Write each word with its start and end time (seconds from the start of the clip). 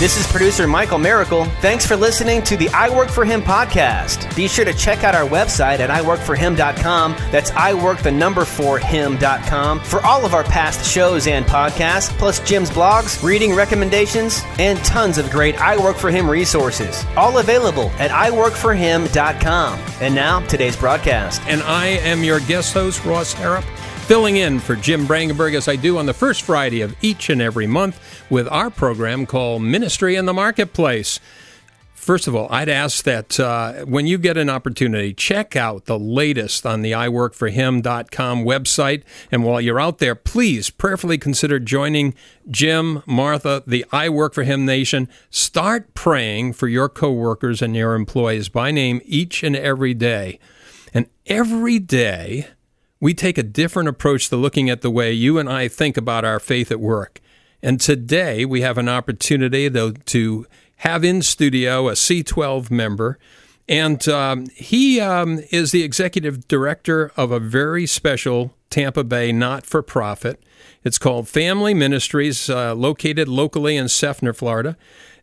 This 0.00 0.18
is 0.18 0.26
producer 0.26 0.66
Michael 0.66 0.98
Miracle. 0.98 1.44
Thanks 1.60 1.86
for 1.86 1.94
listening 1.94 2.42
to 2.42 2.56
the 2.56 2.68
I 2.70 2.90
Work 2.90 3.08
for 3.08 3.24
Him 3.24 3.40
podcast. 3.40 4.34
Be 4.34 4.48
sure 4.48 4.64
to 4.64 4.74
check 4.74 5.04
out 5.04 5.14
our 5.14 5.26
website 5.26 5.78
at 5.78 5.88
iworkforhim.com. 5.88 7.12
That's 7.30 7.52
I 7.52 7.74
work 7.74 8.00
the 8.00 8.10
number 8.10 8.44
for 8.44 8.80
him.com 8.80 9.78
for 9.78 10.04
all 10.04 10.26
of 10.26 10.34
our 10.34 10.42
past 10.42 10.84
shows 10.84 11.28
and 11.28 11.46
podcasts, 11.46 12.10
plus 12.18 12.40
Jim's 12.40 12.70
blogs, 12.70 13.22
reading 13.22 13.54
recommendations, 13.54 14.42
and 14.58 14.80
tons 14.80 15.16
of 15.16 15.30
great 15.30 15.58
I 15.60 15.76
Work 15.76 15.96
for 15.96 16.10
Him 16.10 16.28
resources. 16.28 17.04
All 17.16 17.38
available 17.38 17.90
at 18.00 18.10
iworkforhim.com. 18.10 19.78
And 20.00 20.14
now, 20.14 20.40
today's 20.48 20.76
broadcast. 20.76 21.40
And 21.46 21.62
I 21.62 21.86
am 21.86 22.24
your 22.24 22.40
guest 22.40 22.74
host, 22.74 23.04
Ross 23.04 23.32
Harrop 23.32 23.64
filling 24.04 24.36
in 24.36 24.60
for 24.60 24.76
Jim 24.76 25.06
Brangenberg 25.06 25.54
as 25.54 25.66
I 25.66 25.76
do 25.76 25.96
on 25.96 26.04
the 26.04 26.12
first 26.12 26.42
Friday 26.42 26.82
of 26.82 26.94
each 27.00 27.30
and 27.30 27.40
every 27.40 27.66
month 27.66 27.98
with 28.28 28.46
our 28.48 28.68
program 28.68 29.24
called 29.24 29.62
Ministry 29.62 30.14
in 30.16 30.26
the 30.26 30.34
Marketplace. 30.34 31.20
First 31.94 32.28
of 32.28 32.36
all, 32.36 32.46
I'd 32.50 32.68
ask 32.68 33.02
that 33.04 33.40
uh, 33.40 33.86
when 33.86 34.06
you 34.06 34.18
get 34.18 34.36
an 34.36 34.50
opportunity, 34.50 35.14
check 35.14 35.56
out 35.56 35.86
the 35.86 35.98
latest 35.98 36.66
on 36.66 36.82
the 36.82 36.92
iworkforhim.com 36.92 38.44
website. 38.44 39.04
And 39.32 39.42
while 39.42 39.58
you're 39.58 39.80
out 39.80 39.98
there, 40.00 40.14
please 40.14 40.68
prayerfully 40.68 41.16
consider 41.16 41.58
joining 41.58 42.14
Jim, 42.50 43.02
Martha, 43.06 43.62
the 43.66 43.86
I 43.90 44.10
Work 44.10 44.34
for 44.34 44.42
Him 44.42 44.66
Nation. 44.66 45.08
Start 45.30 45.94
praying 45.94 46.52
for 46.52 46.68
your 46.68 46.90
coworkers 46.90 47.62
and 47.62 47.74
your 47.74 47.94
employees 47.94 48.50
by 48.50 48.70
name 48.70 49.00
each 49.06 49.42
and 49.42 49.56
every 49.56 49.94
day. 49.94 50.38
And 50.92 51.06
every 51.26 51.78
day, 51.78 52.48
we 53.04 53.12
take 53.12 53.36
a 53.36 53.42
different 53.42 53.86
approach 53.86 54.30
to 54.30 54.36
looking 54.36 54.70
at 54.70 54.80
the 54.80 54.90
way 54.90 55.12
you 55.12 55.36
and 55.38 55.46
I 55.46 55.68
think 55.68 55.98
about 55.98 56.24
our 56.24 56.40
faith 56.40 56.70
at 56.70 56.80
work. 56.80 57.20
And 57.62 57.78
today 57.78 58.46
we 58.46 58.62
have 58.62 58.78
an 58.78 58.88
opportunity 58.88 59.68
though 59.68 59.90
to 59.90 60.46
have 60.76 61.04
in 61.04 61.20
studio 61.20 61.90
a 61.90 61.92
C12 61.92 62.70
member. 62.70 63.18
And 63.68 64.08
um, 64.08 64.46
he 64.54 65.02
um, 65.02 65.42
is 65.50 65.70
the 65.70 65.82
executive 65.82 66.48
director 66.48 67.12
of 67.14 67.30
a 67.30 67.38
very 67.38 67.84
special 67.84 68.54
Tampa 68.70 69.04
Bay 69.04 69.32
not 69.32 69.66
for 69.66 69.82
profit. 69.82 70.42
It's 70.82 70.96
called 70.96 71.28
Family 71.28 71.74
Ministries, 71.74 72.48
uh, 72.48 72.74
located 72.74 73.28
locally 73.28 73.76
in 73.76 73.84
Seffner, 73.84 74.34
Florida. 74.34 74.78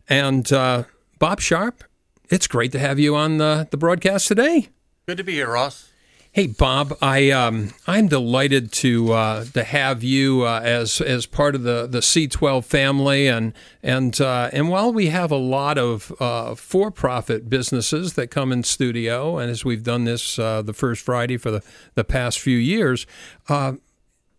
And 0.08 0.52
uh, 0.52 0.84
Bob 1.18 1.40
Sharp, 1.40 1.82
it's 2.30 2.46
great 2.46 2.70
to 2.70 2.78
have 2.78 3.00
you 3.00 3.16
on 3.16 3.38
the, 3.38 3.66
the 3.72 3.76
broadcast 3.76 4.28
today. 4.28 4.68
Good 5.08 5.16
to 5.16 5.24
be 5.24 5.32
here, 5.32 5.50
Ross. 5.50 5.91
Hey 6.34 6.46
Bob, 6.46 6.96
I 7.02 7.30
um, 7.30 7.74
I'm 7.86 8.08
delighted 8.08 8.72
to 8.72 9.12
uh, 9.12 9.44
to 9.52 9.64
have 9.64 10.02
you 10.02 10.46
uh, 10.46 10.62
as 10.64 11.02
as 11.02 11.26
part 11.26 11.54
of 11.54 11.62
the, 11.62 11.86
the 11.86 11.98
C12 11.98 12.64
family, 12.64 13.26
and 13.28 13.52
and 13.82 14.18
uh, 14.18 14.48
and 14.50 14.70
while 14.70 14.94
we 14.94 15.08
have 15.08 15.30
a 15.30 15.36
lot 15.36 15.76
of 15.76 16.10
uh, 16.20 16.54
for 16.54 16.90
profit 16.90 17.50
businesses 17.50 18.14
that 18.14 18.28
come 18.28 18.50
in 18.50 18.62
studio, 18.62 19.36
and 19.36 19.50
as 19.50 19.62
we've 19.62 19.82
done 19.82 20.04
this 20.04 20.38
uh, 20.38 20.62
the 20.62 20.72
first 20.72 21.04
Friday 21.04 21.36
for 21.36 21.50
the, 21.50 21.62
the 21.96 22.02
past 22.02 22.40
few 22.40 22.56
years, 22.56 23.06
uh, 23.50 23.74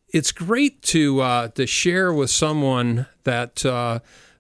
it's 0.10 0.32
great 0.32 0.82
to 0.82 1.52
to 1.54 1.68
share 1.68 2.12
with 2.12 2.32
someone 2.32 3.06
that 3.24 3.64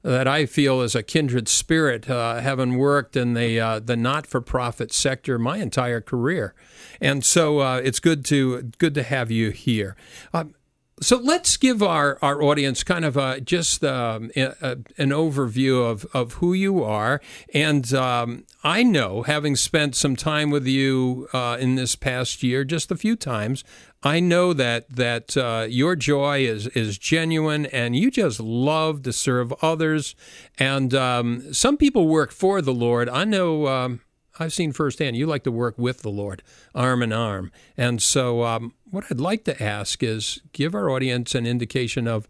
that 0.03 0.27
I 0.27 0.45
feel 0.45 0.81
is 0.81 0.95
a 0.95 1.01
kindred 1.01 1.47
spirit, 1.47 2.09
uh, 2.09 2.41
having 2.41 2.77
worked 2.77 3.15
in 3.15 3.33
the 3.33 3.59
uh, 3.59 3.79
the 3.79 3.95
not 3.95 4.27
for 4.27 4.41
profit 4.41 4.93
sector 4.93 5.39
my 5.39 5.57
entire 5.57 6.01
career, 6.01 6.53
and 7.01 7.23
so 7.23 7.59
uh, 7.59 7.81
it's 7.83 7.99
good 7.99 8.25
to 8.25 8.71
good 8.77 8.93
to 8.95 9.03
have 9.03 9.31
you 9.31 9.51
here. 9.51 9.95
Um, 10.33 10.53
so 11.01 11.17
let's 11.17 11.57
give 11.57 11.81
our, 11.81 12.17
our 12.21 12.41
audience 12.41 12.83
kind 12.83 13.03
of 13.03 13.17
a, 13.17 13.41
just 13.41 13.83
um, 13.83 14.31
a, 14.35 14.55
a, 14.61 14.71
an 14.97 15.09
overview 15.09 15.89
of, 15.89 16.05
of 16.13 16.33
who 16.33 16.53
you 16.53 16.83
are. 16.83 17.19
And 17.53 17.91
um, 17.93 18.45
I 18.63 18.83
know, 18.83 19.23
having 19.23 19.55
spent 19.55 19.95
some 19.95 20.15
time 20.15 20.49
with 20.49 20.65
you 20.67 21.27
uh, 21.33 21.57
in 21.59 21.75
this 21.75 21.95
past 21.95 22.43
year, 22.43 22.63
just 22.63 22.91
a 22.91 22.95
few 22.95 23.15
times, 23.15 23.63
I 24.05 24.19
know 24.19 24.51
that 24.53 24.89
that 24.89 25.37
uh, 25.37 25.65
your 25.69 25.95
joy 25.95 26.45
is 26.45 26.67
is 26.67 26.97
genuine, 26.97 27.67
and 27.67 27.95
you 27.95 28.11
just 28.11 28.39
love 28.39 29.01
to 29.03 29.13
serve 29.13 29.53
others. 29.61 30.13
And 30.59 30.93
um, 30.93 31.53
some 31.53 31.77
people 31.77 32.09
work 32.09 32.31
for 32.31 32.61
the 32.61 32.73
Lord. 32.73 33.07
I 33.07 33.23
know 33.23 33.67
um, 33.67 34.01
I've 34.39 34.53
seen 34.53 34.71
firsthand. 34.71 35.15
You 35.15 35.25
like 35.25 35.43
to 35.43 35.51
work 35.51 35.77
with 35.77 36.01
the 36.01 36.09
Lord, 36.09 36.43
arm 36.73 37.03
in 37.03 37.13
arm. 37.13 37.51
And 37.77 38.01
so, 38.01 38.43
um, 38.43 38.73
what 38.93 39.05
I'd 39.09 39.19
like 39.19 39.43
to 39.45 39.63
ask 39.63 40.03
is 40.03 40.39
give 40.51 40.75
our 40.75 40.87
audience 40.87 41.33
an 41.33 41.47
indication 41.47 42.07
of 42.07 42.27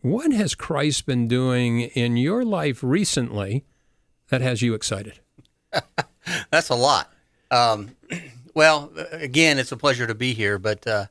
what 0.00 0.32
has 0.32 0.54
Christ 0.54 1.04
been 1.04 1.28
doing 1.28 1.82
in 1.82 2.16
your 2.16 2.42
life 2.42 2.82
recently 2.82 3.66
that 4.30 4.40
has 4.40 4.62
you 4.62 4.72
excited. 4.72 5.20
That's 6.50 6.70
a 6.70 6.74
lot. 6.74 7.12
Um, 7.50 7.90
well, 8.54 8.90
again, 9.12 9.58
it's 9.58 9.72
a 9.72 9.76
pleasure 9.76 10.06
to 10.06 10.14
be 10.14 10.32
here, 10.32 10.58
but 10.58 10.86
uh, 10.86 11.04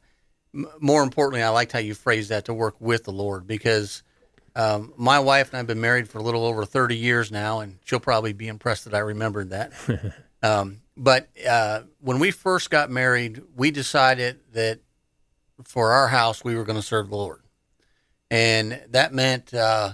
m- 0.56 0.66
more 0.80 1.04
importantly, 1.04 1.44
I 1.44 1.50
liked 1.50 1.72
how 1.72 1.78
you 1.78 1.94
phrased 1.94 2.30
that 2.30 2.46
to 2.46 2.54
work 2.56 2.82
with 2.82 3.04
the 3.04 3.12
Lord 3.12 3.46
because 3.46 4.02
um, 4.56 4.92
my 4.98 5.20
wife 5.20 5.50
and 5.50 5.54
I 5.54 5.58
have 5.58 5.68
been 5.68 5.82
married 5.82 6.10
for 6.10 6.18
a 6.18 6.24
little 6.24 6.48
over 6.48 6.66
30 6.66 6.98
years 6.98 7.32
now, 7.32 7.60
and 7.60 7.78
she'll 7.86 8.00
probably 8.00 8.34
be 8.34 8.48
impressed 8.48 8.86
that 8.86 8.96
I 8.96 9.00
remembered 9.00 9.52
that. 9.52 9.72
um, 10.42 10.82
but 11.00 11.30
uh, 11.50 11.84
when 12.02 12.20
we 12.20 12.30
first 12.30 12.70
got 12.70 12.92
married, 12.92 13.42
we 13.56 13.72
decided 13.72 14.42
that 14.52 14.80
for 15.64 15.92
our 15.94 16.10
house, 16.10 16.44
we 16.44 16.56
were 16.56 16.66
going 16.66 16.76
to 16.76 16.86
serve 16.86 17.10
the 17.10 17.16
Lord. 17.16 17.42
And 18.30 18.82
that 18.90 19.14
meant 19.14 19.54
uh, 19.54 19.94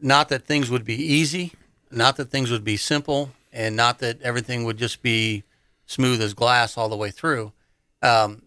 not 0.00 0.30
that 0.30 0.46
things 0.46 0.70
would 0.70 0.86
be 0.86 0.96
easy, 0.96 1.52
not 1.90 2.16
that 2.16 2.30
things 2.30 2.50
would 2.50 2.64
be 2.64 2.78
simple, 2.78 3.30
and 3.52 3.76
not 3.76 3.98
that 3.98 4.22
everything 4.22 4.64
would 4.64 4.78
just 4.78 5.02
be 5.02 5.44
smooth 5.84 6.22
as 6.22 6.32
glass 6.32 6.78
all 6.78 6.88
the 6.88 6.96
way 6.96 7.10
through. 7.10 7.52
Um, 8.00 8.44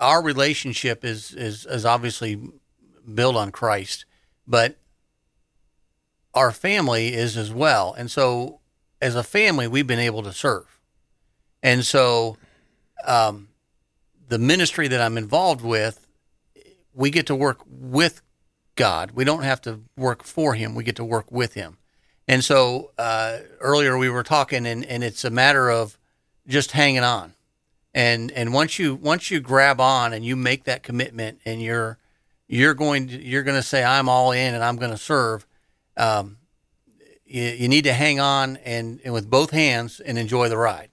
our 0.00 0.22
relationship 0.22 1.04
is, 1.04 1.34
is 1.34 1.66
is 1.66 1.84
obviously 1.84 2.40
built 3.12 3.36
on 3.36 3.50
Christ, 3.52 4.06
but 4.46 4.78
our 6.32 6.52
family 6.52 7.12
is 7.12 7.36
as 7.36 7.52
well. 7.52 7.94
And 7.98 8.10
so, 8.10 8.60
as 9.02 9.14
a 9.14 9.22
family, 9.22 9.68
we've 9.68 9.86
been 9.86 9.98
able 9.98 10.22
to 10.22 10.32
serve. 10.32 10.77
And 11.62 11.84
so, 11.84 12.36
um, 13.06 13.48
the 14.28 14.38
ministry 14.38 14.88
that 14.88 15.00
I'm 15.00 15.16
involved 15.16 15.62
with, 15.62 16.06
we 16.92 17.10
get 17.10 17.26
to 17.26 17.34
work 17.34 17.60
with 17.66 18.20
God. 18.76 19.12
We 19.12 19.24
don't 19.24 19.42
have 19.42 19.60
to 19.62 19.80
work 19.96 20.22
for 20.22 20.54
Him. 20.54 20.74
We 20.74 20.84
get 20.84 20.96
to 20.96 21.04
work 21.04 21.32
with 21.32 21.54
Him. 21.54 21.78
And 22.28 22.44
so 22.44 22.92
uh, 22.98 23.38
earlier 23.60 23.96
we 23.96 24.10
were 24.10 24.22
talking, 24.22 24.66
and, 24.66 24.84
and 24.84 25.02
it's 25.02 25.24
a 25.24 25.30
matter 25.30 25.70
of 25.70 25.98
just 26.46 26.72
hanging 26.72 27.02
on. 27.02 27.34
And 27.94 28.30
and 28.32 28.52
once 28.52 28.78
you 28.78 28.94
once 28.94 29.30
you 29.30 29.40
grab 29.40 29.80
on 29.80 30.12
and 30.12 30.24
you 30.24 30.36
make 30.36 30.64
that 30.64 30.82
commitment, 30.82 31.40
and 31.46 31.62
you're 31.62 31.98
you're 32.46 32.74
going 32.74 33.08
to 33.08 33.20
you're 33.20 33.42
going 33.42 33.56
to 33.56 33.62
say 33.62 33.82
I'm 33.82 34.08
all 34.08 34.32
in 34.32 34.54
and 34.54 34.62
I'm 34.62 34.76
going 34.76 34.90
to 34.90 34.98
serve. 34.98 35.46
Um, 35.96 36.36
you, 37.24 37.42
you 37.42 37.68
need 37.68 37.84
to 37.84 37.92
hang 37.92 38.20
on 38.20 38.58
and, 38.58 39.00
and 39.04 39.12
with 39.14 39.28
both 39.28 39.50
hands 39.50 40.00
and 40.00 40.18
enjoy 40.18 40.48
the 40.48 40.56
ride. 40.56 40.90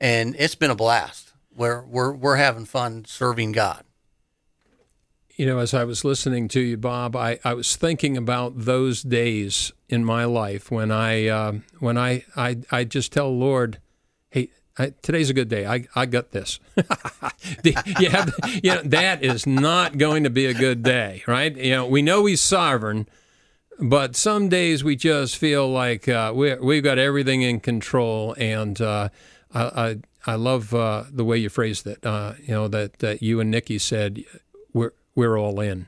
And 0.00 0.36
it's 0.38 0.54
been 0.54 0.70
a 0.70 0.76
blast. 0.76 1.32
We're 1.54 1.82
we're 1.84 2.12
we're 2.12 2.36
having 2.36 2.64
fun 2.64 3.04
serving 3.04 3.52
God. 3.52 3.84
You 5.36 5.46
know, 5.46 5.58
as 5.58 5.72
I 5.72 5.84
was 5.84 6.04
listening 6.04 6.48
to 6.48 6.60
you, 6.60 6.76
Bob, 6.76 7.14
I, 7.14 7.38
I 7.44 7.54
was 7.54 7.76
thinking 7.76 8.16
about 8.16 8.54
those 8.56 9.02
days 9.02 9.72
in 9.88 10.04
my 10.04 10.24
life 10.24 10.70
when 10.70 10.90
I 10.90 11.28
uh, 11.28 11.52
when 11.78 11.96
I, 11.96 12.24
I 12.36 12.58
I 12.70 12.84
just 12.84 13.12
tell 13.12 13.36
Lord, 13.36 13.78
hey, 14.30 14.50
I, 14.78 14.92
today's 15.02 15.30
a 15.30 15.34
good 15.34 15.48
day. 15.48 15.66
I, 15.66 15.86
I 15.96 16.06
got 16.06 16.30
this. 16.30 16.60
you 17.64 18.10
have, 18.10 18.34
you 18.62 18.74
know, 18.74 18.82
that 18.82 19.24
is 19.24 19.46
not 19.46 19.98
going 19.98 20.24
to 20.24 20.30
be 20.30 20.46
a 20.46 20.54
good 20.54 20.82
day, 20.82 21.22
right? 21.26 21.56
You 21.56 21.70
know, 21.72 21.86
we 21.86 22.02
know 22.02 22.26
He's 22.26 22.40
sovereign, 22.40 23.08
but 23.80 24.14
some 24.14 24.48
days 24.48 24.84
we 24.84 24.94
just 24.94 25.36
feel 25.36 25.68
like 25.70 26.08
uh, 26.08 26.32
we 26.34 26.54
we've 26.56 26.84
got 26.84 26.98
everything 26.98 27.42
in 27.42 27.58
control, 27.60 28.34
and 28.38 28.80
uh, 28.80 29.08
I, 29.52 29.62
I 29.62 29.96
I 30.26 30.34
love 30.34 30.74
uh, 30.74 31.04
the 31.10 31.24
way 31.24 31.38
you 31.38 31.48
phrased 31.48 31.86
it. 31.86 32.04
Uh, 32.04 32.34
you 32.40 32.54
know 32.54 32.68
that 32.68 32.98
that 32.98 33.22
you 33.22 33.40
and 33.40 33.50
Nikki 33.50 33.78
said 33.78 34.24
we're 34.72 34.92
we're 35.14 35.38
all 35.38 35.60
in. 35.60 35.86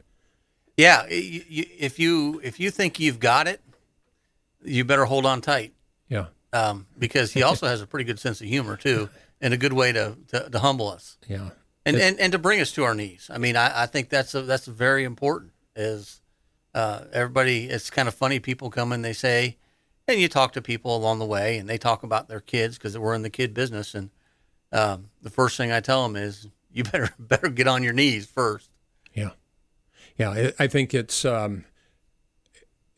Yeah, 0.77 1.05
if 1.09 1.99
you 1.99 2.41
if 2.43 2.59
you 2.59 2.71
think 2.71 2.99
you've 2.99 3.21
got 3.21 3.47
it, 3.47 3.61
you 4.65 4.85
better 4.85 5.05
hold 5.05 5.27
on 5.27 5.41
tight. 5.41 5.75
Yeah, 6.09 6.27
um, 6.53 6.87
because 6.99 7.33
he 7.33 7.43
also 7.43 7.67
has 7.67 7.83
a 7.83 7.87
pretty 7.87 8.05
good 8.05 8.19
sense 8.19 8.41
of 8.41 8.47
humor 8.47 8.77
too, 8.77 9.11
and 9.41 9.53
a 9.53 9.59
good 9.59 9.75
way 9.75 9.93
to 9.93 10.17
to, 10.29 10.49
to 10.49 10.59
humble 10.59 10.89
us. 10.89 11.19
Yeah, 11.29 11.51
and, 11.85 11.97
and 11.97 12.19
and 12.19 12.33
to 12.33 12.39
bring 12.39 12.61
us 12.61 12.73
to 12.73 12.85
our 12.85 12.95
knees. 12.95 13.29
I 13.33 13.39
mean, 13.39 13.56
I, 13.56 13.83
I 13.83 13.87
think 13.87 14.09
that's 14.09 14.35
a, 14.35 14.43
that's 14.43 14.67
very 14.67 15.05
important. 15.05 15.53
Is 15.77 16.23
uh, 16.75 17.05
everybody? 17.13 17.69
It's 17.69 17.91
kind 17.91 18.09
of 18.09 18.15
funny. 18.15 18.41
People 18.41 18.71
come 18.71 18.93
and 18.93 19.05
they 19.05 19.13
say, 19.13 19.59
and 20.12 20.21
you 20.21 20.29
talk 20.29 20.53
to 20.53 20.62
people 20.62 20.97
along 20.97 21.19
the 21.19 21.27
way, 21.27 21.59
and 21.59 21.69
they 21.69 21.79
talk 21.79 22.03
about 22.03 22.29
their 22.29 22.41
kids 22.41 22.79
because 22.79 22.97
we're 22.99 23.15
in 23.15 23.23
the 23.23 23.31
kid 23.31 23.55
business. 23.55 23.95
And 23.95 24.11
um, 24.73 25.11
the 25.23 25.31
first 25.31 25.57
thing 25.57 25.73
I 25.73 25.81
tell 25.81 26.03
them 26.03 26.17
is, 26.17 26.49
you 26.73 26.85
better 26.93 27.11
better 27.19 27.49
get 27.49 27.67
on 27.67 27.83
your 27.83 27.93
knees 27.93 28.27
first. 28.27 28.71
Yeah, 29.15 29.31
yeah. 30.17 30.31
I, 30.31 30.65
I 30.65 30.67
think 30.67 30.95
it's 30.95 31.25
um, 31.25 31.65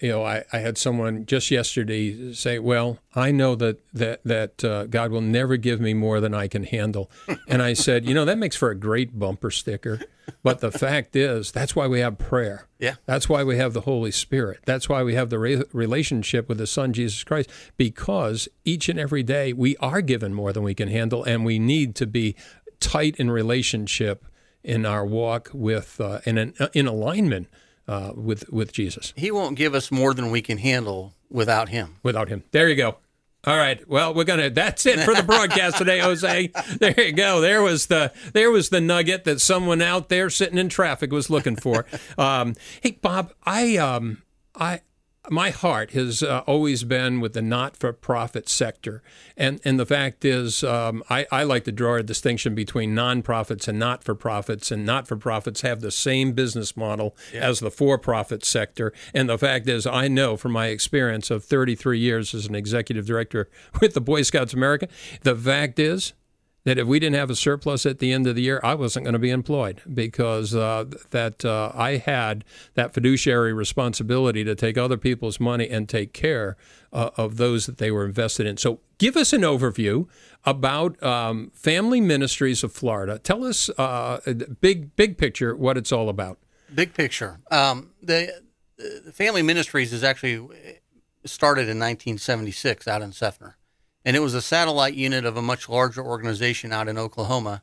you 0.02 0.08
know, 0.08 0.24
I, 0.24 0.42
I 0.52 0.58
had 0.58 0.76
someone 0.76 1.26
just 1.26 1.50
yesterday 1.50 2.32
say, 2.34 2.58
"Well, 2.58 2.98
I 3.14 3.30
know 3.30 3.54
that 3.54 3.78
that 3.94 4.20
that 4.24 4.64
uh, 4.64 4.86
God 4.86 5.12
will 5.12 5.20
never 5.20 5.56
give 5.56 5.80
me 5.80 5.94
more 5.94 6.18
than 6.18 6.34
I 6.34 6.48
can 6.48 6.64
handle," 6.64 7.08
and 7.48 7.62
I 7.62 7.74
said, 7.74 8.04
"You 8.04 8.12
know, 8.12 8.24
that 8.24 8.36
makes 8.36 8.56
for 8.56 8.70
a 8.70 8.74
great 8.74 9.16
bumper 9.16 9.52
sticker." 9.52 10.00
But 10.42 10.60
the 10.60 10.72
fact 10.72 11.14
is, 11.14 11.52
that's 11.52 11.76
why 11.76 11.86
we 11.86 12.00
have 12.00 12.18
prayer. 12.18 12.66
Yeah. 12.78 12.94
That's 13.06 13.28
why 13.28 13.44
we 13.44 13.56
have 13.58 13.72
the 13.72 13.82
Holy 13.82 14.10
Spirit. 14.10 14.60
That's 14.64 14.88
why 14.88 15.02
we 15.02 15.14
have 15.14 15.30
the 15.30 15.38
re- 15.38 15.64
relationship 15.72 16.48
with 16.48 16.58
the 16.58 16.66
Son, 16.66 16.92
Jesus 16.92 17.22
Christ, 17.24 17.50
because 17.76 18.48
each 18.64 18.88
and 18.88 18.98
every 18.98 19.22
day 19.22 19.52
we 19.52 19.76
are 19.78 20.00
given 20.00 20.32
more 20.32 20.52
than 20.52 20.62
we 20.62 20.74
can 20.74 20.88
handle, 20.88 21.24
and 21.24 21.44
we 21.44 21.58
need 21.58 21.94
to 21.96 22.06
be 22.06 22.36
tight 22.80 23.16
in 23.16 23.30
relationship 23.30 24.24
in 24.64 24.86
our 24.86 25.04
walk 25.04 25.50
with, 25.52 26.00
uh, 26.00 26.20
in, 26.24 26.38
an, 26.38 26.54
in 26.72 26.86
alignment 26.86 27.48
uh, 27.88 28.12
with, 28.14 28.50
with 28.50 28.72
Jesus. 28.72 29.12
He 29.16 29.30
won't 29.30 29.56
give 29.56 29.74
us 29.74 29.90
more 29.90 30.14
than 30.14 30.30
we 30.30 30.42
can 30.42 30.58
handle 30.58 31.14
without 31.30 31.68
Him. 31.68 31.96
Without 32.02 32.28
Him. 32.28 32.44
There 32.52 32.68
you 32.68 32.76
go. 32.76 32.96
All 33.44 33.56
right. 33.56 33.86
Well, 33.88 34.14
we're 34.14 34.22
gonna. 34.22 34.50
That's 34.50 34.86
it 34.86 35.00
for 35.00 35.14
the 35.14 35.24
broadcast 35.24 35.76
today, 35.76 35.98
Jose. 36.00 36.50
There 36.78 37.00
you 37.00 37.12
go. 37.12 37.40
There 37.40 37.60
was 37.60 37.86
the 37.86 38.12
there 38.32 38.52
was 38.52 38.68
the 38.68 38.80
nugget 38.80 39.24
that 39.24 39.40
someone 39.40 39.82
out 39.82 40.08
there 40.08 40.30
sitting 40.30 40.58
in 40.58 40.68
traffic 40.68 41.10
was 41.10 41.28
looking 41.28 41.56
for. 41.56 41.86
Um, 42.18 42.54
hey, 42.82 42.98
Bob, 43.00 43.32
I 43.44 43.78
um, 43.78 44.22
I 44.54 44.80
my 45.30 45.50
heart 45.50 45.92
has 45.92 46.22
uh, 46.22 46.42
always 46.46 46.82
been 46.82 47.20
with 47.20 47.32
the 47.32 47.42
not-for-profit 47.42 48.48
sector, 48.48 49.02
and 49.36 49.60
and 49.64 49.78
the 49.78 49.86
fact 49.86 50.24
is, 50.24 50.64
um, 50.64 51.02
I, 51.08 51.26
I 51.30 51.44
like 51.44 51.64
to 51.64 51.72
draw 51.72 51.96
a 51.96 52.02
distinction 52.02 52.54
between 52.54 52.94
nonprofits 52.94 53.68
and 53.68 53.78
not-for-profits, 53.78 54.72
and 54.72 54.84
not-for-profits 54.84 55.60
have 55.60 55.80
the 55.80 55.92
same 55.92 56.32
business 56.32 56.76
model 56.76 57.16
yeah. 57.32 57.40
as 57.40 57.60
the 57.60 57.70
for-profit 57.70 58.44
sector. 58.44 58.92
And 59.14 59.28
the 59.28 59.38
fact 59.38 59.68
is, 59.68 59.86
I 59.86 60.08
know 60.08 60.36
from 60.36 60.52
my 60.52 60.66
experience 60.66 61.30
of 61.30 61.44
33 61.44 61.98
years 61.98 62.34
as 62.34 62.46
an 62.46 62.56
executive 62.56 63.06
director 63.06 63.48
with 63.80 63.94
the 63.94 64.00
Boy 64.00 64.22
Scouts 64.22 64.54
America, 64.54 64.88
the 65.22 65.36
fact 65.36 65.78
is 65.78 66.14
that 66.64 66.78
if 66.78 66.86
we 66.86 67.00
didn't 67.00 67.16
have 67.16 67.30
a 67.30 67.36
surplus 67.36 67.84
at 67.86 67.98
the 67.98 68.12
end 68.12 68.26
of 68.26 68.36
the 68.36 68.42
year, 68.42 68.60
I 68.62 68.74
wasn't 68.74 69.04
going 69.04 69.14
to 69.14 69.18
be 69.18 69.30
employed 69.30 69.82
because 69.92 70.54
uh, 70.54 70.84
that 71.10 71.44
uh, 71.44 71.72
I 71.74 71.96
had 71.96 72.44
that 72.74 72.94
fiduciary 72.94 73.52
responsibility 73.52 74.44
to 74.44 74.54
take 74.54 74.78
other 74.78 74.96
people's 74.96 75.40
money 75.40 75.68
and 75.68 75.88
take 75.88 76.12
care 76.12 76.56
uh, 76.92 77.10
of 77.16 77.36
those 77.36 77.66
that 77.66 77.78
they 77.78 77.90
were 77.90 78.04
invested 78.04 78.46
in. 78.46 78.56
So, 78.56 78.80
give 78.98 79.16
us 79.16 79.32
an 79.32 79.42
overview 79.42 80.06
about 80.44 81.02
um, 81.02 81.50
Family 81.54 82.00
Ministries 82.00 82.62
of 82.62 82.72
Florida. 82.72 83.18
Tell 83.18 83.44
us, 83.44 83.68
uh, 83.70 84.20
big 84.60 84.94
big 84.94 85.16
picture, 85.16 85.56
what 85.56 85.76
it's 85.76 85.90
all 85.90 86.08
about. 86.08 86.38
Big 86.72 86.94
picture. 86.94 87.40
Um, 87.50 87.90
the, 88.02 88.32
the 88.76 89.12
Family 89.12 89.42
Ministries 89.42 89.92
is 89.92 90.04
actually 90.04 90.36
started 91.24 91.62
in 91.62 91.78
1976 91.78 92.88
out 92.88 93.02
in 93.02 93.10
Seffner 93.10 93.54
and 94.04 94.16
it 94.16 94.20
was 94.20 94.34
a 94.34 94.42
satellite 94.42 94.94
unit 94.94 95.24
of 95.24 95.36
a 95.36 95.42
much 95.42 95.68
larger 95.68 96.02
organization 96.02 96.72
out 96.72 96.88
in 96.88 96.98
Oklahoma. 96.98 97.62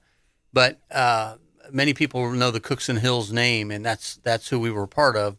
But 0.53 0.79
uh, 0.89 1.35
many 1.71 1.93
people 1.93 2.31
know 2.31 2.51
the 2.51 2.59
Cookson 2.59 2.97
Hills 2.97 3.31
name, 3.31 3.71
and 3.71 3.85
that's 3.85 4.15
that's 4.17 4.49
who 4.49 4.59
we 4.59 4.71
were 4.71 4.87
part 4.87 5.15
of. 5.15 5.37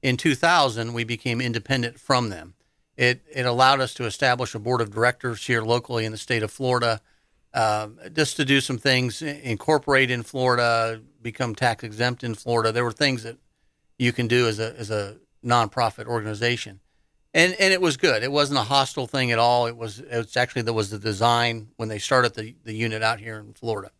In 0.00 0.16
2000, 0.16 0.92
we 0.92 1.04
became 1.04 1.40
independent 1.40 1.98
from 1.98 2.28
them. 2.28 2.54
It 2.96 3.22
it 3.30 3.46
allowed 3.46 3.80
us 3.80 3.94
to 3.94 4.04
establish 4.04 4.54
a 4.54 4.58
board 4.58 4.80
of 4.80 4.92
directors 4.92 5.46
here 5.46 5.62
locally 5.62 6.04
in 6.04 6.12
the 6.12 6.18
state 6.18 6.42
of 6.42 6.50
Florida, 6.50 7.00
uh, 7.52 7.88
just 8.12 8.36
to 8.36 8.44
do 8.44 8.60
some 8.60 8.78
things, 8.78 9.20
incorporate 9.20 10.10
in 10.10 10.22
Florida, 10.22 11.00
become 11.20 11.54
tax 11.54 11.84
exempt 11.84 12.22
in 12.22 12.34
Florida. 12.34 12.72
There 12.72 12.84
were 12.84 12.92
things 12.92 13.24
that 13.24 13.38
you 13.98 14.12
can 14.12 14.28
do 14.28 14.46
as 14.46 14.58
a 14.58 14.78
as 14.78 14.90
a 14.90 15.16
nonprofit 15.44 16.06
organization 16.06 16.80
and 17.34 17.54
and 17.58 17.72
it 17.72 17.80
was 17.80 17.96
good. 17.96 18.22
It 18.22 18.32
wasn't 18.32 18.58
a 18.58 18.64
hostile 18.64 19.06
thing 19.06 19.30
at 19.32 19.38
all. 19.38 19.66
It 19.66 19.76
was 19.76 20.00
it's 20.00 20.36
actually 20.36 20.62
that 20.62 20.72
was 20.72 20.90
the 20.90 20.98
design 20.98 21.68
when 21.76 21.88
they 21.88 21.98
started 21.98 22.34
the 22.34 22.54
the 22.64 22.74
unit 22.74 23.02
out 23.02 23.20
here 23.20 23.38
in 23.38 23.52
Florida. 23.52 23.90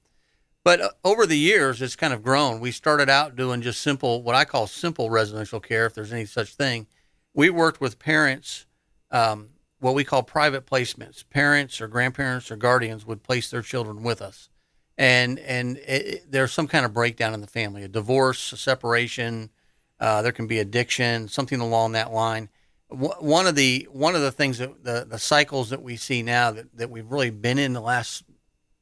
But 0.65 0.81
uh, 0.81 0.91
over 1.05 1.27
the 1.27 1.39
years, 1.39 1.81
it's 1.81 1.97
kind 1.97 2.13
of 2.13 2.23
grown. 2.23 2.61
We 2.61 2.73
started 2.73 3.09
out 3.09 3.37
doing 3.37 3.63
just 3.63 3.81
simple, 3.81 4.23
what 4.23 4.35
I 4.35 4.45
call 4.45 4.67
simple 4.67 5.09
residential 5.09 5.61
care, 5.61 5.87
if 5.87 5.95
there's 5.95 6.13
any 6.13 6.27
such 6.27 6.55
thing. 6.55 6.87
We 7.33 7.49
worked 7.49 7.81
with 7.81 7.99
parents, 7.99 8.67
um, 9.11 9.51
what 9.79 9.95
we 9.95 10.05
call 10.05 10.23
private 10.23 10.67
placements. 10.67 11.25
Parents 11.29 11.81
or 11.81 11.89
grandparents 11.89 12.51
or 12.51 12.57
guardians 12.57 13.07
would 13.07 13.23
place 13.23 13.51
their 13.51 13.63
children 13.63 14.03
with 14.03 14.21
us, 14.21 14.49
and 14.97 15.39
and 15.41 15.77
it, 15.79 16.07
it, 16.07 16.33
there's 16.33 16.53
some 16.53 16.69
kind 16.69 16.85
of 16.85 16.93
breakdown 16.93 17.35
in 17.35 17.41
the 17.41 17.47
family, 17.47 17.83
a 17.83 17.89
divorce, 17.89 18.53
a 18.53 18.57
separation. 18.57 19.51
Uh, 20.01 20.23
there 20.23 20.33
can 20.33 20.47
be 20.47 20.61
addiction, 20.61 21.29
something 21.29 21.61
along 21.61 21.93
that 21.93 22.13
line 22.13 22.49
one 22.90 23.46
of 23.46 23.55
the 23.55 23.87
one 23.90 24.14
of 24.14 24.23
the 24.23 24.32
things 24.32 24.58
that 24.58 24.82
the, 24.82 25.06
the 25.08 25.19
cycles 25.19 25.70
that 25.70 25.82
we 25.82 25.96
see 25.96 26.23
now 26.23 26.50
that, 26.50 26.76
that 26.76 26.90
we've 26.90 27.11
really 27.11 27.31
been 27.31 27.58
in 27.58 27.75
the 27.75 27.81
last 27.81 28.25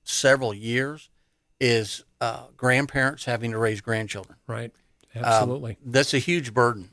several 0.04 0.54
years 0.54 1.10
is 1.60 2.04
uh, 2.20 2.44
grandparents 2.56 3.24
having 3.24 3.50
to 3.50 3.58
raise 3.58 3.80
grandchildren. 3.80 4.36
Right. 4.46 4.72
Absolutely. 5.14 5.72
Um, 5.72 5.92
that's 5.92 6.14
a 6.14 6.18
huge 6.18 6.54
burden 6.54 6.90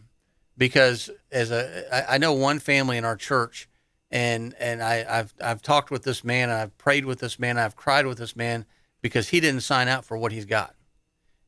because 0.57 1.09
as 1.31 1.51
a 1.51 1.85
I, 1.93 2.15
I 2.15 2.17
know 2.17 2.33
one 2.33 2.59
family 2.59 2.97
in 2.97 3.05
our 3.05 3.17
church 3.17 3.69
and 4.09 4.55
and 4.59 4.81
I, 4.81 5.05
I've 5.07 5.33
I've 5.41 5.61
talked 5.61 5.91
with 5.91 6.03
this 6.03 6.23
man 6.23 6.49
and 6.49 6.57
I've 6.57 6.77
prayed 6.77 7.05
with 7.05 7.19
this 7.19 7.37
man 7.37 7.51
and 7.51 7.59
I've 7.59 7.75
cried 7.75 8.07
with 8.07 8.17
this 8.17 8.35
man 8.35 8.65
because 9.01 9.29
he 9.29 9.39
didn't 9.39 9.61
sign 9.61 9.87
out 9.87 10.05
for 10.05 10.17
what 10.17 10.31
he's 10.31 10.45
got. 10.45 10.73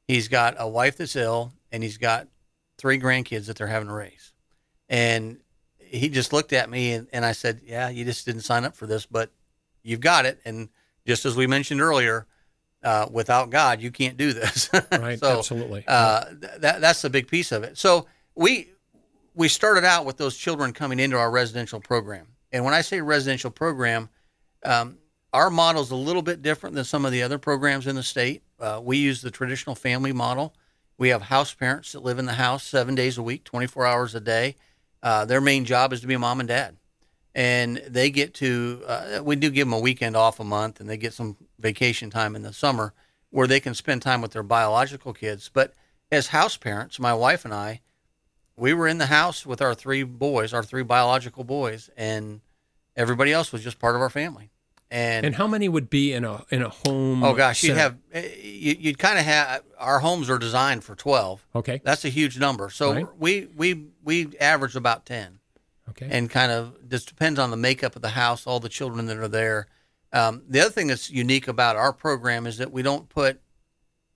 He's 0.08 0.28
got 0.28 0.56
a 0.60 0.68
wife 0.68 0.98
that's 0.98 1.16
ill 1.16 1.54
and 1.72 1.82
he's 1.82 1.98
got 1.98 2.28
three 2.78 3.00
grandkids 3.00 3.48
that 3.48 3.58
they're 3.58 3.68
having 3.68 3.88
to 3.88 3.94
raise. 3.94 4.34
And 4.90 5.40
he 5.86 6.10
just 6.10 6.34
looked 6.34 6.54
at 6.54 6.70
me 6.70 6.94
and, 6.94 7.08
and 7.14 7.26
I 7.26 7.32
said, 7.32 7.62
"Yeah, 7.66 7.90
you 7.90 8.06
just 8.06 8.26
didn't 8.26 8.42
sign 8.42 8.66
up 8.66 8.76
for 8.76 8.88
this, 8.88 9.06
but 9.06 9.32
you've 9.84 10.00
got 10.00 10.26
it." 10.26 10.40
And 10.46 10.70
just 11.06 11.26
as 11.26 11.36
we 11.36 11.48
mentioned 11.48 11.82
earlier, 11.82 12.26
uh, 12.84 13.08
without 13.12 13.50
God, 13.50 13.82
you 13.82 13.92
can't 13.92 14.18
do 14.18 14.34
this. 14.34 14.70
right. 14.92 15.20
so, 15.20 15.40
absolutely. 15.40 15.84
Uh, 15.88 16.26
that 16.60 16.82
that's 16.82 17.04
a 17.04 17.10
big 17.10 17.28
piece 17.28 17.52
of 17.52 17.64
it. 17.64 17.78
So 17.78 18.08
we 18.36 18.70
we 19.34 19.48
started 19.48 19.84
out 19.84 20.06
with 20.06 20.18
those 20.18 20.38
children 20.38 20.74
coming 20.74 21.00
into 21.00 21.18
our 21.18 21.32
residential 21.32 21.80
program, 21.80 22.28
and 22.52 22.64
when 22.64 22.74
I 22.74 22.82
say 22.82 23.02
residential 23.02 23.52
program, 23.52 24.10
um, 24.64 24.98
our 25.34 25.50
model 25.50 25.82
is 25.82 25.92
a 25.92 25.96
little 25.96 26.22
bit 26.22 26.42
different 26.42 26.76
than 26.76 26.86
some 26.86 27.06
of 27.06 27.12
the 27.12 27.24
other 27.24 27.38
programs 27.38 27.88
in 27.88 27.96
the 27.96 28.04
state. 28.04 28.44
Uh, 28.60 28.80
we 28.82 28.98
use 28.98 29.22
the 29.22 29.32
traditional 29.32 29.76
family 29.76 30.14
model. 30.14 30.56
We 30.98 31.10
have 31.10 31.24
house 31.24 31.54
parents 31.54 31.92
that 31.92 32.04
live 32.04 32.20
in 32.20 32.26
the 32.26 32.34
house 32.34 32.64
seven 32.64 32.96
days 32.96 33.18
a 33.18 33.24
week, 33.24 33.44
24 33.44 33.86
hours 33.86 34.16
a 34.16 34.22
day. 34.22 34.56
Uh, 35.06 35.24
their 35.24 35.40
main 35.40 35.66
job 35.66 35.94
is 35.94 36.02
to 36.02 36.08
be 36.08 36.18
mom 36.18 36.40
and 36.40 36.50
dad, 36.50 36.78
and 37.36 37.78
they 37.88 38.10
get 38.10 38.34
to. 38.34 38.82
Uh, 38.88 39.22
we 39.24 39.36
do 39.36 39.52
give 39.52 39.68
them 39.68 39.74
a 39.74 39.80
weekend 39.80 40.16
off 40.16 40.40
a 40.40 40.44
month, 40.44 40.80
and 40.80 40.90
they 40.90 40.98
get 40.98 41.14
some 41.14 41.38
vacation 41.60 42.10
time 42.10 42.36
in 42.36 42.42
the 42.42 42.52
summer 42.52 42.92
where 43.30 43.46
they 43.46 43.60
can 43.60 43.76
spend 43.76 44.02
time 44.02 44.20
with 44.20 44.32
their 44.32 44.42
biological 44.42 45.14
kids. 45.14 45.48
But 45.54 45.76
as 46.12 46.28
house 46.28 46.58
parents, 46.58 47.00
my 47.00 47.14
wife 47.14 47.46
and 47.46 47.54
I, 47.54 47.82
we 48.58 48.74
were 48.74 48.88
in 48.88 48.98
the 48.98 49.06
house 49.06 49.46
with 49.46 49.62
our 49.62 49.76
three 49.76 50.02
boys, 50.02 50.56
our 50.56 50.64
three 50.64 50.82
biological 50.82 51.44
boys, 51.44 51.92
and 51.96 52.42
everybody 52.96 53.32
else 53.32 53.52
was 53.52 53.64
just 53.64 53.78
part 53.78 53.96
of 53.96 54.02
our 54.02 54.10
family. 54.10 54.50
And, 54.92 55.26
and 55.26 55.36
how 55.36 55.48
many 55.48 55.68
would 55.68 55.90
be 55.90 56.14
in 56.14 56.24
a 56.24 56.46
in 56.52 56.62
a 56.62 56.70
home? 56.70 57.24
Oh 57.24 57.34
gosh, 57.34 57.64
you'd 57.64 57.76
have 57.76 57.98
eh, 58.14 58.30
you'd 58.40 59.00
kind 59.00 59.18
of 59.18 59.26
have 59.26 59.64
our 59.80 60.00
homes 60.00 60.30
are 60.30 60.38
designed 60.38 60.84
for 60.84 60.96
twelve. 60.96 61.46
Okay, 61.56 61.82
that's 61.84 62.06
a 62.06 62.10
huge 62.10 62.38
number. 62.38 62.70
So 62.70 62.94
right. 62.94 63.08
we 63.18 63.48
we 63.56 63.88
we 64.04 64.38
average 64.40 64.76
about 64.76 65.06
ten. 65.06 65.40
Okay, 65.90 66.08
and 66.10 66.30
kind 66.30 66.52
of 66.52 66.88
just 66.88 67.08
depends 67.08 67.40
on 67.40 67.52
the 67.52 67.58
makeup 67.58 67.96
of 67.96 68.02
the 68.02 68.10
house, 68.10 68.46
all 68.46 68.60
the 68.60 68.70
children 68.70 69.08
that 69.08 69.18
are 69.18 69.28
there. 69.28 69.68
Um, 70.14 70.44
the 70.48 70.62
other 70.62 70.70
thing 70.70 70.88
that's 70.88 71.10
unique 71.10 71.48
about 71.48 71.76
our 71.76 71.92
program 71.92 72.48
is 72.48 72.58
that 72.60 72.72
we 72.72 72.82
don't 72.82 73.10
put 73.10 73.42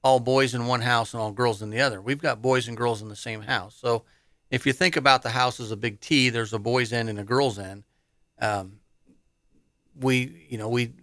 all 0.03 0.19
boys 0.19 0.53
in 0.53 0.65
one 0.65 0.81
house 0.81 1.13
and 1.13 1.21
all 1.21 1.31
girls 1.31 1.61
in 1.61 1.69
the 1.69 1.81
other. 1.81 2.01
We've 2.01 2.21
got 2.21 2.41
boys 2.41 2.67
and 2.67 2.77
girls 2.77 3.01
in 3.01 3.09
the 3.09 3.15
same 3.15 3.41
house. 3.41 3.75
So 3.75 4.05
if 4.49 4.65
you 4.65 4.73
think 4.73 4.95
about 4.95 5.23
the 5.23 5.29
house 5.29 5.59
as 5.59 5.71
a 5.71 5.77
big 5.77 5.99
T, 5.99 6.29
there's 6.29 6.53
a 6.53 6.59
boys' 6.59 6.93
end 6.93 7.09
and 7.09 7.19
a 7.19 7.23
girls' 7.23 7.59
end. 7.59 7.83
Um, 8.39 8.78
we 9.99 10.47
you 10.49 10.57
know 10.57 10.69
we 10.69 10.93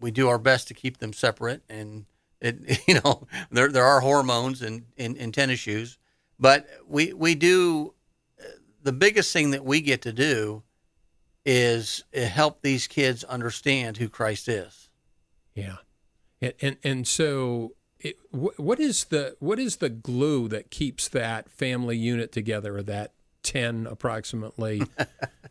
we 0.00 0.10
do 0.10 0.28
our 0.28 0.38
best 0.38 0.68
to 0.68 0.74
keep 0.74 0.98
them 0.98 1.12
separate 1.12 1.62
and 1.68 2.06
it 2.40 2.82
you 2.88 2.94
know 2.94 3.26
there 3.50 3.68
there 3.68 3.84
are 3.84 4.00
hormones 4.00 4.62
in, 4.62 4.86
in, 4.96 5.16
in 5.16 5.32
tennis 5.32 5.60
shoes 5.60 5.98
but 6.38 6.68
we 6.86 7.12
we 7.12 7.34
do 7.34 7.94
the 8.84 8.92
biggest 8.92 9.32
thing 9.32 9.50
that 9.50 9.64
we 9.64 9.80
get 9.80 10.02
to 10.02 10.12
do 10.12 10.62
is 11.44 12.04
eh, 12.12 12.26
help 12.26 12.62
these 12.62 12.86
kids 12.86 13.24
understand 13.24 13.96
who 13.96 14.08
Christ 14.08 14.48
is. 14.48 14.88
Yeah. 15.54 15.76
And 16.40 16.54
and, 16.60 16.76
and 16.84 17.08
so 17.08 17.74
it, 17.98 18.16
what 18.30 18.78
is 18.78 19.04
the 19.04 19.36
what 19.40 19.58
is 19.58 19.76
the 19.76 19.88
glue 19.88 20.48
that 20.48 20.70
keeps 20.70 21.08
that 21.08 21.50
family 21.50 21.96
unit 21.96 22.30
together 22.30 22.76
or 22.76 22.82
that 22.84 23.12
10 23.42 23.86
approximately 23.86 24.82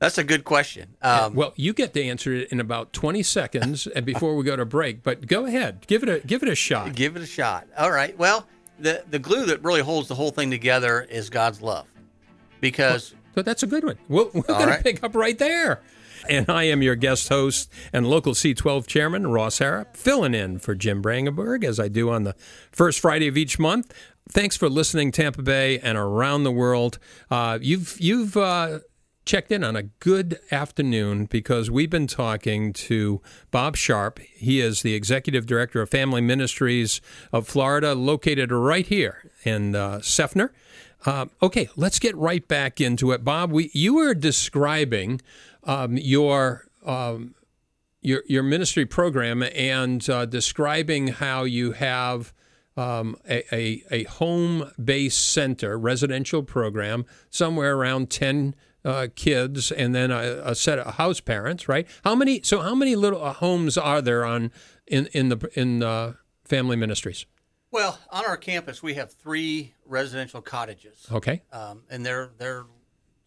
That's 0.00 0.16
a 0.16 0.24
good 0.24 0.44
question. 0.44 0.96
Um, 1.02 1.34
well, 1.34 1.52
you 1.56 1.74
get 1.74 1.92
to 1.92 2.02
answer 2.02 2.32
it 2.32 2.48
in 2.50 2.58
about 2.58 2.94
20 2.94 3.22
seconds 3.22 3.86
and 3.86 4.06
before 4.06 4.34
we 4.34 4.44
go 4.44 4.56
to 4.56 4.64
break. 4.64 5.02
But 5.02 5.26
go 5.26 5.44
ahead, 5.44 5.86
give 5.86 6.02
it 6.02 6.08
a 6.08 6.26
give 6.26 6.42
it 6.42 6.48
a 6.48 6.54
shot. 6.54 6.94
Give 6.94 7.16
it 7.16 7.22
a 7.22 7.26
shot. 7.26 7.68
All 7.76 7.90
right. 7.92 8.16
Well, 8.16 8.46
the 8.78 9.04
the 9.10 9.18
glue 9.18 9.44
that 9.46 9.62
really 9.62 9.82
holds 9.82 10.08
the 10.08 10.14
whole 10.14 10.30
thing 10.30 10.50
together 10.50 11.02
is 11.02 11.28
God's 11.28 11.60
love. 11.60 11.86
because 12.60 13.14
So 13.34 13.42
that's 13.42 13.62
a 13.62 13.66
good 13.66 13.84
one. 13.84 13.98
We'll, 14.08 14.30
we're 14.32 14.42
going 14.42 14.68
right. 14.68 14.78
to 14.78 14.82
pick 14.82 15.04
up 15.04 15.14
right 15.14 15.38
there. 15.38 15.82
And 16.28 16.50
I 16.50 16.64
am 16.64 16.82
your 16.82 16.96
guest 16.96 17.28
host 17.28 17.70
and 17.92 18.06
local 18.06 18.34
C12 18.34 18.86
chairman, 18.86 19.26
Ross 19.26 19.58
Harrop, 19.58 19.96
filling 19.96 20.34
in 20.34 20.58
for 20.58 20.74
Jim 20.74 21.02
Brangenberg 21.02 21.64
as 21.64 21.80
I 21.80 21.88
do 21.88 22.10
on 22.10 22.24
the 22.24 22.34
first 22.70 23.00
Friday 23.00 23.26
of 23.26 23.38
each 23.38 23.58
month. 23.58 23.94
Thanks 24.28 24.56
for 24.56 24.68
listening, 24.68 25.12
Tampa 25.12 25.42
Bay 25.42 25.78
and 25.78 25.96
around 25.96 26.44
the 26.44 26.52
world. 26.52 26.98
Uh, 27.30 27.58
you've 27.60 27.98
you've 28.00 28.36
uh, 28.36 28.80
checked 29.24 29.52
in 29.52 29.62
on 29.62 29.76
a 29.76 29.84
good 29.84 30.40
afternoon 30.50 31.26
because 31.26 31.70
we've 31.70 31.90
been 31.90 32.06
talking 32.06 32.72
to 32.72 33.20
Bob 33.50 33.76
Sharp. 33.76 34.18
He 34.34 34.60
is 34.60 34.82
the 34.82 34.94
executive 34.94 35.46
director 35.46 35.80
of 35.82 35.90
Family 35.90 36.20
Ministries 36.20 37.00
of 37.32 37.46
Florida, 37.46 37.94
located 37.94 38.50
right 38.50 38.86
here 38.86 39.30
in 39.44 39.74
uh, 39.74 39.98
Seffner. 39.98 40.50
Uh, 41.06 41.26
okay, 41.42 41.68
let's 41.76 41.98
get 41.98 42.16
right 42.16 42.46
back 42.46 42.80
into 42.80 43.12
it, 43.12 43.24
Bob. 43.24 43.50
We 43.50 43.70
you 43.72 43.94
were 43.94 44.14
describing 44.14 45.20
um, 45.64 45.96
your 45.96 46.66
um, 46.84 47.34
your 48.02 48.22
your 48.26 48.42
ministry 48.42 48.86
program 48.86 49.42
and 49.42 50.08
uh, 50.10 50.26
describing 50.26 51.08
how 51.08 51.44
you 51.44 51.72
have 51.72 52.32
um, 52.76 53.16
a, 53.28 53.54
a 53.54 53.82
a 53.90 54.04
home 54.04 54.70
based 54.82 55.32
center 55.32 55.78
residential 55.78 56.42
program 56.42 57.06
somewhere 57.30 57.76
around 57.76 58.10
ten. 58.10 58.54
Uh, 58.82 59.08
kids 59.14 59.70
and 59.70 59.94
then 59.94 60.10
a, 60.10 60.40
a 60.42 60.54
set 60.54 60.78
of 60.78 60.94
house 60.94 61.20
parents, 61.20 61.68
right? 61.68 61.86
How 62.02 62.14
many? 62.14 62.40
So 62.42 62.60
how 62.60 62.74
many 62.74 62.96
little 62.96 63.22
uh, 63.22 63.34
homes 63.34 63.76
are 63.76 64.00
there 64.00 64.24
on 64.24 64.50
in 64.86 65.06
in 65.12 65.28
the 65.28 65.50
in 65.54 65.82
uh, 65.82 66.14
family 66.44 66.76
ministries? 66.76 67.26
well, 67.70 67.98
on 68.10 68.24
our 68.24 68.38
campus 68.38 68.82
we 68.82 68.94
have 68.94 69.12
three 69.12 69.74
residential 69.84 70.40
cottages, 70.40 71.06
Okay, 71.12 71.42
um, 71.52 71.82
and 71.90 72.06
they're 72.06 72.30
they're 72.38 72.64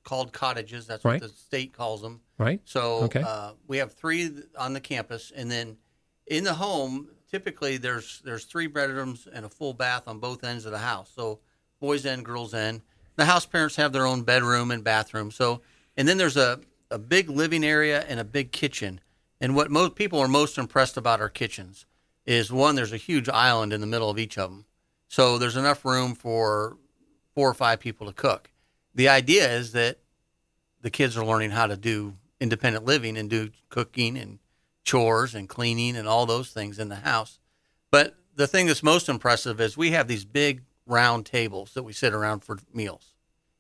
called 0.03 0.33
cottages. 0.33 0.87
That's 0.87 1.05
Right. 1.05 1.21
what 1.21 1.29
the 1.29 1.35
state 1.37 1.71
calls 1.71 2.01
them. 2.01 2.21
right. 2.39 2.59
So 2.65 3.03
Okay. 3.03 3.21
uh, 3.21 3.51
we 3.67 3.77
have 3.77 3.93
three 3.93 4.31
on 4.57 4.73
the 4.73 4.81
campus, 4.81 5.31
and 5.35 5.51
then 5.51 5.77
in 6.25 6.43
the 6.45 6.55
home, 6.55 7.09
typically 7.29 7.77
there's 7.77 8.21
there's 8.25 8.45
three 8.45 8.65
bedrooms 8.67 9.27
and 9.31 9.45
a 9.45 9.49
full 9.49 9.73
bath 9.75 10.07
on 10.07 10.17
both 10.17 10.43
ends 10.43 10.65
of 10.65 10.71
the 10.71 10.79
house. 10.79 11.11
So 11.15 11.41
boys 11.79 12.07
end, 12.07 12.25
girls 12.25 12.55
end. 12.55 12.81
The 13.15 13.25
house 13.25 13.45
parents 13.45 13.75
have 13.75 13.93
their 13.93 14.05
own 14.05 14.23
bedroom 14.23 14.71
and 14.71 14.83
bathroom. 14.83 15.31
So 15.31 15.61
and 15.95 16.07
then 16.07 16.17
there's 16.17 16.37
a 16.37 16.59
a 16.93 16.99
big 16.99 17.29
living 17.29 17.63
area 17.63 18.05
and 18.07 18.19
a 18.19 18.23
big 18.23 18.51
kitchen. 18.51 19.01
And 19.41 19.55
what 19.55 19.71
most 19.71 19.95
people 19.95 20.19
are 20.19 20.27
most 20.27 20.57
impressed 20.57 20.95
about 20.95 21.19
our 21.19 21.29
kitchens 21.29 21.85
is 22.25 22.51
one, 22.51 22.75
there's 22.75 22.93
a 22.93 22.97
huge 22.97 23.27
island 23.27 23.73
in 23.73 23.81
the 23.81 23.87
middle 23.87 24.09
of 24.09 24.19
each 24.19 24.37
of 24.37 24.51
them. 24.51 24.65
So 25.07 25.37
there's 25.37 25.57
enough 25.57 25.83
room 25.83 26.13
for 26.13 26.77
four 27.33 27.49
or 27.49 27.53
five 27.53 27.79
people 27.79 28.07
to 28.07 28.13
cook. 28.13 28.51
The 28.93 29.09
idea 29.09 29.51
is 29.51 29.71
that 29.71 29.97
the 30.81 30.91
kids 30.91 31.17
are 31.17 31.25
learning 31.25 31.51
how 31.51 31.65
to 31.65 31.75
do 31.75 32.15
independent 32.39 32.85
living 32.85 33.17
and 33.17 33.29
do 33.29 33.49
cooking 33.69 34.17
and 34.17 34.39
chores 34.83 35.33
and 35.33 35.49
cleaning 35.49 35.95
and 35.95 36.07
all 36.07 36.25
those 36.25 36.51
things 36.51 36.77
in 36.77 36.89
the 36.89 36.97
house. 36.97 37.39
But 37.89 38.15
the 38.35 38.47
thing 38.47 38.67
that's 38.67 38.83
most 38.83 39.09
impressive 39.09 39.59
is 39.59 39.75
we 39.75 39.91
have 39.91 40.07
these 40.07 40.25
big 40.25 40.61
round 40.85 41.25
tables 41.25 41.73
that 41.73 41.83
we 41.83 41.93
sit 41.93 42.13
around 42.13 42.41
for 42.43 42.57
meals 42.73 43.13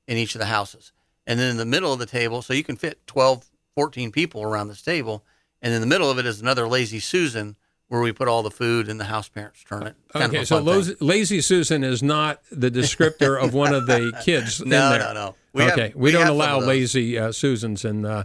in 0.07 0.17
each 0.17 0.35
of 0.35 0.39
the 0.39 0.45
houses. 0.45 0.91
And 1.25 1.39
then 1.39 1.51
in 1.51 1.57
the 1.57 1.65
middle 1.65 1.93
of 1.93 1.99
the 1.99 2.05
table, 2.05 2.41
so 2.41 2.53
you 2.53 2.63
can 2.63 2.75
fit 2.75 3.05
12, 3.07 3.45
14 3.75 4.11
people 4.11 4.43
around 4.43 4.67
this 4.67 4.81
table. 4.81 5.23
And 5.61 5.73
in 5.73 5.79
the 5.81 5.87
middle 5.87 6.09
of 6.09 6.19
it 6.19 6.25
is 6.25 6.41
another 6.41 6.67
lazy 6.67 6.99
Susan 6.99 7.55
where 7.87 8.01
we 8.01 8.11
put 8.11 8.27
all 8.27 8.43
the 8.43 8.51
food 8.51 8.89
and 8.89 8.99
the 8.99 9.05
house 9.05 9.29
parents 9.29 9.63
turn 9.63 9.83
it. 9.83 9.95
Kind 10.11 10.33
Okay, 10.33 10.43
so 10.45 10.59
lazy, 10.59 10.95
lazy 10.99 11.41
Susan 11.41 11.83
is 11.83 12.01
not 12.03 12.41
the 12.51 12.69
descriptor 12.71 13.41
of 13.41 13.53
one 13.53 13.73
of 13.73 13.85
the 13.85 14.11
kids 14.23 14.59
in 14.61 14.69
No, 14.69 14.89
there. 14.89 14.99
no, 14.99 15.13
no. 15.13 15.35
We 15.53 15.63
have- 15.63 15.73
okay, 15.73 15.93
we, 15.95 16.05
we 16.05 16.11
don't 16.11 16.27
allow 16.27 16.59
lazy 16.59 17.17
uh, 17.17 17.31
Susans 17.31 17.85
in 17.85 18.03
uh, 18.05 18.23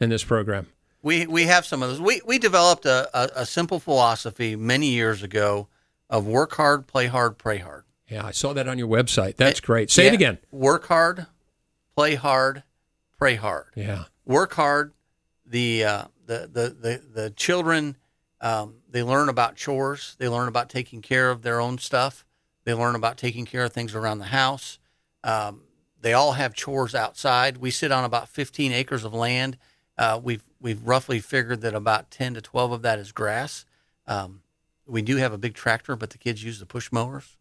in 0.00 0.08
this 0.08 0.24
program. 0.24 0.66
We 1.02 1.26
we 1.26 1.44
have 1.44 1.66
some 1.66 1.82
of 1.82 1.90
those. 1.90 2.00
We 2.00 2.22
we 2.26 2.38
developed 2.38 2.86
a, 2.86 3.08
a, 3.14 3.42
a 3.42 3.46
simple 3.46 3.78
philosophy 3.78 4.56
many 4.56 4.88
years 4.88 5.22
ago 5.22 5.68
of 6.08 6.26
work 6.26 6.54
hard, 6.54 6.86
play 6.86 7.06
hard, 7.06 7.36
pray 7.36 7.58
hard. 7.58 7.84
Yeah, 8.10 8.26
I 8.26 8.32
saw 8.32 8.52
that 8.54 8.66
on 8.66 8.76
your 8.76 8.88
website. 8.88 9.36
That's 9.36 9.60
great. 9.60 9.90
Say 9.90 10.08
it 10.08 10.14
again. 10.14 10.38
Work 10.50 10.86
hard, 10.88 11.26
play 11.94 12.16
hard, 12.16 12.64
pray 13.16 13.36
hard. 13.36 13.66
Yeah. 13.76 14.04
Work 14.24 14.54
hard. 14.54 14.92
The 15.46 15.84
uh, 15.84 16.04
the, 16.26 16.50
the 16.52 16.76
the 16.80 17.02
the 17.12 17.30
children 17.30 17.96
um, 18.40 18.76
they 18.88 19.02
learn 19.02 19.28
about 19.28 19.56
chores. 19.56 20.16
They 20.18 20.28
learn 20.28 20.48
about 20.48 20.68
taking 20.68 21.02
care 21.02 21.30
of 21.30 21.42
their 21.42 21.60
own 21.60 21.78
stuff. 21.78 22.24
They 22.64 22.74
learn 22.74 22.94
about 22.94 23.16
taking 23.16 23.44
care 23.44 23.64
of 23.64 23.72
things 23.72 23.94
around 23.94 24.18
the 24.18 24.26
house. 24.26 24.78
Um, 25.22 25.62
they 26.00 26.12
all 26.12 26.32
have 26.32 26.54
chores 26.54 26.94
outside. 26.94 27.58
We 27.58 27.70
sit 27.70 27.92
on 27.92 28.04
about 28.04 28.28
15 28.28 28.72
acres 28.72 29.04
of 29.04 29.12
land. 29.12 29.58
Uh, 29.98 30.18
we've 30.22 30.42
we've 30.60 30.82
roughly 30.82 31.20
figured 31.20 31.60
that 31.60 31.74
about 31.74 32.10
10 32.10 32.34
to 32.34 32.40
12 32.40 32.72
of 32.72 32.82
that 32.82 32.98
is 32.98 33.12
grass. 33.12 33.66
Um, 34.06 34.42
we 34.86 35.02
do 35.02 35.16
have 35.16 35.32
a 35.32 35.38
big 35.38 35.54
tractor, 35.54 35.94
but 35.94 36.10
the 36.10 36.18
kids 36.18 36.42
use 36.42 36.58
the 36.58 36.66
push 36.66 36.90
mowers 36.90 37.36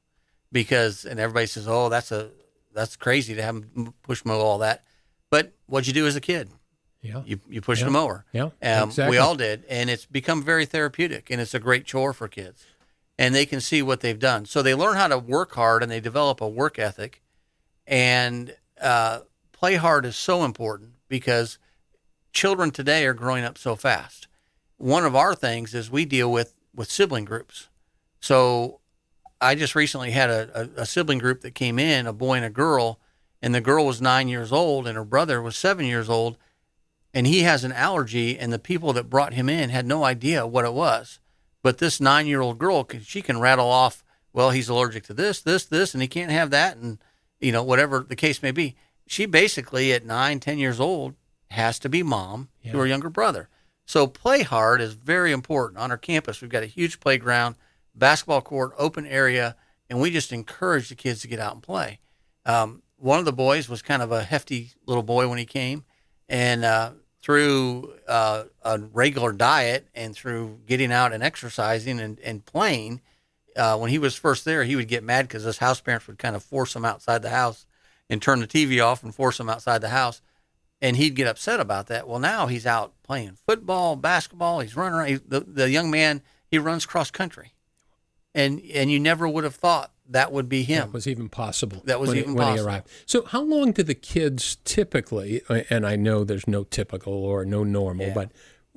because, 0.51 1.05
and 1.05 1.19
everybody 1.19 1.45
says, 1.45 1.67
"Oh, 1.67 1.89
that's 1.89 2.11
a 2.11 2.29
that's 2.73 2.95
crazy 2.95 3.35
to 3.35 3.41
have 3.43 3.55
them 3.73 3.93
push 4.03 4.23
mow 4.25 4.39
all 4.39 4.59
that." 4.59 4.83
But 5.29 5.53
what'd 5.67 5.87
you 5.87 5.93
do 5.93 6.07
as 6.07 6.15
a 6.15 6.21
kid? 6.21 6.49
Yeah. 7.01 7.21
You 7.25 7.39
you 7.49 7.61
push 7.61 7.79
Yeah. 7.79 7.85
the 7.85 7.91
mower. 7.91 8.25
Yeah, 8.33 8.43
Um, 8.61 8.89
exactly. 8.89 9.09
We 9.11 9.17
all 9.17 9.35
did, 9.35 9.63
and 9.69 9.89
it's 9.89 10.05
become 10.05 10.43
very 10.43 10.65
therapeutic, 10.65 11.29
and 11.29 11.39
it's 11.39 11.53
a 11.53 11.59
great 11.59 11.85
chore 11.85 12.11
for 12.13 12.27
kids, 12.27 12.65
and 13.17 13.33
they 13.33 13.45
can 13.45 13.61
see 13.61 13.81
what 13.81 14.01
they've 14.01 14.19
done. 14.19 14.45
So 14.45 14.61
they 14.61 14.75
learn 14.75 14.97
how 14.97 15.07
to 15.07 15.17
work 15.17 15.53
hard, 15.55 15.81
and 15.83 15.91
they 15.91 15.99
develop 16.01 16.41
a 16.41 16.47
work 16.47 16.77
ethic, 16.77 17.21
and 17.87 18.55
uh, 18.81 19.21
play 19.51 19.75
hard 19.75 20.05
is 20.05 20.15
so 20.15 20.43
important 20.43 20.93
because 21.07 21.57
children 22.33 22.71
today 22.71 23.05
are 23.05 23.13
growing 23.13 23.43
up 23.43 23.57
so 23.57 23.75
fast. 23.75 24.27
One 24.77 25.05
of 25.05 25.15
our 25.15 25.35
things 25.35 25.73
is 25.73 25.89
we 25.91 26.05
deal 26.05 26.31
with 26.31 26.53
with 26.75 26.89
sibling 26.91 27.25
groups. 27.25 27.67
So 28.21 28.79
I 29.41 29.55
just 29.55 29.75
recently 29.75 30.11
had 30.11 30.29
a, 30.29 30.61
a, 30.77 30.81
a 30.81 30.85
sibling 30.85 31.19
group 31.19 31.41
that 31.41 31.55
came 31.55 31.79
in, 31.79 32.07
a 32.07 32.13
boy 32.13 32.35
and 32.35 32.45
a 32.45 32.49
girl, 32.49 32.99
and 33.41 33.55
the 33.55 33.61
girl 33.61 33.85
was 33.85 34.01
nine 34.01 34.27
years 34.27 34.51
old, 34.51 34.85
and 34.85 34.97
her 34.97 35.05
brother 35.05 35.41
was 35.41 35.55
seven 35.55 35.85
years 35.85 36.09
old 36.09 36.37
and 37.13 37.27
he 37.27 37.41
has 37.41 37.63
an 37.63 37.71
allergy 37.71 38.37
and 38.37 38.53
the 38.53 38.59
people 38.59 38.93
that 38.93 39.09
brought 39.09 39.33
him 39.33 39.49
in 39.49 39.69
had 39.69 39.85
no 39.85 40.03
idea 40.03 40.45
what 40.45 40.65
it 40.65 40.73
was. 40.73 41.19
But 41.61 41.79
this 41.79 41.99
nine 41.99 42.27
year 42.27 42.41
old 42.41 42.57
girl 42.57 42.87
she 43.03 43.21
can 43.21 43.39
rattle 43.39 43.69
off 43.69 44.03
well 44.31 44.51
he's 44.51 44.69
allergic 44.69 45.03
to 45.05 45.13
this 45.13 45.41
this 45.41 45.65
this 45.65 45.93
and 45.93 46.01
he 46.01 46.07
can't 46.07 46.31
have 46.31 46.51
that 46.51 46.77
and 46.77 46.99
you 47.39 47.51
know 47.51 47.63
whatever 47.63 48.05
the 48.07 48.15
case 48.15 48.43
may 48.43 48.51
be. 48.51 48.75
She 49.07 49.25
basically 49.25 49.91
at 49.91 50.05
nine 50.05 50.39
ten 50.39 50.57
years 50.59 50.79
old 50.79 51.15
has 51.51 51.79
to 51.79 51.89
be 51.89 52.03
mom 52.03 52.49
to 52.71 52.77
her 52.77 52.85
younger 52.85 53.09
brother. 53.09 53.49
So 53.85 54.05
play 54.05 54.43
hard 54.43 54.81
is 54.81 54.93
very 54.93 55.31
important. 55.31 55.79
On 55.79 55.89
our 55.89 55.97
campus 55.97 56.41
we've 56.41 56.51
got 56.51 56.63
a 56.63 56.67
huge 56.67 56.99
playground 56.99 57.55
basketball 57.95 58.41
court 58.41 58.71
open 58.77 59.05
area 59.05 59.55
and 59.89 59.99
we 59.99 60.11
just 60.11 60.31
encourage 60.31 60.89
the 60.89 60.95
kids 60.95 61.21
to 61.21 61.27
get 61.27 61.39
out 61.39 61.53
and 61.53 61.63
play 61.63 61.99
um, 62.45 62.81
one 62.97 63.19
of 63.19 63.25
the 63.25 63.33
boys 63.33 63.69
was 63.69 63.81
kind 63.81 64.01
of 64.01 64.11
a 64.11 64.23
hefty 64.23 64.71
little 64.85 65.03
boy 65.03 65.27
when 65.27 65.37
he 65.37 65.45
came 65.45 65.83
and 66.27 66.63
uh, 66.63 66.91
through 67.21 67.93
uh, 68.07 68.43
a 68.63 68.79
regular 68.79 69.31
diet 69.31 69.87
and 69.93 70.15
through 70.15 70.59
getting 70.65 70.91
out 70.91 71.11
and 71.11 71.23
exercising 71.23 71.99
and, 71.99 72.19
and 72.21 72.45
playing, 72.45 73.01
uh, 73.57 73.77
when 73.77 73.89
he 73.89 73.99
was 73.99 74.15
first 74.15 74.45
there, 74.45 74.63
he 74.63 74.75
would 74.75 74.87
get 74.87 75.03
mad 75.03 75.27
because 75.27 75.43
his 75.43 75.57
house 75.57 75.81
parents 75.81 76.07
would 76.07 76.17
kind 76.17 76.35
of 76.35 76.43
force 76.43 76.75
him 76.75 76.85
outside 76.85 77.21
the 77.21 77.29
house 77.29 77.65
and 78.09 78.21
turn 78.21 78.39
the 78.39 78.47
TV 78.47 78.83
off 78.83 79.03
and 79.03 79.13
force 79.13 79.39
him 79.39 79.49
outside 79.49 79.81
the 79.81 79.89
house. 79.89 80.21
And 80.81 80.95
he'd 80.95 81.15
get 81.15 81.27
upset 81.27 81.59
about 81.59 81.87
that. 81.87 82.07
Well, 82.07 82.19
now 82.19 82.47
he's 82.47 82.65
out 82.65 82.93
playing 83.03 83.37
football, 83.45 83.97
basketball. 83.97 84.61
He's 84.61 84.77
running 84.77 84.97
around. 84.97 85.07
He, 85.09 85.15
the, 85.15 85.41
the 85.41 85.69
young 85.69 85.91
man, 85.91 86.21
he 86.47 86.57
runs 86.57 86.85
cross 86.85 87.11
country. 87.11 87.53
And, 88.35 88.61
and 88.73 88.91
you 88.91 88.99
never 88.99 89.27
would 89.27 89.43
have 89.43 89.55
thought 89.55 89.91
that 90.07 90.31
would 90.31 90.47
be 90.49 90.63
him. 90.63 90.87
That 90.87 90.93
was 90.93 91.07
even 91.07 91.29
possible. 91.29 91.81
That 91.85 91.99
was 91.99 92.09
when, 92.09 92.17
he- 92.17 92.21
even 92.23 92.35
when 92.35 92.53
he 92.55 92.59
arrived. 92.63 92.87
So, 93.05 93.23
how 93.25 93.41
long 93.41 93.71
do 93.71 93.83
the 93.83 93.95
kids 93.95 94.57
typically? 94.65 95.41
And 95.69 95.85
I 95.85 95.95
know 95.95 96.23
there's 96.23 96.47
no 96.47 96.63
typical 96.63 97.13
or 97.13 97.45
no 97.45 97.63
normal, 97.63 98.07
Yeah. 98.07 98.13
but 98.13 98.31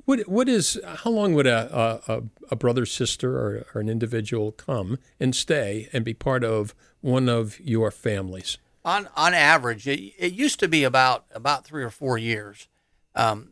what 0.05 0.27
what 0.27 0.49
is? 0.49 0.79
How 0.85 1.09
long 1.11 1.33
would 1.33 1.47
a 1.47 2.01
a, 2.07 2.23
a- 2.51 2.55
brother, 2.55 2.85
sister, 2.85 3.35
or, 3.37 3.65
or 3.73 3.81
an 3.81 3.89
individual 3.89 4.51
come 4.51 4.99
and 5.19 5.35
stay 5.35 5.87
and 5.93 6.03
be 6.03 6.13
part 6.13 6.43
of 6.43 6.75
one 7.01 7.29
of 7.29 7.59
your 7.59 7.89
families? 7.91 8.57
on 8.85 9.07
on 9.15 9.33
average, 9.33 9.87
it, 9.87 9.99
it 10.19 10.33
used 10.33 10.59
to 10.59 10.67
be 10.67 10.83
about 10.83 11.25
about 11.33 11.63
three 11.63 11.83
or 11.83 11.89
four 11.89 12.17
years. 12.17 12.67
Um, 13.15 13.51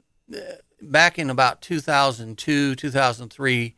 back 0.81 1.17
in 1.17 1.29
about 1.29 1.61
2002, 1.61 2.75
2003, 2.75 3.75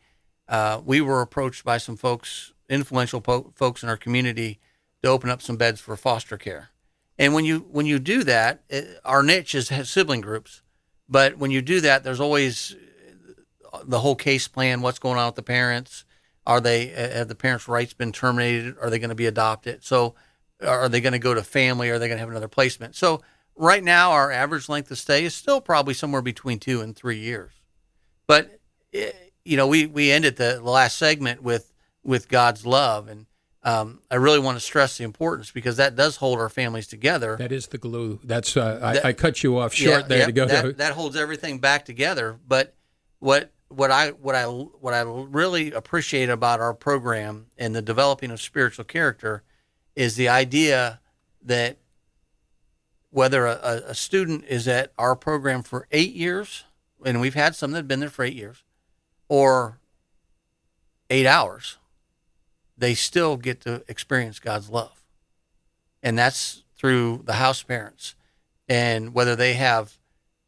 uh, 0.48 0.80
we 0.84 1.00
were 1.00 1.20
approached 1.20 1.64
by 1.64 1.78
some 1.78 1.96
folks, 1.96 2.52
influential 2.68 3.20
po- 3.20 3.52
folks 3.54 3.82
in 3.82 3.88
our 3.88 3.96
community, 3.96 4.58
to 5.02 5.08
open 5.08 5.30
up 5.30 5.42
some 5.42 5.56
beds 5.56 5.80
for 5.80 5.96
foster 5.96 6.36
care. 6.36 6.70
And 7.18 7.34
when 7.34 7.44
you 7.44 7.60
when 7.70 7.86
you 7.86 7.98
do 7.98 8.24
that, 8.24 8.62
it, 8.68 8.98
our 9.04 9.22
niche 9.22 9.54
is 9.54 9.68
sibling 9.88 10.20
groups. 10.20 10.62
But 11.08 11.38
when 11.38 11.50
you 11.50 11.62
do 11.62 11.80
that, 11.82 12.02
there's 12.02 12.20
always 12.20 12.74
uh, 13.72 13.80
the 13.84 14.00
whole 14.00 14.16
case 14.16 14.48
plan. 14.48 14.80
What's 14.80 14.98
going 14.98 15.18
on 15.18 15.26
with 15.26 15.36
the 15.36 15.42
parents? 15.42 16.04
Are 16.46 16.60
they 16.60 16.88
have 16.88 17.28
the 17.28 17.34
parents' 17.34 17.68
rights 17.68 17.94
been 17.94 18.12
terminated? 18.12 18.76
Are 18.80 18.90
they 18.90 18.98
going 18.98 19.10
to 19.10 19.14
be 19.14 19.26
adopted? 19.26 19.84
So, 19.84 20.14
are 20.60 20.88
they 20.88 21.00
going 21.00 21.12
to 21.12 21.18
go 21.18 21.34
to 21.34 21.42
family? 21.42 21.90
Are 21.90 21.98
they 21.98 22.08
going 22.08 22.16
to 22.16 22.20
have 22.20 22.30
another 22.30 22.48
placement? 22.48 22.96
So, 22.96 23.22
right 23.56 23.82
now 23.82 24.10
our 24.10 24.30
average 24.30 24.68
length 24.68 24.90
of 24.90 24.98
stay 24.98 25.24
is 25.24 25.34
still 25.34 25.60
probably 25.60 25.94
somewhere 25.94 26.22
between 26.22 26.58
two 26.58 26.80
and 26.80 26.94
three 26.94 27.18
years. 27.18 27.52
But 28.26 28.58
eh, 28.92 29.12
you 29.44 29.56
know, 29.56 29.66
we 29.66 29.86
we 29.86 30.10
ended 30.10 30.36
the 30.36 30.60
last 30.60 30.96
segment 30.96 31.42
with 31.42 31.72
with 32.02 32.28
God's 32.28 32.64
love, 32.66 33.08
and 33.08 33.26
um, 33.62 34.00
I 34.10 34.16
really 34.16 34.38
want 34.38 34.56
to 34.56 34.60
stress 34.60 34.98
the 34.98 35.04
importance 35.04 35.50
because 35.50 35.76
that 35.78 35.96
does 35.96 36.16
hold 36.16 36.38
our 36.38 36.48
families 36.48 36.86
together. 36.86 37.36
That 37.36 37.52
is 37.52 37.68
the 37.68 37.78
glue. 37.78 38.20
That's 38.24 38.56
uh, 38.56 38.78
I, 38.82 38.92
That- 38.94 39.04
I 39.06 39.12
cut 39.12 39.42
you 39.42 39.58
off 39.58 39.72
short 39.74 40.02
Yeah, 40.02 40.06
there 40.06 40.18
yeah, 40.20 40.26
to 40.26 40.32
go 40.32 40.46
that, 40.46 40.62
to. 40.62 40.72
that 40.74 40.92
holds 40.92 41.16
everything 41.16 41.58
back 41.58 41.84
together. 41.84 42.38
But 42.46 42.74
what 43.20 43.52
what 43.68 43.90
I 43.90 44.10
what 44.10 44.34
I 44.34 44.44
what 44.46 44.94
I 44.94 45.00
really 45.02 45.72
appreciate 45.72 46.28
about 46.28 46.60
our 46.60 46.74
program 46.74 47.46
and 47.58 47.74
the 47.74 47.82
developing 47.82 48.30
of 48.30 48.40
spiritual 48.40 48.84
character 48.84 49.42
is 49.96 50.16
the 50.16 50.28
idea 50.28 51.00
that 51.42 51.78
whether 53.10 53.46
a, 53.46 53.52
a- 53.62 53.90
a 53.90 53.94
student 53.94 54.44
is 54.48 54.66
at 54.68 54.92
our 54.98 55.14
program 55.16 55.62
for 55.62 55.86
eight 55.90 56.14
years, 56.14 56.64
and 57.04 57.20
we've 57.20 57.34
had 57.34 57.54
some 57.54 57.70
that 57.72 57.78
have 57.78 57.88
been 57.88 58.00
there 58.00 58.10
for 58.10 58.24
eight 58.24 58.34
years, 58.34 58.62
or 59.34 59.78
eight 61.10 61.26
hours, 61.26 61.78
they 62.78 62.94
still 62.94 63.36
get 63.36 63.60
to 63.62 63.82
experience 63.88 64.38
God's 64.38 64.70
love. 64.70 65.02
And 66.04 66.16
that's 66.16 66.62
through 66.76 67.22
the 67.24 67.34
house 67.34 67.62
parents. 67.64 68.14
And 68.68 69.12
whether 69.12 69.34
they 69.34 69.54
have 69.54 69.98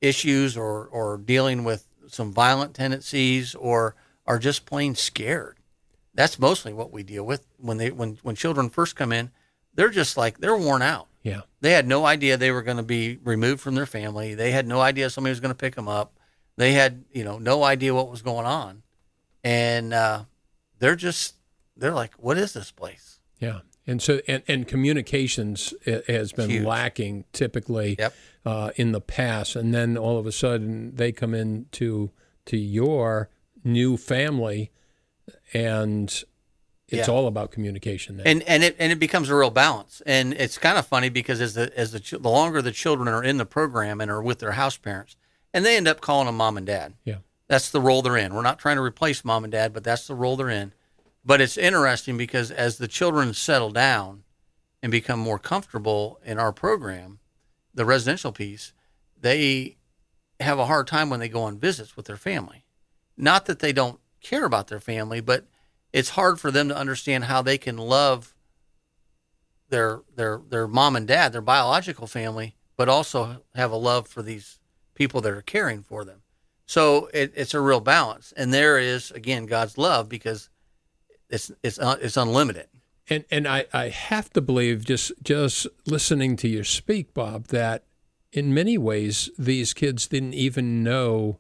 issues 0.01 0.57
or, 0.57 0.87
or 0.87 1.19
dealing 1.19 1.65
with 1.65 1.89
some 2.07 2.33
violent 2.33 2.75
tendencies 2.75 3.57
or 3.57 3.97
are 4.25 4.39
just 4.39 4.67
plain 4.67 4.95
scared. 4.95 5.57
That's 6.15 6.39
mostly 6.39 6.73
what 6.73 6.93
we 6.93 7.03
deal 7.03 7.27
with 7.27 7.45
when 7.59 7.79
they 7.79 7.91
when, 7.91 8.19
when 8.23 8.37
children 8.37 8.71
first 8.71 8.95
come 8.95 9.13
in, 9.13 9.31
they're 9.75 9.91
just 9.91 10.17
like 10.17 10.39
they're 10.39 10.57
worn 10.57 10.83
out. 10.83 11.09
yeah. 11.23 11.41
They 11.61 11.73
had 11.73 11.89
no 11.89 12.07
idea 12.07 12.37
they 12.37 12.53
were 12.53 12.63
going 12.63 12.77
to 12.77 12.83
be 12.85 13.19
removed 13.25 13.61
from 13.61 13.75
their 13.75 13.87
family. 13.87 14.35
They 14.35 14.53
had 14.53 14.67
no 14.67 14.81
idea 14.81 15.11
somebody 15.11 15.33
was 15.33 15.41
going 15.41 15.55
to 15.55 15.59
pick 15.59 15.75
them 15.75 15.89
up. 15.89 16.16
They 16.57 16.73
had, 16.73 17.05
you 17.13 17.23
know, 17.25 17.39
no 17.39 17.63
idea 17.65 17.95
what 17.95 18.11
was 18.11 18.23
going 18.23 18.47
on. 18.47 18.83
And 19.45 19.93
uh, 19.95 20.25
they're 20.79 20.97
just, 20.97 21.35
they're 21.77 21.93
like, 21.93 22.15
what 22.15 22.39
is 22.39 22.53
this 22.53 22.71
place? 22.73 23.21
Yeah, 23.39 23.61
and 23.87 24.01
so 24.01 24.21
and, 24.27 24.43
and 24.49 24.67
communications 24.67 25.75
has 26.09 26.33
been 26.33 26.49
Huge. 26.51 26.65
lacking 26.65 27.25
typically 27.33 27.97
Yep. 27.99 28.15
uh, 28.47 28.71
in 28.77 28.93
the 28.93 29.01
past, 29.01 29.55
and 29.57 29.75
then 29.75 29.99
all 29.99 30.19
of 30.19 30.27
a 30.27 30.33
sudden 30.33 30.97
they 30.97 31.13
come 31.13 31.35
into 31.35 32.11
to 32.47 32.57
your 32.57 33.29
new 33.63 33.97
family, 33.99 34.71
and 35.53 36.09
it's 36.89 37.09
Yeah. 37.09 37.15
all 37.15 37.27
about 37.27 37.51
communication. 37.51 38.17
Then. 38.17 38.27
and 38.27 38.43
and 38.45 38.65
it 38.65 38.77
and 38.79 38.91
it 38.91 38.99
becomes 38.99 39.29
a 39.29 39.35
real 39.35 39.51
balance. 39.51 40.01
And 40.07 40.33
it's 40.35 40.57
kind 40.59 40.79
of 40.79 40.87
funny 40.87 41.09
because 41.11 41.41
as 41.41 41.55
the 41.55 41.71
as 41.79 41.93
the 41.93 42.19
the 42.19 42.31
longer 42.31 42.63
the 42.63 42.73
children 42.73 43.07
are 43.09 43.23
in 43.23 43.37
the 43.37 43.47
program 43.47 44.01
and 44.01 44.11
are 44.11 44.23
with 44.23 44.39
their 44.39 44.53
house 44.53 44.77
parents, 44.77 45.15
and 45.57 45.65
they 45.65 45.79
end 45.79 45.89
up 45.89 46.03
calling 46.03 46.27
them 46.27 46.37
mom 46.37 46.59
and 46.59 46.67
dad. 46.67 46.93
yeah, 47.05 47.17
That's 47.49 47.71
the 47.71 47.81
role 47.81 48.03
they're 48.03 48.19
in. 48.19 48.35
We're 48.35 48.43
not 48.43 48.59
trying 48.59 48.77
to 48.77 48.83
replace 48.83 49.25
mom 49.25 49.43
and 49.43 49.51
dad, 49.51 49.73
but 49.73 49.85
that's 49.85 50.07
the 50.07 50.15
role 50.15 50.37
they're 50.37 50.51
in. 50.51 50.75
But 51.25 51.41
it's 51.41 51.57
interesting 51.57 52.19
because 52.19 52.51
as 52.51 52.77
the 52.77 52.87
children 52.87 53.33
settle 53.33 53.71
down 53.71 54.25
and 54.83 54.93
become 54.93 55.19
more 55.19 55.39
comfortable 55.39 56.21
in 56.27 56.39
our 56.39 56.53
program, 56.53 57.21
the 57.73 57.87
residential 57.87 58.33
piece, 58.33 58.75
they 59.19 59.79
have 60.41 60.59
a 60.59 60.67
hard 60.67 60.87
time 60.87 61.09
when 61.09 61.21
they 61.21 61.29
go 61.31 61.45
on 61.45 61.59
visits 61.59 61.97
with 61.97 62.05
their 62.05 62.19
family. 62.19 62.67
Not 63.17 63.47
that 63.47 63.61
they 63.61 63.73
don't 63.73 63.99
care 64.21 64.45
about 64.45 64.67
their 64.67 64.79
family, 64.79 65.23
but 65.23 65.47
it's 65.91 66.11
hard 66.11 66.39
for 66.39 66.51
them 66.51 66.69
to 66.69 66.77
understand 66.77 67.25
how 67.25 67.41
they 67.41 67.57
can 67.57 67.79
love 67.79 68.35
their 69.71 70.03
their 70.15 70.39
their 70.51 70.69
mom 70.69 70.97
and 70.97 71.09
dad, 71.09 71.33
their 71.33 71.41
biological 71.41 72.07
family, 72.07 72.57
but 72.77 72.91
also 72.91 73.43
have 73.55 73.73
a 73.73 73.77
love 73.77 74.07
for 74.07 74.21
these 74.21 74.59
people 74.97 75.21
that 75.21 75.33
are 75.33 75.43
caring 75.43 75.83
for 75.83 76.05
them. 76.05 76.23
So 76.67 77.09
it, 77.15 77.33
it's 77.37 77.55
a 77.55 77.61
real 77.61 77.79
balance, 77.81 78.33
and 78.37 78.53
there 78.53 78.79
is 78.79 79.13
again 79.13 79.47
God's 79.47 79.79
love 79.79 80.09
because 80.09 80.51
it's 81.31 81.53
it's 81.63 81.79
uh, 81.79 81.97
it's 82.01 82.17
unlimited. 82.17 82.67
and 83.09 83.25
and 83.31 83.47
I, 83.47 83.67
I 83.73 83.89
have 83.91 84.31
to 84.31 84.41
believe 84.41 84.85
just 84.85 85.13
just 85.23 85.69
listening 85.87 86.35
to 86.39 86.49
you 86.49 86.65
speak, 86.65 87.15
Bob, 87.15 87.47
that 87.49 87.85
in 88.33 88.53
many 88.53 88.77
ways 88.77 89.31
these 89.39 89.73
kids 89.73 90.09
didn't 90.09 90.35
even 90.35 90.83
know 90.83 91.39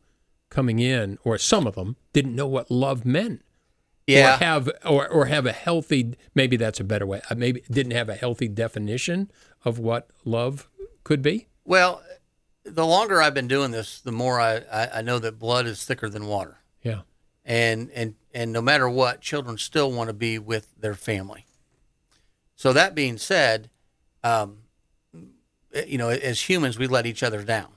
coming 0.48 0.78
in, 0.78 1.18
or 1.24 1.38
some 1.38 1.66
of 1.66 1.74
them 1.74 1.96
didn't 2.12 2.36
know 2.36 2.46
what 2.46 2.70
love 2.70 3.04
meant. 3.04 3.42
Yeah, 4.06 4.36
or 4.36 4.38
have 4.38 4.70
or, 4.84 5.08
or 5.08 5.26
have 5.26 5.46
a 5.46 5.52
healthy 5.52 6.14
maybe 6.36 6.56
that's 6.56 6.78
a 6.78 6.84
better 6.84 7.04
way 7.04 7.20
uh, 7.28 7.34
maybe 7.34 7.62
didn't 7.68 7.90
have 7.90 8.08
a 8.08 8.14
healthy 8.14 8.46
definition 8.46 9.28
of 9.64 9.80
what 9.80 10.08
love 10.24 10.68
could 11.02 11.22
be 11.22 11.48
well, 11.66 12.00
the 12.66 12.86
longer 12.86 13.22
I've 13.22 13.34
been 13.34 13.48
doing 13.48 13.70
this, 13.70 14.00
the 14.00 14.12
more 14.12 14.40
I, 14.40 14.56
I, 14.72 14.88
I 14.98 15.02
know 15.02 15.18
that 15.18 15.38
blood 15.38 15.66
is 15.66 15.84
thicker 15.84 16.08
than 16.08 16.26
water, 16.26 16.58
yeah 16.82 17.02
and 17.46 17.90
and 17.94 18.16
and 18.34 18.52
no 18.52 18.60
matter 18.60 18.88
what, 18.88 19.20
children 19.22 19.56
still 19.56 19.90
want 19.90 20.08
to 20.08 20.12
be 20.12 20.38
with 20.38 20.74
their 20.78 20.94
family. 20.94 21.46
So 22.56 22.72
that 22.72 22.94
being 22.94 23.16
said, 23.16 23.70
um, 24.22 24.58
you 25.86 25.96
know, 25.96 26.10
as 26.10 26.48
humans, 26.48 26.78
we 26.78 26.86
let 26.86 27.06
each 27.06 27.22
other 27.22 27.42
down, 27.44 27.68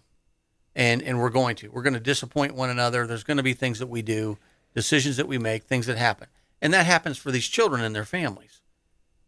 and 0.76 1.02
and 1.04 1.20
we're 1.20 1.30
going 1.30 1.56
to 1.58 1.70
we're 1.70 1.84
going 1.84 1.94
to 1.94 2.00
disappoint 2.00 2.56
one 2.56 2.70
another. 2.70 3.06
There's 3.06 3.24
going 3.24 3.38
to 3.38 3.44
be 3.44 3.54
things 3.54 3.80
that 3.80 3.88
we 3.88 4.02
do, 4.02 4.38
decisions 4.74 5.18
that 5.18 5.28
we 5.28 5.38
make, 5.38 5.64
things 5.64 5.86
that 5.86 5.98
happen, 5.98 6.28
and 6.62 6.74
that 6.74 6.88
happens 6.88 7.18
for 7.18 7.32
these 7.32 7.48
children 7.48 7.82
and 7.84 7.96
their 7.96 8.06
families. 8.06 8.62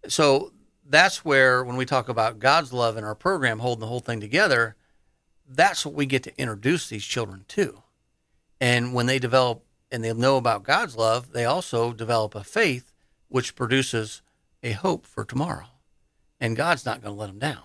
So 0.08 0.52
that's 0.90 1.24
where 1.24 1.64
when 1.64 1.78
we 1.78 1.86
talk 1.86 2.10
about 2.10 2.40
God's 2.40 2.74
love 2.74 2.98
in 2.98 3.04
our 3.04 3.16
program, 3.16 3.60
holding 3.60 3.82
the 3.82 3.88
whole 3.88 4.00
thing 4.00 4.20
together, 4.20 4.76
that's 5.56 5.86
what 5.86 5.96
we 5.96 6.06
get 6.06 6.24
to 6.24 6.40
introduce 6.40 6.90
these 6.90 7.06
children 7.06 7.46
to. 7.50 7.84
And 8.60 8.94
when 8.94 9.06
they 9.06 9.20
develop 9.20 9.64
and 9.92 10.04
they 10.04 10.14
know 10.14 10.38
about 10.38 10.64
God's 10.64 10.96
love, 10.96 11.34
they 11.34 11.46
also 11.46 11.94
develop 11.94 12.36
a 12.36 12.44
faith 12.44 12.94
which 13.28 13.56
produces 13.56 14.22
a 14.64 14.72
hope 14.72 15.06
for 15.06 15.26
tomorrow. 15.26 15.68
And 16.40 16.56
God's 16.56 16.86
not 16.86 17.02
going 17.02 17.14
to 17.14 17.20
let 17.20 17.28
them 17.28 17.40
down. 17.40 17.64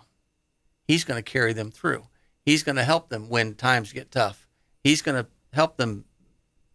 He's 0.86 1.04
going 1.04 1.22
to 1.22 1.30
carry 1.30 1.52
them 1.52 1.70
through. 1.70 2.06
He's 2.44 2.62
going 2.62 2.76
to 2.76 2.84
help 2.84 3.08
them 3.08 3.28
when 3.28 3.54
times 3.54 3.92
get 3.92 4.10
tough. 4.10 4.46
He's 4.82 5.02
going 5.02 5.22
to 5.22 5.28
help 5.52 5.76
them 5.76 6.04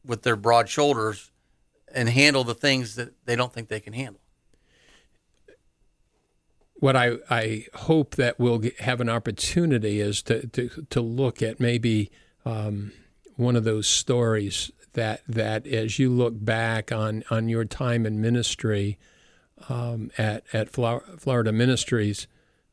with 0.05 0.23
their 0.23 0.35
broad 0.35 0.67
shoulders 0.67 1.31
and 1.93 2.09
handle 2.09 2.43
the 2.43 2.55
things 2.55 2.95
that 2.95 3.13
they 3.25 3.35
don't 3.35 3.53
think 3.53 3.67
they 3.67 3.79
can 3.79 3.93
handle. 3.93 4.20
What 6.81 6.95
I, 6.95 7.17
I 7.29 7.67
hope 7.75 8.15
that 8.15 8.39
we'll 8.39 8.63
have 8.79 9.01
an 9.01 9.07
opportunity 9.07 10.01
is 10.01 10.23
to, 10.23 10.47
to, 10.47 10.85
to 10.89 10.99
look 10.99 11.43
at 11.43 11.59
maybe 11.59 12.09
um, 12.43 12.91
one 13.35 13.55
of 13.55 13.63
those 13.63 13.87
stories 13.87 14.71
that 14.93 15.21
that 15.27 15.65
as 15.67 15.99
you 15.99 16.09
look 16.09 16.33
back 16.43 16.91
on, 16.91 17.23
on 17.29 17.47
your 17.47 17.65
time 17.65 18.05
in 18.05 18.19
ministry 18.19 18.97
um, 19.69 20.11
at 20.17 20.43
at 20.51 20.69
Florida 20.71 21.51
Ministries 21.51 22.27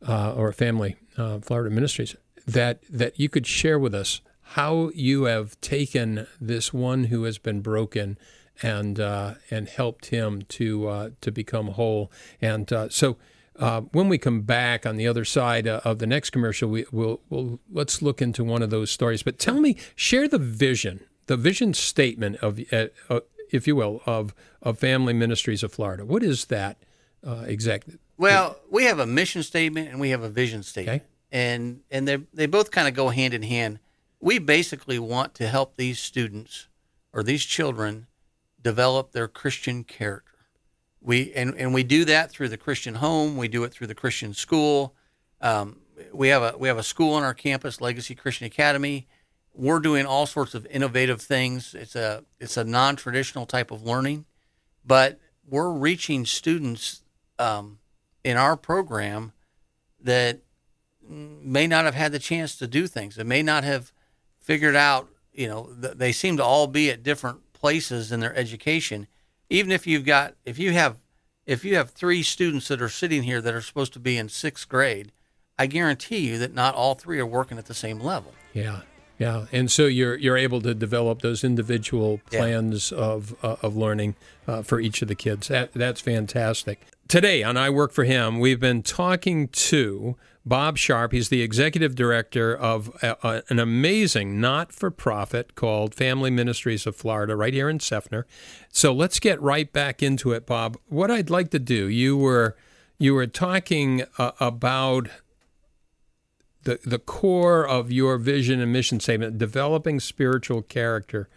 uh, 0.09 0.33
or 0.33 0.53
Family 0.53 0.97
uh, 1.19 1.39
Florida 1.41 1.73
Ministries 1.73 2.17
that 2.47 2.81
that 2.89 3.21
you 3.21 3.29
could 3.29 3.47
share 3.47 3.79
with 3.79 3.95
us 3.95 4.23
how 4.41 4.91
you 4.95 5.25
have 5.25 5.61
taken 5.61 6.27
this 6.41 6.73
one 6.73 7.05
who 7.05 7.25
has 7.25 7.37
been 7.37 7.61
broken 7.61 8.17
and 8.63 8.99
uh, 8.99 9.35
and 9.51 9.69
helped 9.69 10.07
him 10.07 10.43
to 10.49 10.89
uh, 10.89 11.11
to 11.21 11.31
become 11.31 11.69
whole 11.69 12.11
and 12.41 12.73
uh, 12.73 12.89
so. 12.89 13.19
Uh, 13.59 13.81
when 13.93 14.09
we 14.09 14.19
come 14.19 14.43
back 14.43 14.87
on 14.87 14.97
the 14.97 15.07
other 15.09 15.25
side 15.25 15.67
uh, 15.67 15.81
of 15.85 15.99
the 15.99 16.07
next 16.07 16.31
commercial, 16.31 16.71
we, 16.71 16.85
we'll, 16.93 17.21
we'll 17.29 17.59
let's 17.73 18.01
look 18.01 18.23
into 18.23 18.45
one 18.45 18.63
of 18.63 18.71
those 18.71 18.91
stories. 18.91 19.23
But 19.25 19.39
tell 19.39 19.61
me, 19.61 19.77
share 19.97 20.29
the 20.29 20.39
vision, 20.39 21.01
the 21.27 21.37
vision 21.37 21.75
statement 21.75 22.37
of, 22.37 22.61
uh, 22.73 22.87
uh, 23.11 23.21
if 23.51 23.67
you 23.67 23.75
will, 23.77 24.01
of 24.07 24.35
of 24.63 24.79
Family 24.79 25.13
Ministries 25.13 25.63
of 25.63 25.73
Florida. 25.73 26.05
What 26.05 26.23
is 26.23 26.47
that 26.47 26.79
uh, 27.27 27.45
exactly? 27.47 27.97
Well, 28.17 28.59
we 28.71 28.85
have 28.85 28.99
a 28.99 29.07
mission 29.07 29.43
statement 29.43 29.89
and 29.89 30.01
we 30.01 30.11
have 30.11 30.23
a 30.23 30.29
vision 30.29 30.63
statement, 30.63 31.03
Okay. 31.03 31.11
and 31.33 31.81
and 31.91 32.07
they 32.07 32.17
they 32.33 32.47
both 32.47 32.71
kind 32.71 32.87
of 32.87 32.95
go 32.95 33.09
hand 33.09 33.35
in 33.35 33.43
hand. 33.43 33.81
We 34.21 34.39
basically 34.39 34.99
want 34.99 35.35
to 35.35 35.49
help 35.49 35.77
these 35.77 35.99
students 35.99 36.69
or 37.13 37.23
these 37.23 37.45
children 37.45 38.07
develop 38.61 39.13
their 39.13 39.29
Christian 39.29 39.85
character. 39.85 40.33
We 41.01 41.33
and, 41.35 41.55
and 41.57 41.73
we 41.73 41.83
do 41.83 42.05
that 42.07 42.31
through 42.31 42.49
the 42.49 42.57
Christian 42.57 42.97
home. 42.97 43.37
We 43.37 43.49
do 43.49 43.65
it 43.65 43.73
through 43.73 43.87
the 43.87 43.95
Christian 43.95 44.35
school. 44.35 44.95
Um, 45.41 45.81
we 46.13 46.29
have 46.29 46.43
a 46.43 46.59
we 46.59 46.69
have 46.69 46.79
a 46.79 46.83
school 46.83 47.15
on 47.15 47.23
our 47.23 47.35
campus, 47.35 47.81
Legacy 47.81 48.15
Christian 48.15 48.47
Academy. 48.47 49.07
We're 49.55 49.81
doing 49.81 50.07
all 50.07 50.27
sorts 50.27 50.55
of 50.55 50.67
innovative 50.67 51.21
things. 51.21 51.75
It's 51.75 51.97
a 51.97 52.25
it's 52.41 52.57
a 52.57 52.65
non 52.65 52.97
traditional 52.97 53.47
type 53.47 53.71
of 53.71 53.83
learning, 53.83 54.27
but 54.85 55.19
we're 55.49 55.71
reaching 55.71 56.27
students 56.27 57.03
um, 57.39 57.79
in 58.25 58.37
our 58.37 58.57
program 58.57 59.33
that 60.01 60.41
may 61.09 61.67
not 61.67 61.85
have 61.85 61.95
had 61.95 62.13
the 62.13 62.19
chance 62.19 62.57
to 62.57 62.67
do 62.67 62.87
things. 62.87 63.17
They 63.17 63.25
may 63.25 63.43
not 63.43 63.65
have 63.65 63.93
figured 64.41 64.77
out. 64.77 65.09
You 65.33 65.49
know, 65.49 65.71
th- 65.81 65.95
they 65.95 66.13
seem 66.13 66.37
to 66.37 66.45
all 66.45 66.67
be 66.67 66.91
at 66.91 67.03
different 67.03 67.53
places 67.53 68.13
in 68.13 68.21
their 68.21 68.35
education. 68.37 69.07
Even 69.51 69.71
if 69.73 69.87
you've 69.87 70.05
got, 70.05 70.35
if 70.45 70.59
you 70.59 70.73
have, 70.73 70.99
if 71.47 71.65
you 71.65 71.77
have 71.77 71.91
three 71.91 72.23
students 72.23 72.69
that 72.69 72.83
are 72.83 72.89
sitting 72.89 73.23
here 73.23 73.41
that 73.41 73.55
are 73.55 73.63
supposed 73.63 73.93
to 73.95 73.99
be 73.99 74.19
in 74.19 74.29
sixth 74.29 74.69
grade, 74.69 75.13
I 75.59 75.67
guarantee 75.67 76.29
you 76.29 76.39
that 76.39 76.55
not 76.55 76.75
all 76.75 76.95
three 76.95 77.19
are 77.19 77.27
working 77.27 77.59
at 77.59 77.67
the 77.67 77.75
same 77.75 78.01
level. 78.01 78.35
Yeah. 78.53 78.81
Yeah, 79.19 79.47
and 79.51 79.69
so 79.69 79.87
you're 79.87 80.15
you're 80.15 80.37
able 80.37 80.61
to 80.63 80.75
develop 80.75 81.23
those 81.23 81.43
individual 81.43 82.21
plans 82.31 82.93
yeah. 82.93 82.99
of 82.99 83.35
uh, 83.43 83.57
of 83.63 83.77
learning 83.77 84.15
uh, 84.47 84.63
for 84.63 84.79
each 84.79 85.03
of 85.03 85.09
the 85.09 85.17
kids. 85.17 85.49
That 85.49 85.73
that's 85.73 86.01
fantastic. 86.01 86.87
Today 87.09 87.43
on 87.43 87.57
I 87.57 87.69
Work 87.69 87.91
for 87.91 88.05
Him, 88.05 88.39
we've 88.39 88.61
been 88.61 88.83
talking 88.83 89.49
to 89.49 90.17
Bob 90.49 90.79
Sharp. 90.79 91.13
He's 91.13 91.29
the 91.29 91.43
executive 91.43 91.95
director 91.95 92.57
of 92.57 92.89
a, 93.03 93.17
a, 93.23 93.43
an 93.49 93.59
amazing 93.59 94.41
not 94.41 94.73
for 94.73 94.91
profit 94.91 95.55
called 95.55 95.95
Family 95.95 96.31
Ministries 96.31 96.87
of 96.87 96.97
Florida, 96.97 97.37
right 97.37 97.53
here 97.53 97.69
in 97.69 97.79
Seffner. 97.79 98.25
So 98.71 98.93
let's 98.93 99.21
get 99.21 99.41
right 99.43 99.73
back 99.73 100.03
into 100.03 100.33
it, 100.33 100.47
Bob. 100.47 100.79
What 100.89 101.11
I'd 101.11 101.31
like 101.31 101.51
to 101.51 101.59
do, 101.59 101.89
you 101.89 102.17
were 102.17 102.57
you 102.99 103.15
were 103.15 103.27
talking 103.27 104.05
uh, 104.19 104.33
about 104.41 105.09
the 106.65 106.79
the 106.85 106.99
core 106.99 107.67
of 107.67 107.93
your 107.93 108.19
vision 108.19 108.61
and 108.61 108.73
mission 108.73 109.01
statement: 109.01 109.39
developing 109.39 110.01
spiritual 110.01 110.63
character 110.63 111.29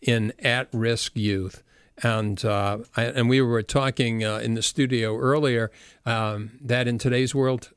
in 0.00 0.32
at-risk 0.38 1.16
youth. 1.16 1.62
And 2.02 2.44
uh, 2.44 2.78
I, 2.96 3.04
and 3.04 3.28
we 3.28 3.40
were 3.40 3.62
talking 3.62 4.24
uh, 4.24 4.38
in 4.38 4.54
the 4.54 4.62
studio 4.62 5.16
earlier 5.16 5.70
um, 6.04 6.58
that 6.60 6.88
in 6.88 6.98
today's 6.98 7.34
world, 7.34 7.70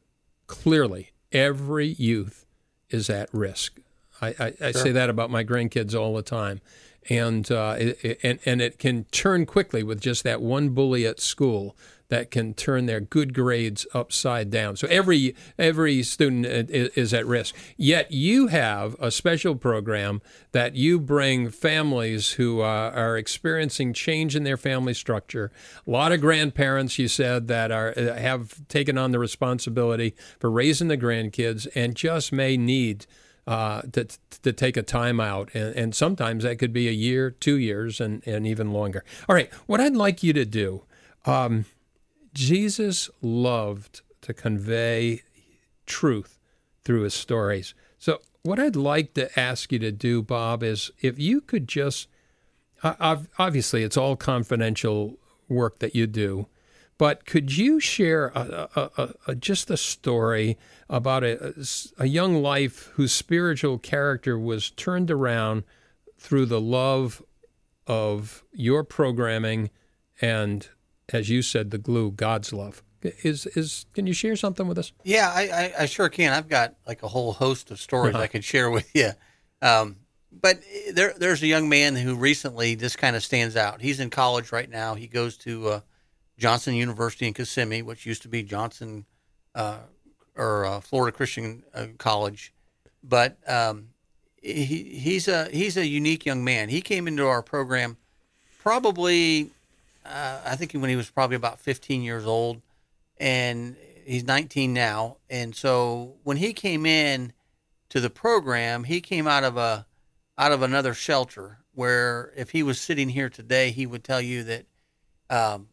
clearly 0.47 1.11
every 1.31 1.87
youth 1.87 2.45
is 2.89 3.09
at 3.09 3.29
risk. 3.33 3.79
I, 4.21 4.27
I, 4.27 4.53
I 4.61 4.71
sure. 4.71 4.81
say 4.81 4.91
that 4.93 5.09
about 5.09 5.29
my 5.29 5.43
grandkids 5.43 5.93
all 5.93 6.15
the 6.15 6.23
time, 6.23 6.61
and 7.09 7.49
uh, 7.51 7.75
it, 7.77 8.03
it, 8.03 8.19
and 8.23 8.39
and 8.45 8.61
it 8.61 8.79
can 8.79 9.03
turn 9.05 9.45
quickly 9.45 9.83
with 9.83 10.01
just 10.01 10.23
that 10.23 10.41
one 10.41 10.69
bully 10.69 11.05
at 11.05 11.19
school 11.19 11.75
that 12.09 12.31
can 12.31 12.53
turn 12.53 12.85
their 12.85 12.99
good 12.99 13.33
grades 13.33 13.85
upside 13.93 14.49
down. 14.49 14.75
So 14.75 14.87
every 14.87 15.35
every 15.57 16.03
student 16.03 16.45
is 16.45 17.13
at 17.13 17.25
risk. 17.25 17.55
Yet 17.75 18.11
you 18.11 18.47
have 18.47 18.95
a 18.99 19.11
special 19.11 19.55
program 19.55 20.21
that 20.51 20.75
you 20.75 20.99
bring 20.99 21.49
families 21.49 22.31
who 22.33 22.61
uh, 22.61 22.91
are 22.95 23.17
experiencing 23.17 23.93
change 23.93 24.35
in 24.35 24.43
their 24.43 24.57
family 24.57 24.93
structure. 24.93 25.51
A 25.85 25.89
lot 25.89 26.11
of 26.11 26.21
grandparents, 26.21 26.97
you 26.97 27.07
said, 27.07 27.47
that 27.47 27.71
are 27.71 27.93
uh, 27.97 28.15
have 28.15 28.67
taken 28.67 28.97
on 28.97 29.11
the 29.11 29.19
responsibility 29.19 30.15
for 30.39 30.49
raising 30.49 30.87
the 30.87 30.97
grandkids 30.97 31.67
and 31.75 31.95
just 31.95 32.31
may 32.31 32.57
need. 32.57 33.05
Uh, 33.45 33.81
to, 33.93 34.05
to 34.41 34.51
take 34.51 34.75
a 34.75 34.83
time 34.83 35.21
out. 35.21 35.49
And, 35.53 35.73
and 35.73 35.95
sometimes 35.95 36.43
that 36.43 36.59
could 36.59 36.73
be 36.73 36.89
a 36.89 36.91
year, 36.91 37.31
two 37.31 37.55
years, 37.55 38.01
and, 38.01 38.21
and 38.27 38.45
even 38.45 38.73
longer. 38.73 39.05
All 39.29 39.35
right, 39.35 39.49
what 39.67 39.79
I'd 39.79 39.95
like 39.95 40.21
you 40.21 40.33
to 40.33 40.43
do, 40.43 40.83
um, 41.23 41.63
Jesus 42.37 43.09
loved 43.19 44.01
to 44.21 44.31
convey 44.31 45.23
truth 45.87 46.37
through 46.83 47.01
his 47.01 47.15
stories. 47.15 47.73
So, 47.97 48.19
what 48.43 48.59
I'd 48.59 48.75
like 48.75 49.15
to 49.15 49.39
ask 49.39 49.71
you 49.71 49.79
to 49.79 49.91
do, 49.91 50.21
Bob, 50.21 50.61
is 50.61 50.91
if 51.01 51.17
you 51.17 51.41
could 51.41 51.67
just 51.67 52.07
obviously 52.83 53.81
it's 53.81 53.97
all 53.97 54.15
confidential 54.15 55.17
work 55.49 55.79
that 55.79 55.95
you 55.95 56.05
do, 56.05 56.45
but 56.99 57.25
could 57.25 57.57
you 57.57 57.79
share 57.79 58.27
a, 58.35 58.69
a, 58.75 59.13
a, 59.25 59.35
just 59.35 59.71
a 59.71 59.77
story 59.77 60.59
about 60.91 61.23
a, 61.23 61.55
a 61.97 62.05
young 62.05 62.43
life 62.43 62.91
whose 62.93 63.13
spiritual 63.13 63.79
character 63.79 64.37
was 64.37 64.69
turned 64.69 65.09
around 65.09 65.63
through 66.19 66.45
the 66.45 66.61
love 66.61 67.23
of 67.87 68.43
your 68.53 68.83
programming 68.83 69.71
and 70.21 70.69
as 71.13 71.29
you 71.29 71.41
said, 71.41 71.71
the 71.71 71.77
glue, 71.77 72.11
God's 72.11 72.53
love. 72.53 72.83
Is 73.01 73.45
is 73.47 73.85
can 73.93 74.07
you 74.07 74.13
share 74.13 74.35
something 74.35 74.67
with 74.67 74.77
us? 74.77 74.91
Yeah, 75.03 75.31
I, 75.33 75.41
I, 75.41 75.83
I 75.83 75.85
sure 75.85 76.09
can. 76.09 76.33
I've 76.33 76.49
got 76.49 76.75
like 76.87 77.03
a 77.03 77.07
whole 77.07 77.31
host 77.31 77.69
of 77.71 77.79
stories 77.79 78.15
uh-huh. 78.15 78.23
I 78.23 78.27
could 78.27 78.43
share 78.43 78.71
with 78.71 78.89
you. 78.95 79.11
Um, 79.61 79.97
but 80.31 80.59
there 80.93 81.13
there's 81.17 81.41
a 81.43 81.47
young 81.47 81.69
man 81.69 81.95
who 81.95 82.15
recently 82.15 82.75
this 82.75 82.95
kind 82.95 83.15
of 83.15 83.23
stands 83.23 83.55
out. 83.55 83.81
He's 83.81 83.99
in 83.99 84.09
college 84.09 84.51
right 84.51 84.69
now. 84.69 84.95
He 84.95 85.07
goes 85.07 85.37
to 85.39 85.67
uh, 85.69 85.79
Johnson 86.37 86.73
University 86.73 87.27
in 87.27 87.33
Kissimmee, 87.33 87.81
which 87.81 88.05
used 88.05 88.23
to 88.23 88.27
be 88.27 88.43
Johnson 88.43 89.05
uh, 89.55 89.79
or 90.35 90.65
uh, 90.65 90.79
Florida 90.79 91.15
Christian 91.15 91.63
uh, 91.73 91.87
College. 91.97 92.53
But 93.03 93.37
um, 93.47 93.89
he 94.41 94.65
he's 94.99 95.27
a 95.27 95.49
he's 95.49 95.77
a 95.77 95.85
unique 95.85 96.25
young 96.25 96.43
man. 96.43 96.69
He 96.69 96.81
came 96.81 97.07
into 97.07 97.27
our 97.27 97.41
program 97.41 97.97
probably 98.61 99.51
uh, 100.07 100.41
I 100.45 100.55
think 100.55 100.73
when 100.73 100.89
he 100.89 100.95
was 100.95 101.09
probably 101.09 101.35
about 101.35 101.59
15 101.59 102.01
years 102.01 102.25
old, 102.25 102.61
and 103.17 103.75
he's 104.05 104.23
19 104.23 104.73
now. 104.73 105.17
And 105.29 105.55
so 105.55 106.15
when 106.23 106.37
he 106.37 106.53
came 106.53 106.85
in 106.85 107.33
to 107.89 107.99
the 107.99 108.09
program, 108.09 108.83
he 108.83 109.01
came 109.01 109.27
out 109.27 109.43
of 109.43 109.57
a 109.57 109.85
out 110.39 110.51
of 110.51 110.61
another 110.61 110.93
shelter 110.93 111.59
where 111.73 112.31
if 112.35 112.51
he 112.51 112.61
was 112.61 112.79
sitting 112.79 113.09
here 113.09 113.29
today, 113.29 113.71
he 113.71 113.87
would 113.87 114.03
tell 114.03 114.21
you 114.21 114.43
that 114.43 114.65
um, 115.29 115.67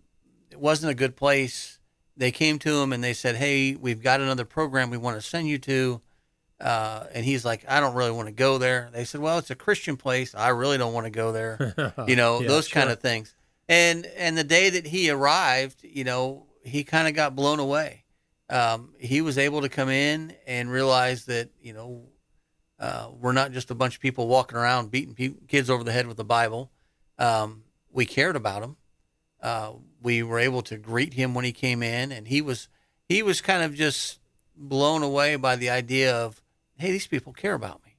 it 0.51 0.59
wasn't 0.59 0.90
a 0.90 0.94
good 0.94 1.16
place. 1.16 1.79
They 2.16 2.31
came 2.31 2.59
to 2.61 2.81
him 2.81 2.92
and 2.92 3.03
they 3.03 3.12
said, 3.12 3.37
"Hey, 3.37 3.75
we've 3.75 4.03
got 4.03 4.20
another 4.20 4.44
program 4.44 4.90
we 4.90 4.97
want 4.97 5.16
to 5.16 5.23
send 5.23 5.49
you 5.49 5.59
to." 5.59 6.01
Uh, 6.61 7.05
and 7.12 7.25
he's 7.25 7.44
like, 7.44 7.64
I 7.68 7.81
don't 7.81 7.94
really 7.94 8.12
want 8.12 8.29
to 8.29 8.33
go 8.33 8.59
there. 8.59 8.88
They 8.92 9.05
said, 9.05 9.20
Well, 9.20 9.38
it's 9.38 9.51
a 9.51 9.57
Christian 9.57 9.97
place. 9.97 10.35
I 10.35 10.49
really 10.49 10.79
don't 10.79 10.94
want 10.94 11.05
to 11.05 11.11
go 11.11 11.33
there. 11.33 11.94
You 12.07 12.16
know, 12.16 12.40
yeah, 12.40 12.49
those 12.49 12.68
sure. 12.68 12.81
kind 12.81 12.92
of 12.92 13.01
things. 13.01 13.35
And 13.68 14.07
and 14.16 14.37
the 14.37 14.44
day 14.44 14.70
that 14.70 14.87
he 14.87 15.11
arrived, 15.11 15.83
you 15.83 16.05
know, 16.05 16.46
he 16.62 16.85
kind 16.85 17.09
of 17.09 17.14
got 17.14 17.35
blown 17.35 17.59
away. 17.59 18.05
Um, 18.50 18.94
he 18.98 19.20
was 19.22 19.38
able 19.38 19.62
to 19.62 19.68
come 19.68 19.88
in 19.88 20.35
and 20.46 20.70
realize 20.70 21.24
that 21.27 21.48
you 21.61 21.72
know 21.72 22.03
uh, 22.79 23.09
we're 23.18 23.33
not 23.33 23.53
just 23.53 23.70
a 23.70 23.74
bunch 23.74 23.94
of 23.94 24.00
people 24.00 24.29
walking 24.29 24.59
around 24.59 24.90
beating 24.90 25.14
pe- 25.14 25.46
kids 25.48 25.70
over 25.70 25.83
the 25.83 25.92
head 25.92 26.07
with 26.07 26.18
the 26.18 26.24
Bible. 26.24 26.70
Um, 27.18 27.64
we 27.90 28.05
cared 28.05 28.37
about 28.37 28.62
him. 28.62 28.77
Uh, 29.40 29.72
we 30.03 30.22
were 30.22 30.38
able 30.38 30.62
to 30.62 30.77
greet 30.77 31.14
him 31.14 31.35
when 31.35 31.44
he 31.44 31.53
came 31.53 31.83
in, 31.83 32.12
and 32.12 32.29
he 32.29 32.42
was 32.42 32.68
he 33.09 33.22
was 33.22 33.40
kind 33.40 33.62
of 33.62 33.74
just 33.74 34.20
blown 34.57 35.03
away 35.03 35.37
by 35.37 35.57
the 35.57 35.70
idea 35.70 36.14
of, 36.14 36.42
hey, 36.77 36.90
these 36.92 37.07
people 37.07 37.33
care 37.33 37.55
about 37.55 37.85
me, 37.85 37.96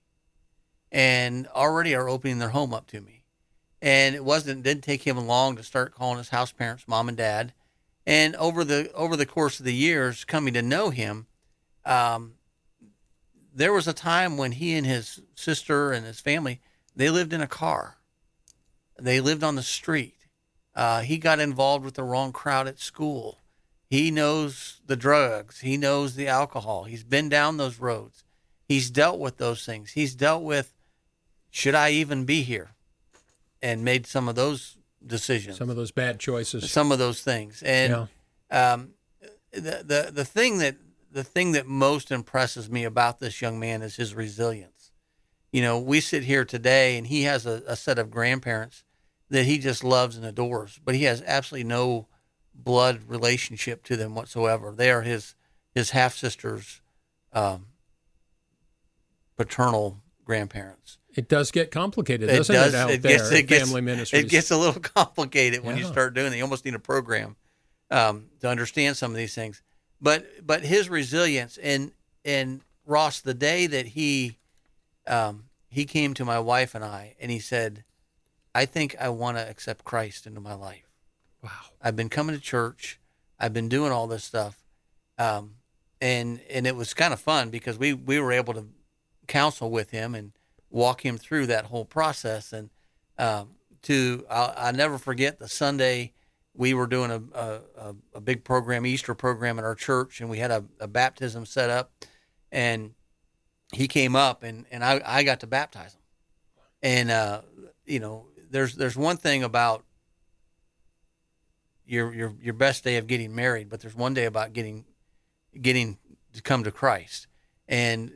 and 0.92 1.48
already 1.48 1.96
are 1.96 2.08
opening 2.08 2.38
their 2.38 2.50
home 2.50 2.74
up 2.74 2.88
to 2.88 3.02
me 3.02 3.15
and 3.86 4.16
it 4.16 4.26
wasn't 4.26 4.64
didn't 4.64 4.84
take 4.84 5.04
him 5.04 5.28
long 5.28 5.56
to 5.56 5.64
start 5.64 5.94
calling 5.94 6.18
his 6.18 6.30
house 6.30 6.52
parents 6.52 6.88
mom 6.88 7.08
and 7.08 7.16
dad. 7.16 7.54
And 8.06 8.36
over 8.36 8.66
the 8.66 8.92
over 8.94 9.16
the 9.16 9.28
course 9.28 9.60
of 9.60 9.66
the 9.66 9.74
years 9.74 10.26
coming 10.26 10.56
to 10.56 10.62
know 10.64 10.90
him 10.90 11.28
um, 11.86 12.34
there 13.54 13.72
was 13.72 13.88
a 13.88 13.94
time 13.94 14.38
when 14.38 14.54
he 14.54 14.74
and 14.76 14.88
his 14.88 15.22
sister 15.36 15.92
and 15.92 16.06
his 16.06 16.20
family 16.20 16.60
they 16.96 17.10
lived 17.12 17.32
in 17.32 17.42
a 17.42 17.48
car. 17.48 17.98
They 19.00 19.22
lived 19.22 19.44
on 19.44 19.56
the 19.56 19.64
street. 19.64 20.16
Uh, 20.74 21.02
he 21.02 21.18
got 21.18 21.40
involved 21.40 21.86
with 21.86 21.94
the 21.94 22.04
wrong 22.04 22.32
crowd 22.32 22.68
at 22.68 22.80
school. 22.80 23.40
He 23.88 24.10
knows 24.10 24.82
the 24.86 24.96
drugs. 24.96 25.60
He 25.60 25.78
knows 25.78 26.16
the 26.16 26.28
alcohol. 26.28 26.86
He's 26.86 27.04
been 27.04 27.30
down 27.30 27.58
those 27.58 27.80
roads. 27.80 28.24
He's 28.68 28.90
dealt 28.90 29.20
with 29.20 29.38
those 29.38 29.64
things. 29.64 29.92
He's 29.92 30.16
dealt 30.16 30.44
with 30.44 30.72
should 31.52 31.76
i 31.76 31.92
even 31.92 32.26
be 32.26 32.42
here 32.42 32.75
and 33.62 33.84
made 33.84 34.06
some 34.06 34.28
of 34.28 34.36
those 34.36 34.78
decisions, 35.06 35.58
some 35.58 35.70
of 35.70 35.76
those 35.76 35.92
bad 35.92 36.20
choices, 36.20 36.72
some 36.72 36.92
of 36.92 37.00
those 37.00 37.22
things. 37.22 37.62
And 37.64 38.08
yeah. 38.52 38.72
um, 38.72 38.94
the 39.52 39.84
the 39.84 40.12
the 40.14 40.26
thing 40.26 40.58
that 40.60 40.78
the 41.12 41.24
thing 41.24 41.54
that 41.54 41.66
most 41.66 42.12
impresses 42.12 42.70
me 42.70 42.84
about 42.84 43.20
this 43.20 43.42
young 43.42 43.60
man 43.60 43.82
is 43.82 43.96
his 43.96 44.14
resilience. 44.14 44.92
You 45.52 45.62
know, 45.62 45.80
we 45.80 46.02
sit 46.02 46.24
here 46.24 46.44
today, 46.44 46.98
and 46.98 47.08
he 47.08 47.24
has 47.24 47.46
a, 47.46 47.64
a 47.66 47.76
set 47.76 47.98
of 47.98 48.12
grandparents 48.12 48.84
that 49.30 49.46
he 49.46 49.58
just 49.58 49.84
loves 49.84 50.18
and 50.18 50.26
adores, 50.26 50.80
but 50.84 50.96
he 50.96 51.04
has 51.04 51.22
absolutely 51.26 51.68
no 51.68 52.08
blood 52.54 53.04
relationship 53.08 53.84
to 53.84 53.96
them 53.96 54.16
whatsoever. 54.16 54.74
They 54.76 54.92
are 54.92 55.02
his 55.02 55.36
his 55.74 55.92
half 55.92 56.16
sisters' 56.16 56.82
um, 57.34 57.68
paternal 59.38 60.02
grandparents. 60.24 60.98
It 61.16 61.30
does 61.30 61.52
get 61.52 61.72
complicated, 61.72 62.30
doesn't 62.30 62.54
it? 62.54 62.58
Does, 62.58 62.74
it 62.74 62.78
out 62.78 62.92
it 62.92 63.02
gets, 63.02 63.30
there, 63.30 63.40
it 63.40 63.48
gets, 63.48 63.64
family 63.64 63.82
ministries. 63.82 64.26
It 64.26 64.30
gets 64.30 64.52
a 64.52 64.58
little 64.58 64.82
complicated 64.96 65.64
when 65.64 65.78
yeah. 65.78 65.84
you 65.84 65.88
start 65.88 66.14
doing 66.14 66.34
it. 66.34 66.36
You 66.36 66.44
almost 66.44 66.66
need 66.66 66.76
a 66.76 66.80
program 66.80 67.38
um, 67.90 68.26
to 68.42 68.50
understand 68.50 68.98
some 68.98 69.12
of 69.12 69.18
these 69.18 69.34
things. 69.34 69.62
But 70.02 70.26
but 70.46 70.62
his 70.62 70.90
resilience 70.90 71.58
and 71.58 71.92
and 72.26 72.62
Ross, 72.86 73.22
the 73.22 73.34
day 73.34 73.66
that 73.68 73.88
he 73.88 74.38
um, 75.08 75.46
he 75.70 75.86
came 75.86 76.14
to 76.16 76.26
my 76.26 76.40
wife 76.40 76.76
and 76.76 76.84
I, 76.84 77.16
and 77.20 77.32
he 77.32 77.40
said, 77.40 77.86
"I 78.54 78.66
think 78.66 78.96
I 79.00 79.10
want 79.10 79.38
to 79.38 79.50
accept 79.50 79.86
Christ 79.86 80.28
into 80.28 80.42
my 80.42 80.54
life." 80.54 80.92
Wow! 81.42 81.50
I've 81.82 81.96
been 81.96 82.10
coming 82.10 82.36
to 82.36 82.42
church. 82.42 83.00
I've 83.40 83.54
been 83.54 83.70
doing 83.70 83.92
all 83.92 84.08
this 84.08 84.26
stuff, 84.26 84.62
um, 85.18 85.56
and 86.02 86.42
and 86.50 86.68
it 86.68 86.76
was 86.76 86.94
kind 86.94 87.14
of 87.14 87.22
fun 87.22 87.50
because 87.50 87.78
we 87.78 87.94
we 87.94 88.20
were 88.20 88.34
able 88.34 88.54
to 88.54 88.68
counsel 89.28 89.72
with 89.72 89.92
him 89.92 90.14
and 90.14 90.34
walk 90.76 91.06
him 91.06 91.18
through 91.18 91.48
that 91.48 91.66
whole 91.66 91.86
process. 91.86 92.52
And 92.52 92.70
um, 93.18 93.52
to 93.84 94.26
I'll, 94.30 94.54
I'll, 94.58 94.74
never 94.74 94.98
forget 94.98 95.40
the 95.40 95.48
Sunday 95.48 96.12
we 96.54 96.74
were 96.74 96.86
doing 96.86 97.12
a, 97.12 97.22
a, 97.34 97.96
a, 98.14 98.22
big 98.22 98.44
program, 98.44 98.86
Easter 98.86 99.16
program 99.16 99.58
at 99.58 99.66
our 99.66 99.76
church, 99.76 100.20
and 100.20 100.30
we 100.30 100.38
had 100.38 100.52
a, 100.52 100.66
a 100.80 100.88
baptism 100.88 101.46
set 101.46 101.70
up. 101.70 101.92
and 102.52 102.94
he 103.74 103.88
came 103.88 104.16
up 104.16 104.44
and 104.44 104.66
and 104.70 104.84
I 104.84 105.02
I 105.04 105.24
got 105.24 105.40
to 105.40 105.48
baptize 105.48 105.96
him, 105.96 106.02
and 106.84 107.12
uh, 107.12 107.42
you 107.86 108.00
know 108.00 108.28
there's 108.52 108.76
there's 108.76 108.96
one 108.96 109.18
thing 109.18 109.44
about 109.44 109.84
your 111.86 112.14
your 112.14 112.36
your 112.42 112.54
best 112.54 112.84
day 112.84 112.98
of 112.98 113.08
getting 113.08 113.34
married, 113.34 113.70
but 113.70 113.80
there's 113.80 113.96
one 113.96 114.14
day 114.14 114.26
about 114.26 114.54
getting 114.54 114.86
getting 115.60 115.98
to 116.34 116.42
come 116.42 116.64
to 116.64 116.72
Christ. 116.72 117.28
And 117.68 118.12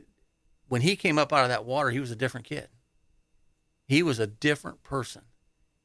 when 0.70 0.82
he 0.82 0.94
came 0.94 1.18
up 1.18 1.32
out 1.32 1.42
of 1.42 1.48
that 1.48 1.64
water, 1.64 1.90
he 1.90 1.98
was 1.98 2.12
a 2.12 2.16
different 2.16 2.46
kid. 2.46 2.68
He 3.88 4.04
was 4.04 4.20
a 4.20 4.26
different 4.28 4.84
person, 4.84 5.22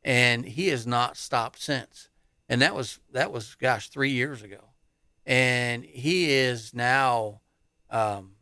and 0.03 0.45
he 0.45 0.67
has 0.67 0.85
not 0.85 1.17
stopped 1.17 1.59
since. 1.59 2.09
And 2.47 2.61
that 2.61 2.75
was 2.75 2.99
that 3.11 3.31
was 3.31 3.55
gosh 3.55 3.89
three 3.89 4.11
years 4.11 4.43
ago, 4.43 4.59
and 5.25 5.83
he 5.83 6.29
is 6.29 6.71
now, 6.71 7.41
um, 7.89 8.33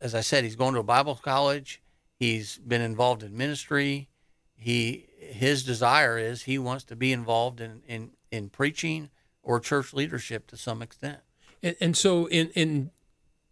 as 0.00 0.14
I 0.14 0.22
said, 0.22 0.44
he's 0.44 0.56
going 0.56 0.72
to 0.72 0.80
a 0.80 0.82
Bible 0.82 1.20
college. 1.22 1.82
He's 2.18 2.56
been 2.56 2.80
involved 2.80 3.22
in 3.22 3.36
ministry. 3.36 4.08
He 4.54 5.10
his 5.18 5.62
desire 5.62 6.16
is 6.16 6.44
he 6.44 6.58
wants 6.58 6.84
to 6.84 6.96
be 6.96 7.12
involved 7.12 7.60
in 7.60 7.82
in 7.86 8.12
in 8.30 8.48
preaching 8.48 9.10
or 9.42 9.60
church 9.60 9.92
leadership 9.92 10.46
to 10.46 10.56
some 10.56 10.80
extent. 10.80 11.18
And, 11.62 11.76
and 11.82 11.96
so, 11.98 12.30
in 12.30 12.48
in 12.54 12.92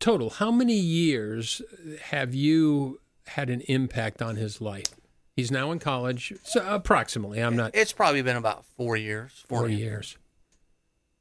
total, 0.04 0.30
how 0.30 0.50
many 0.50 0.74
years 0.74 1.62
have 2.02 2.34
you 2.34 3.00
had 3.28 3.48
an 3.50 3.62
impact 3.62 4.20
on 4.20 4.36
his 4.36 4.60
life? 4.60 4.94
He's 5.36 5.50
now 5.50 5.72
in 5.72 5.78
college, 5.78 6.32
so 6.44 6.64
approximately. 6.68 7.40
I'm 7.40 7.56
not 7.56 7.72
It's 7.74 7.92
probably 7.92 8.22
been 8.22 8.36
about 8.36 8.64
four 8.76 8.96
years. 8.96 9.44
four 9.48 9.66
a 9.66 9.70
half 9.70 9.78
years. 9.78 10.16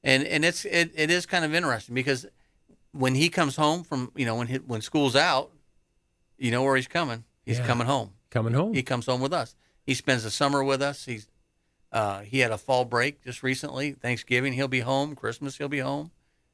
and 0.03 0.23
and 0.25 0.45
it's 0.45 0.65
it, 0.65 0.91
it 0.95 1.09
is 1.09 1.25
kind 1.25 1.43
of 1.45 1.53
interesting 1.55 1.95
because 1.95 2.25
when 2.91 3.15
he 3.15 3.29
comes 3.29 3.55
home 3.55 3.83
from 3.83 4.11
you 4.15 4.25
know 4.25 4.35
when 4.35 4.47
he, 4.47 4.57
when 4.57 4.81
school's 4.81 5.15
out, 5.15 5.49
you 6.37 6.51
know 6.51 6.61
where 6.61 6.75
he's 6.75 6.87
coming. 6.87 7.23
He's 7.45 7.57
Yeah. 7.59 7.65
coming 7.67 7.87
home. 7.87 8.11
Coming 8.29 8.53
home. 8.53 8.73
He 8.73 8.83
comes 8.83 9.05
home 9.07 9.21
with 9.21 9.33
us. 9.33 9.55
He 9.85 9.93
spends 9.95 10.23
the 10.23 10.31
summer 10.31 10.63
with 10.63 10.81
us. 10.81 11.05
He's 11.05 11.27
uh, 11.91 12.21
he 12.21 12.39
had 12.39 12.51
a 12.51 12.57
fall 12.57 12.85
break 12.85 13.23
just 13.23 13.41
recently. 13.43 13.93
Thanksgiving 13.93 14.53
he'll 14.53 14.67
be 14.67 14.81
home. 14.81 15.15
Christmas 15.15 15.57
he'll 15.57 15.69
be 15.69 15.79
home. 15.79 16.11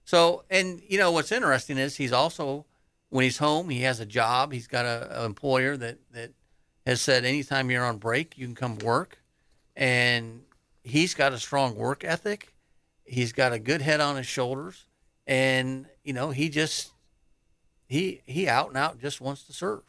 So 0.10 0.43
and 0.50 0.82
you 0.88 0.98
know 0.98 1.12
what's 1.12 1.32
interesting 1.32 1.78
is 1.78 1.95
he's 1.98 2.12
also 2.12 2.65
when 3.10 3.26
he's 3.26 3.38
home 3.38 3.69
he 3.69 3.82
has 3.82 4.00
a 4.00 4.08
job. 4.08 4.52
He's 4.52 4.65
got 4.65 4.84
a, 4.84 5.22
a 5.22 5.26
employer 5.26 5.78
that 5.78 6.00
that 6.13 6.32
has 6.84 7.00
said 7.00 7.26
anytime 7.26 7.69
you're 7.69 7.86
on 7.86 8.00
break 8.00 8.36
you 8.36 8.48
can 8.48 8.56
come 8.56 8.80
work, 8.80 9.19
and 9.76 10.41
he's 10.82 11.13
got 11.13 11.32
a 11.32 11.38
strong 11.38 11.76
work 11.76 12.04
ethic. 12.04 12.56
He's 13.04 13.34
got 13.34 13.54
a 13.54 13.60
good 13.60 13.84
head 13.84 14.00
on 14.00 14.15
his 14.15 14.26
shoulders, 14.26 14.88
and 15.28 15.86
you 16.04 16.13
know 16.13 16.32
he 16.32 16.50
just 16.50 16.91
he 17.86 18.24
he 18.26 18.48
out 18.48 18.69
and 18.69 18.78
out 18.78 19.00
just 19.00 19.22
wants 19.22 19.43
to 19.43 19.54
serve. 19.54 19.84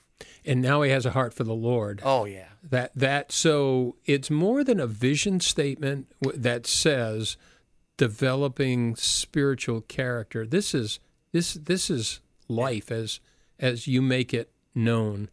and 0.45 0.61
now 0.61 0.83
he 0.83 0.91
has 0.91 1.07
a 1.07 1.13
heart 1.13 1.33
for 1.33 1.45
the 1.45 1.55
Lord. 1.55 2.03
Oh 2.05 2.27
yeah. 2.27 2.49
That 2.63 2.93
that 2.95 3.33
so 3.33 3.97
it's 4.05 4.29
more 4.29 4.65
than 4.65 4.81
a 4.81 4.87
vision 4.87 5.41
statement 5.41 6.09
that 6.21 6.67
says 6.67 7.39
developing 8.01 8.97
spiritual 8.97 9.83
character. 9.83 10.47
This 10.47 10.75
is 10.75 11.01
this 11.33 11.53
this 11.53 11.91
is 11.91 12.23
life 12.49 12.91
as 12.91 13.21
as 13.59 13.87
you 13.87 14.01
make 14.01 14.33
it 14.33 14.51
known 14.75 15.29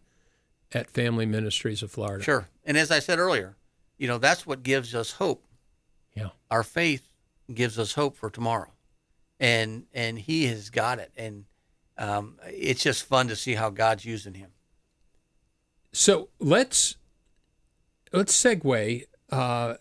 at 0.73 0.89
Family 0.89 1.25
Ministries 1.25 1.81
of 1.81 1.89
Florida. 1.93 2.21
Sure. 2.21 2.49
And 2.65 2.77
as 2.77 2.91
I 2.91 2.99
said 2.99 3.19
earlier, 3.19 3.55
you 3.97 4.09
know, 4.09 4.17
that's 4.17 4.45
what 4.45 4.63
gives 4.63 4.93
us 4.93 5.13
hope. 5.13 5.45
Yeah. 6.13 6.31
Our 6.51 6.61
faith 6.61 7.13
gives 7.53 7.79
us 7.79 7.93
hope 7.93 8.17
for 8.17 8.29
tomorrow. 8.29 8.73
And 9.39 9.85
and 9.93 10.19
he 10.19 10.47
has 10.47 10.69
got 10.69 10.99
it. 10.99 11.13
And 11.15 11.45
um, 11.97 12.37
it's 12.47 12.83
just 12.83 13.05
fun 13.05 13.29
to 13.29 13.37
see 13.37 13.53
how 13.53 13.69
God's 13.69 14.03
using 14.03 14.33
him. 14.33 14.49
So 15.93 16.27
let's 16.37 16.97
let's 18.11 18.35
segue. 18.35 19.05
Uh, 19.31 19.75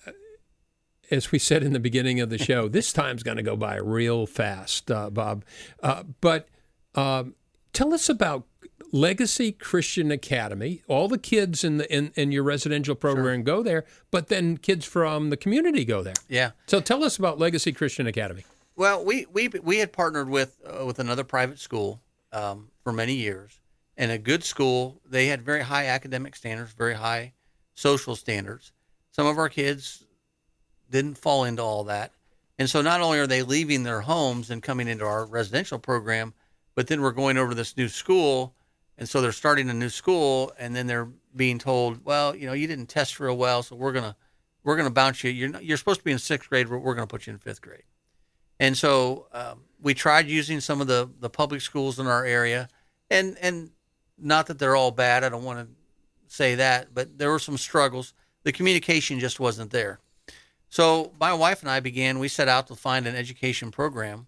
as 1.11 1.33
we 1.33 1.39
said 1.39 1.63
in 1.63 1.73
the 1.73 1.81
beginning 1.81 2.21
of 2.21 2.31
the 2.31 2.39
show, 2.39 2.69
this 2.69 2.93
time's 2.93 3.23
going 3.23 3.37
to 3.37 3.43
go 3.43 3.57
by 3.57 3.77
real 3.77 4.27
fast, 4.27 4.91
uh, 4.91 5.11
Bob. 5.11 5.45
Uh, 5.83 6.05
but 6.21 6.49
um, 6.95 7.35
tell 7.73 7.93
us 7.93 8.09
about 8.09 8.45
Legacy 8.93 9.53
Christian 9.53 10.11
Academy. 10.11 10.83
All 10.89 11.09
the 11.09 11.19
kids 11.19 11.65
in 11.65 11.79
the 11.79 11.95
in, 11.95 12.13
in 12.15 12.33
your 12.33 12.43
residential 12.43 12.95
program 12.95 13.43
go 13.43 13.63
there, 13.63 13.85
but 14.11 14.29
then 14.29 14.57
kids 14.57 14.85
from 14.85 15.31
the 15.31 15.37
community 15.37 15.85
go 15.85 16.03
there. 16.03 16.15
Yeah. 16.29 16.53
So 16.67 16.81
tell 16.81 17.05
us 17.05 17.19
about 17.19 17.39
Legacy 17.39 17.73
Christian 17.73 18.07
Academy. 18.07 18.45
Well, 18.77 19.05
we 19.05 19.27
we 19.33 19.49
we 19.49 19.79
had 19.79 19.93
partnered 19.93 20.29
with 20.29 20.59
uh, 20.65 20.85
with 20.85 20.99
another 20.99 21.25
private 21.25 21.59
school 21.59 22.01
um, 22.33 22.69
for 22.83 22.93
many 22.93 23.15
years, 23.15 23.61
and 23.97 24.11
a 24.11 24.19
good 24.19 24.45
school. 24.45 25.01
They 25.05 25.27
had 25.27 25.43
very 25.43 25.63
high 25.63 25.87
academic 25.87 26.37
standards, 26.37 26.73
very 26.73 26.95
high 26.95 27.33
social 27.75 28.17
standards. 28.17 28.73
Some 29.11 29.27
of 29.27 29.39
our 29.39 29.49
kids 29.49 30.05
didn't 30.91 31.19
fall 31.19 31.45
into 31.45 31.63
all 31.63 31.85
that, 31.85 32.13
and 32.59 32.69
so 32.69 32.81
not 32.83 33.01
only 33.01 33.19
are 33.19 33.27
they 33.27 33.43
leaving 33.43 33.83
their 33.83 34.01
homes 34.01 34.51
and 34.51 34.63
coming 34.63 34.89
into 34.89 35.05
our 35.05 35.27
residential 35.27 35.79
program, 35.79 36.33
but 36.75 36.87
then 36.87 37.01
we're 37.01 37.13
going 37.13 37.39
over 37.39 37.51
to 37.51 37.55
this 37.55 37.77
new 37.77 37.89
school, 37.89 38.55
and 38.99 39.09
so 39.09 39.21
they're 39.21 39.33
starting 39.33 39.69
a 39.71 39.75
new 39.75 39.89
school, 39.89 40.53
and 40.59 40.75
then 40.75 40.87
they're 40.87 41.09
being 41.35 41.59
told, 41.59 42.05
well, 42.05 42.35
you 42.35 42.47
know, 42.47 42.53
you 42.53 42.67
didn't 42.67 42.87
test 42.87 43.21
real 43.21 43.37
well, 43.37 43.63
so 43.63 43.77
we're 43.77 43.93
gonna 43.93 44.17
we're 44.65 44.77
gonna 44.77 44.91
bounce 44.91 45.23
you. 45.23 45.31
You're 45.31 45.51
not, 45.51 45.65
you're 45.65 45.77
supposed 45.77 46.01
to 46.01 46.05
be 46.05 46.13
in 46.13 46.19
sixth 46.19 46.49
grade, 46.49 46.69
but 46.69 46.79
we're 46.79 46.95
gonna 46.95 47.07
put 47.07 47.27
you 47.27 47.33
in 47.33 47.39
fifth 47.39 47.61
grade. 47.61 47.85
And 48.59 48.77
so 48.77 49.27
um, 49.33 49.65
we 49.81 49.95
tried 49.95 50.29
using 50.29 50.61
some 50.61 50.81
of 50.81 50.87
the, 50.87 51.11
the 51.21 51.29
public 51.29 51.61
schools 51.61 51.99
in 51.99 52.07
our 52.07 52.25
area, 52.25 52.69
and 53.11 53.37
and 53.41 53.71
not 54.19 54.47
that 54.47 54.59
they're 54.59 54.77
all 54.77 54.91
bad. 54.91 55.25
I 55.25 55.29
don't 55.29 55.45
want 55.45 55.61
to 55.61 56.35
say 56.35 56.55
that, 56.55 56.95
but 56.95 57.19
there 57.19 57.31
were 57.31 57.39
some 57.39 57.59
struggles. 57.59 58.15
The 58.45 58.53
communication 58.53 59.21
just 59.21 59.39
wasn't 59.41 59.71
there. 59.71 60.01
So 60.77 61.11
my 61.19 61.33
wife 61.33 61.63
and 61.63 61.71
I 61.71 61.81
began. 61.81 62.19
We 62.19 62.29
set 62.29 62.49
out 62.49 62.67
to 62.67 62.75
find 62.75 63.07
an 63.07 63.17
education 63.17 63.71
program 63.71 64.27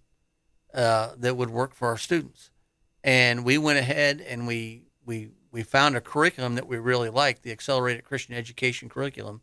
uh, 0.73 1.11
that 1.19 1.37
would 1.37 1.51
work 1.51 1.75
for 1.75 1.89
our 1.89 1.99
students, 1.99 2.51
and 3.05 3.45
we 3.45 3.59
went 3.59 3.79
ahead 3.79 4.25
and 4.27 4.47
we 4.47 4.85
we 5.05 5.29
we 5.53 5.63
found 5.63 5.95
a 5.95 6.01
curriculum 6.01 6.55
that 6.55 6.67
we 6.67 6.79
really 6.79 7.11
liked, 7.11 7.43
the 7.43 7.53
Accelerated 7.53 8.03
Christian 8.03 8.35
Education 8.35 8.89
curriculum, 8.89 9.43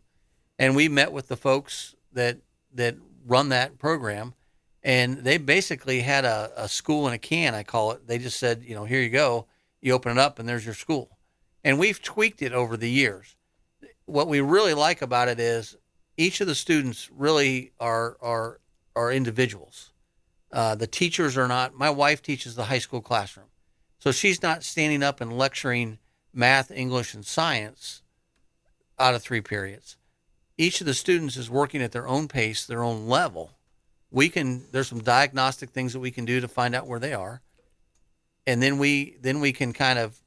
and 0.57 0.75
we 0.75 0.89
met 0.89 1.11
with 1.11 1.27
the 1.27 1.37
folks 1.37 1.93
that 2.11 2.39
that 2.73 2.95
run 3.23 3.49
that 3.49 3.77
program. 3.77 4.33
And 4.81 5.19
they 5.19 5.37
basically 5.37 5.99
had 5.99 6.25
a, 6.25 6.51
a 6.57 6.67
school 6.67 7.07
in 7.07 7.13
a 7.13 7.19
can 7.19 7.53
i 7.53 7.61
call 7.61 7.91
it. 7.91 8.07
They 8.07 8.17
just 8.17 8.39
said 8.39 8.63
you 8.65 8.73
know 8.73 8.85
here 8.85 9.01
you 9.01 9.11
go. 9.11 9.45
You 9.79 9.93
open 9.93 10.13
it 10.13 10.17
up 10.17 10.39
and 10.39 10.49
there's 10.49 10.65
your 10.65 10.73
school. 10.73 11.19
And 11.63 11.77
we've 11.77 12.01
tweaked 12.01 12.41
it 12.41 12.51
over 12.51 12.75
the 12.75 12.89
years. 12.89 13.35
What 14.07 14.27
we 14.27 14.41
really 14.41 14.73
like 14.73 15.03
about 15.03 15.27
it 15.27 15.39
is 15.39 15.77
each 16.17 16.41
of 16.41 16.47
the 16.47 16.56
students 16.56 17.10
really 17.12 17.71
are 17.80 18.17
are 18.21 18.60
are 18.95 19.12
individuals. 19.12 19.91
Uh, 20.51 20.75
the 20.75 20.88
teachers 20.88 21.38
are 21.38 21.47
not 21.47 21.73
my 21.73 21.89
wife 21.89 22.21
teaches 22.21 22.56
the 22.56 22.65
high 22.65 22.80
school 22.80 23.01
classroom. 23.01 23.47
So 23.99 24.12
she's 24.12 24.41
not 24.41 24.63
standing 24.63 25.04
up 25.04 25.19
and 25.19 25.38
lecturing 25.38 25.99
math 26.34 26.69
english 26.71 27.13
and 27.13 27.25
science 27.25 28.01
out 28.99 29.15
of 29.15 29.21
three 29.21 29.41
periods. 29.41 29.97
Each 30.58 30.80
of 30.80 30.88
the 30.88 30.93
students 30.93 31.38
is 31.38 31.49
working 31.49 31.82
at 31.82 31.91
their 31.91 32.08
own 32.08 32.28
pace 32.28 32.65
their 32.65 32.84
own 32.84 33.08
level. 33.08 33.51
We 34.12 34.30
can 34.30 34.65
there's 34.71 34.88
some 34.88 35.01
diagnostic 35.01 35.71
things 35.71 35.93
that 35.93 35.99
we 35.99 36.12
can 36.12 36.25
do 36.25 36.39
to 36.39 36.47
find 36.47 36.75
out 36.75 36.88
where 36.88 36.99
they 36.99 37.13
are. 37.13 37.41
And 38.47 38.62
then 38.62 38.78
we 38.78 39.17
then 39.21 39.41
we 39.41 39.51
can 39.51 39.73
kind 39.73 39.99
of 39.99 40.21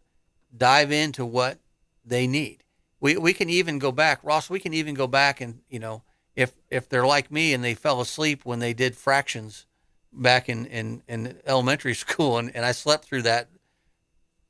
dive 0.55 0.93
into 0.93 1.25
what 1.25 1.59
they 2.05 2.27
need 2.27 2.65
we 3.01 3.17
we 3.17 3.33
can 3.33 3.49
even 3.49 3.79
go 3.79 3.93
back 3.93 4.21
ross 4.23 4.51
we 4.51 4.61
can 4.61 4.75
even 4.75 4.95
go 4.95 5.07
back 5.07 5.41
and 5.41 5.61
you 5.69 5.79
know 5.79 6.03
if 6.35 6.55
if 6.71 6.89
they're 6.89 7.07
like 7.07 7.31
me 7.31 7.53
and 7.55 7.63
they 7.65 7.75
fell 7.75 8.01
asleep 8.01 8.45
when 8.45 8.59
they 8.59 8.73
did 8.73 8.97
fractions 8.97 9.67
back 10.13 10.49
in 10.49 10.67
in, 10.67 11.03
in 11.09 11.39
elementary 11.47 11.95
school 12.05 12.39
and, 12.39 12.55
and 12.55 12.65
i 12.65 12.73
slept 12.73 13.05
through 13.05 13.23
that 13.23 13.49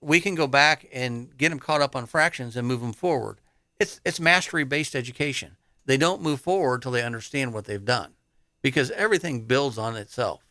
we 0.00 0.20
can 0.20 0.34
go 0.34 0.46
back 0.46 0.87
and 0.92 1.37
get 1.37 1.48
them 1.48 1.58
caught 1.58 1.82
up 1.82 1.96
on 1.96 2.06
fractions 2.06 2.56
and 2.56 2.66
move 2.66 2.80
them 2.80 2.92
forward 2.92 3.40
it's 3.78 4.00
it's 4.04 4.20
mastery 4.20 4.64
based 4.64 4.94
education 4.94 5.56
they 5.88 5.96
don't 5.96 6.20
move 6.20 6.42
forward 6.42 6.82
till 6.82 6.92
they 6.92 7.02
understand 7.02 7.54
what 7.54 7.64
they've 7.64 7.84
done 7.84 8.12
because 8.61 8.90
everything 8.90 9.46
builds 9.46 9.78
on 9.78 9.96
itself. 9.96 10.44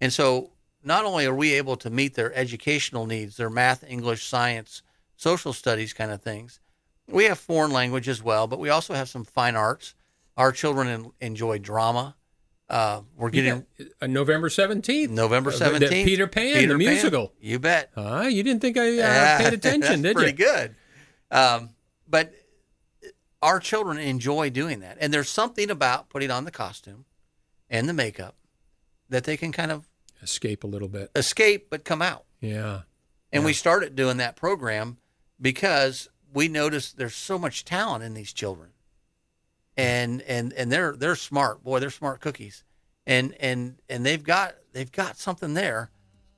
And 0.00 0.12
so 0.12 0.50
not 0.82 1.04
only 1.04 1.26
are 1.26 1.34
we 1.34 1.52
able 1.54 1.76
to 1.76 1.90
meet 1.90 2.14
their 2.14 2.34
educational 2.34 3.06
needs, 3.06 3.36
their 3.36 3.50
math, 3.50 3.84
English, 3.88 4.26
science, 4.26 4.82
social 5.16 5.52
studies 5.52 5.92
kind 5.92 6.10
of 6.10 6.22
things, 6.22 6.58
we 7.08 7.24
have 7.24 7.38
foreign 7.38 7.72
language 7.72 8.08
as 8.08 8.22
well, 8.22 8.46
but 8.46 8.58
we 8.58 8.68
also 8.70 8.94
have 8.94 9.08
some 9.08 9.24
fine 9.24 9.56
arts. 9.56 9.94
Our 10.36 10.52
children 10.52 10.88
en- 10.88 11.10
enjoy 11.20 11.58
drama. 11.58 12.16
Uh, 12.68 13.02
we're 13.16 13.30
getting 13.30 13.66
Uh, 14.00 14.06
November 14.06 14.48
17th. 14.48 15.10
November 15.10 15.50
Uh, 15.50 15.54
17th. 15.54 15.90
the 15.90 16.04
Peter 16.04 16.26
Pan, 16.28 16.54
Peter 16.54 16.72
the 16.74 16.78
musical. 16.78 17.32
You 17.40 17.58
bet. 17.58 17.90
Ah, 17.96 18.26
you 18.26 18.42
didn't 18.44 18.60
think 18.62 18.76
I 18.76 18.98
uh, 19.00 19.38
paid 19.38 19.52
attention, 19.54 20.02
did 20.02 20.14
pretty 20.16 20.30
you? 20.30 20.36
Pretty 20.46 20.70
good. 20.70 20.76
Um, 21.36 21.70
but 22.08 22.32
our 23.42 23.58
children 23.58 23.98
enjoy 23.98 24.50
doing 24.50 24.80
that, 24.80 24.98
and 25.00 25.12
there's 25.12 25.28
something 25.28 25.68
about 25.70 26.10
putting 26.10 26.30
on 26.30 26.44
the 26.44 26.50
costume 26.52 27.06
and 27.68 27.88
the 27.88 27.92
makeup 27.92 28.36
that 29.08 29.24
they 29.24 29.36
can 29.36 29.50
kind 29.50 29.72
of 29.72 29.88
Escape 30.22 30.62
a 30.64 30.66
little 30.66 30.88
bit. 30.88 31.10
escape 31.16 31.68
but 31.70 31.84
come 31.84 32.02
out. 32.02 32.24
Yeah. 32.40 32.82
And 33.32 33.44
we 33.44 33.52
started 33.52 33.96
doing 33.96 34.18
that 34.18 34.36
program 34.36 34.98
because 35.40 36.08
we 36.32 36.48
noticed 36.48 36.96
there's 36.96 37.14
so 37.14 37.38
much 37.38 37.64
talent 37.64 38.04
in 38.04 38.14
these 38.14 38.32
children. 38.32 38.70
And 39.76 40.20
and 40.22 40.52
and 40.54 40.70
they're 40.70 40.94
they're 40.96 41.16
smart. 41.16 41.62
Boy, 41.64 41.78
they're 41.80 41.90
smart 41.90 42.20
cookies. 42.20 42.64
And 43.06 43.34
and 43.40 43.76
and 43.88 44.04
they've 44.04 44.22
got 44.22 44.56
they've 44.72 44.90
got 44.92 45.16
something 45.16 45.54
there, 45.54 45.90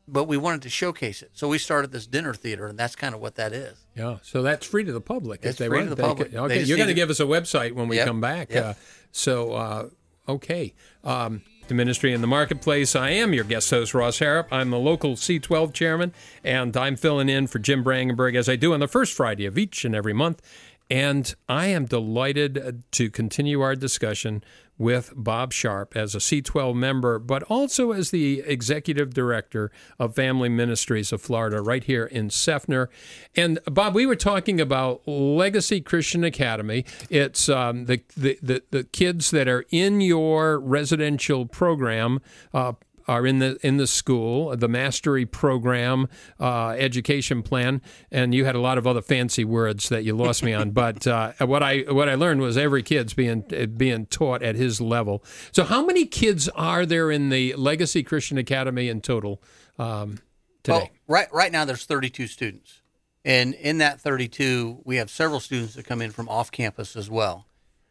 but 0.06 0.24
we 0.24 0.36
wanted 0.36 0.62
to 0.62 0.68
showcase 0.68 1.22
it. 1.22 1.30
So 1.32 1.48
we 1.48 1.58
started 1.58 1.90
this 1.92 2.06
dinner 2.06 2.34
theater 2.34 2.66
and 2.66 2.78
that's 2.78 2.94
kind 2.94 3.14
of 3.14 3.20
what 3.20 3.34
that 3.36 3.52
is. 3.52 3.84
Yeah, 3.96 4.18
so 4.22 4.42
that's 4.42 4.66
free 4.66 4.84
to 4.84 4.92
the 4.92 5.00
public. 5.00 5.40
if 5.42 5.50
It's 5.50 5.58
they 5.58 5.66
free 5.68 5.78
want. 5.78 5.88
to 5.90 5.94
the 5.96 6.02
They 6.02 6.08
public. 6.08 6.30
could- 6.30 6.38
okay, 6.38 6.62
you're 6.62 6.76
going 6.76 6.86
to 6.88 6.94
to- 6.94 7.00
give 7.00 7.10
us 7.10 7.20
a 7.20 7.24
website 7.24 7.72
when 7.72 7.88
we 7.88 7.96
Yep, 7.96 8.06
come 8.06 8.20
back. 8.20 8.50
yep. 8.52 8.64
Uh, 8.64 8.74
so, 9.10 9.52
uh, 9.52 9.88
okay. 10.28 10.72
Um, 11.04 11.42
the 11.72 11.76
Ministry 11.76 12.12
in 12.12 12.20
the 12.20 12.26
Marketplace. 12.26 12.94
I 12.94 13.10
am 13.10 13.32
your 13.32 13.44
guest 13.44 13.70
host, 13.70 13.94
Ross 13.94 14.18
Harrop. 14.18 14.46
I'm 14.52 14.68
the 14.68 14.78
local 14.78 15.16
C12 15.16 15.72
chairman, 15.72 16.12
and 16.44 16.76
I'm 16.76 16.96
filling 16.96 17.30
in 17.30 17.46
for 17.46 17.58
Jim 17.58 17.82
Brangenberg 17.82 18.36
as 18.36 18.46
I 18.46 18.56
do 18.56 18.74
on 18.74 18.80
the 18.80 18.86
first 18.86 19.14
Friday 19.14 19.46
of 19.46 19.56
each 19.56 19.86
and 19.86 19.94
every 19.94 20.12
month. 20.12 20.42
And 20.90 21.34
I 21.48 21.68
am 21.68 21.86
delighted 21.86 22.82
to 22.90 23.10
continue 23.10 23.62
our 23.62 23.74
discussion 23.74 24.44
with 24.78 25.12
Bob 25.14 25.52
Sharp 25.52 25.96
as 25.96 26.14
a 26.14 26.18
C12 26.18 26.74
member, 26.74 27.18
but 27.18 27.42
also 27.44 27.92
as 27.92 28.10
the 28.10 28.40
executive 28.40 29.14
director 29.14 29.70
of 29.98 30.14
Family 30.14 30.48
Ministries 30.48 31.12
of 31.12 31.20
Florida, 31.20 31.60
right 31.60 31.84
here 31.84 32.04
in 32.04 32.28
Seffner. 32.28 32.88
And 33.36 33.58
Bob, 33.66 33.94
we 33.94 34.06
were 34.06 34.16
talking 34.16 34.60
about 34.60 35.06
Legacy 35.06 35.80
Christian 35.80 36.24
Academy. 36.24 36.84
It's 37.10 37.48
um, 37.48 37.84
the, 37.84 38.02
the, 38.16 38.38
the, 38.42 38.62
the 38.70 38.84
kids 38.84 39.30
that 39.30 39.48
are 39.48 39.64
in 39.70 40.00
your 40.00 40.58
residential 40.58 41.46
program. 41.46 42.20
Uh, 42.52 42.72
are 43.08 43.26
in 43.26 43.38
the 43.38 43.58
in 43.66 43.76
the 43.76 43.86
school, 43.86 44.56
the 44.56 44.68
mastery 44.68 45.26
program, 45.26 46.08
uh, 46.40 46.70
education 46.70 47.42
plan, 47.42 47.82
and 48.10 48.34
you 48.34 48.44
had 48.44 48.54
a 48.54 48.60
lot 48.60 48.78
of 48.78 48.86
other 48.86 49.02
fancy 49.02 49.44
words 49.44 49.88
that 49.88 50.04
you 50.04 50.14
lost 50.16 50.42
me 50.42 50.52
on. 50.52 50.72
But 50.82 51.06
uh, 51.06 51.32
what 51.40 51.62
I 51.62 51.80
what 51.88 52.08
I 52.08 52.14
learned 52.14 52.40
was 52.40 52.56
every 52.56 52.82
kid's 52.82 53.14
being 53.14 53.44
being 53.76 54.06
taught 54.06 54.42
at 54.42 54.56
his 54.56 54.80
level. 54.80 55.22
So, 55.52 55.64
how 55.64 55.84
many 55.84 56.06
kids 56.06 56.48
are 56.50 56.86
there 56.86 57.10
in 57.10 57.28
the 57.28 57.54
Legacy 57.54 58.02
Christian 58.02 58.38
Academy 58.38 58.88
in 58.88 59.00
total 59.00 59.42
um, 59.78 60.18
today? 60.62 60.78
Well, 60.78 60.90
right 61.06 61.28
right 61.32 61.52
now 61.52 61.64
there's 61.64 61.84
32 61.84 62.26
students, 62.26 62.82
and 63.24 63.54
in 63.54 63.78
that 63.78 64.00
32, 64.00 64.80
we 64.84 64.96
have 64.96 65.10
several 65.10 65.40
students 65.40 65.74
that 65.74 65.84
come 65.84 66.00
in 66.00 66.10
from 66.10 66.28
off 66.28 66.50
campus 66.50 66.96
as 66.96 67.10
well. 67.10 67.46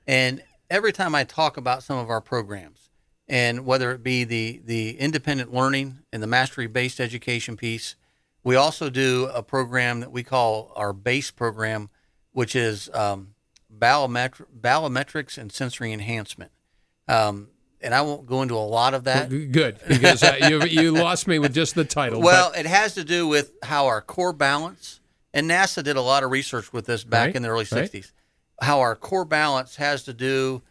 And 0.08 0.43
every 0.69 0.93
time 0.93 1.13
I 1.13 1.24
talk 1.24 1.58
about 1.58 1.84
some 1.84 1.97
of 1.97 2.10
our 2.10 2.21
programs, 2.21 2.90
and 3.27 3.65
whether 3.65 3.91
it 3.91 4.03
be 4.03 4.23
the 4.23 4.62
the 4.65 4.97
independent 4.99 5.53
learning 5.53 5.99
and 6.12 6.21
the 6.21 6.27
mastery 6.27 6.67
based 6.67 6.99
education 6.99 7.55
piece, 7.57 7.95
we 8.43 8.55
also 8.55 8.89
do 8.89 9.29
a 9.34 9.43
program 9.43 9.99
that 10.01 10.12
we 10.12 10.23
call 10.23 10.71
our 10.75 10.93
base 10.93 11.31
program, 11.31 11.89
which 12.31 12.55
is 12.55 12.89
um, 12.93 13.36
biometri- 13.75 14.45
biometrics 14.60 15.38
and 15.38 15.51
sensory 15.51 15.93
enhancement. 15.93 16.51
Um, 17.07 17.49
and 17.81 17.95
I 17.95 18.01
won't 18.01 18.27
go 18.27 18.41
into 18.41 18.55
a 18.55 18.60
lot 18.60 18.93
of 18.93 19.05
that. 19.05 19.29
Good, 19.29 19.79
because 19.88 20.23
uh, 20.23 20.38
you 20.47 20.63
you 20.63 20.91
lost 20.91 21.27
me 21.27 21.39
with 21.39 21.53
just 21.53 21.75
the 21.75 21.86
title. 21.86 22.21
Well, 22.21 22.51
it 22.51 22.65
has 22.65 22.93
to 22.95 23.03
do 23.03 23.27
with 23.27 23.53
how 23.63 23.88
our 23.88 24.01
core 24.01 24.34
balance, 24.34 24.99
and 25.34 25.49
NASA 25.49 25.84
did 25.84 25.97
a 25.97 26.01
lot 26.01 26.23
of 26.23 26.31
research 26.31 26.71
with 26.71 26.86
this 26.86 27.03
back 27.03 27.27
Right, 27.27 27.36
in 27.36 27.41
the 27.41 27.49
early 27.49 27.65
right. 27.71 27.91
60s. 27.91 28.12
How 28.62 28.81
our 28.81 28.95
core 28.95 29.25
balance 29.25 29.77
has 29.77 30.03
to 30.03 30.13
do 30.13 30.62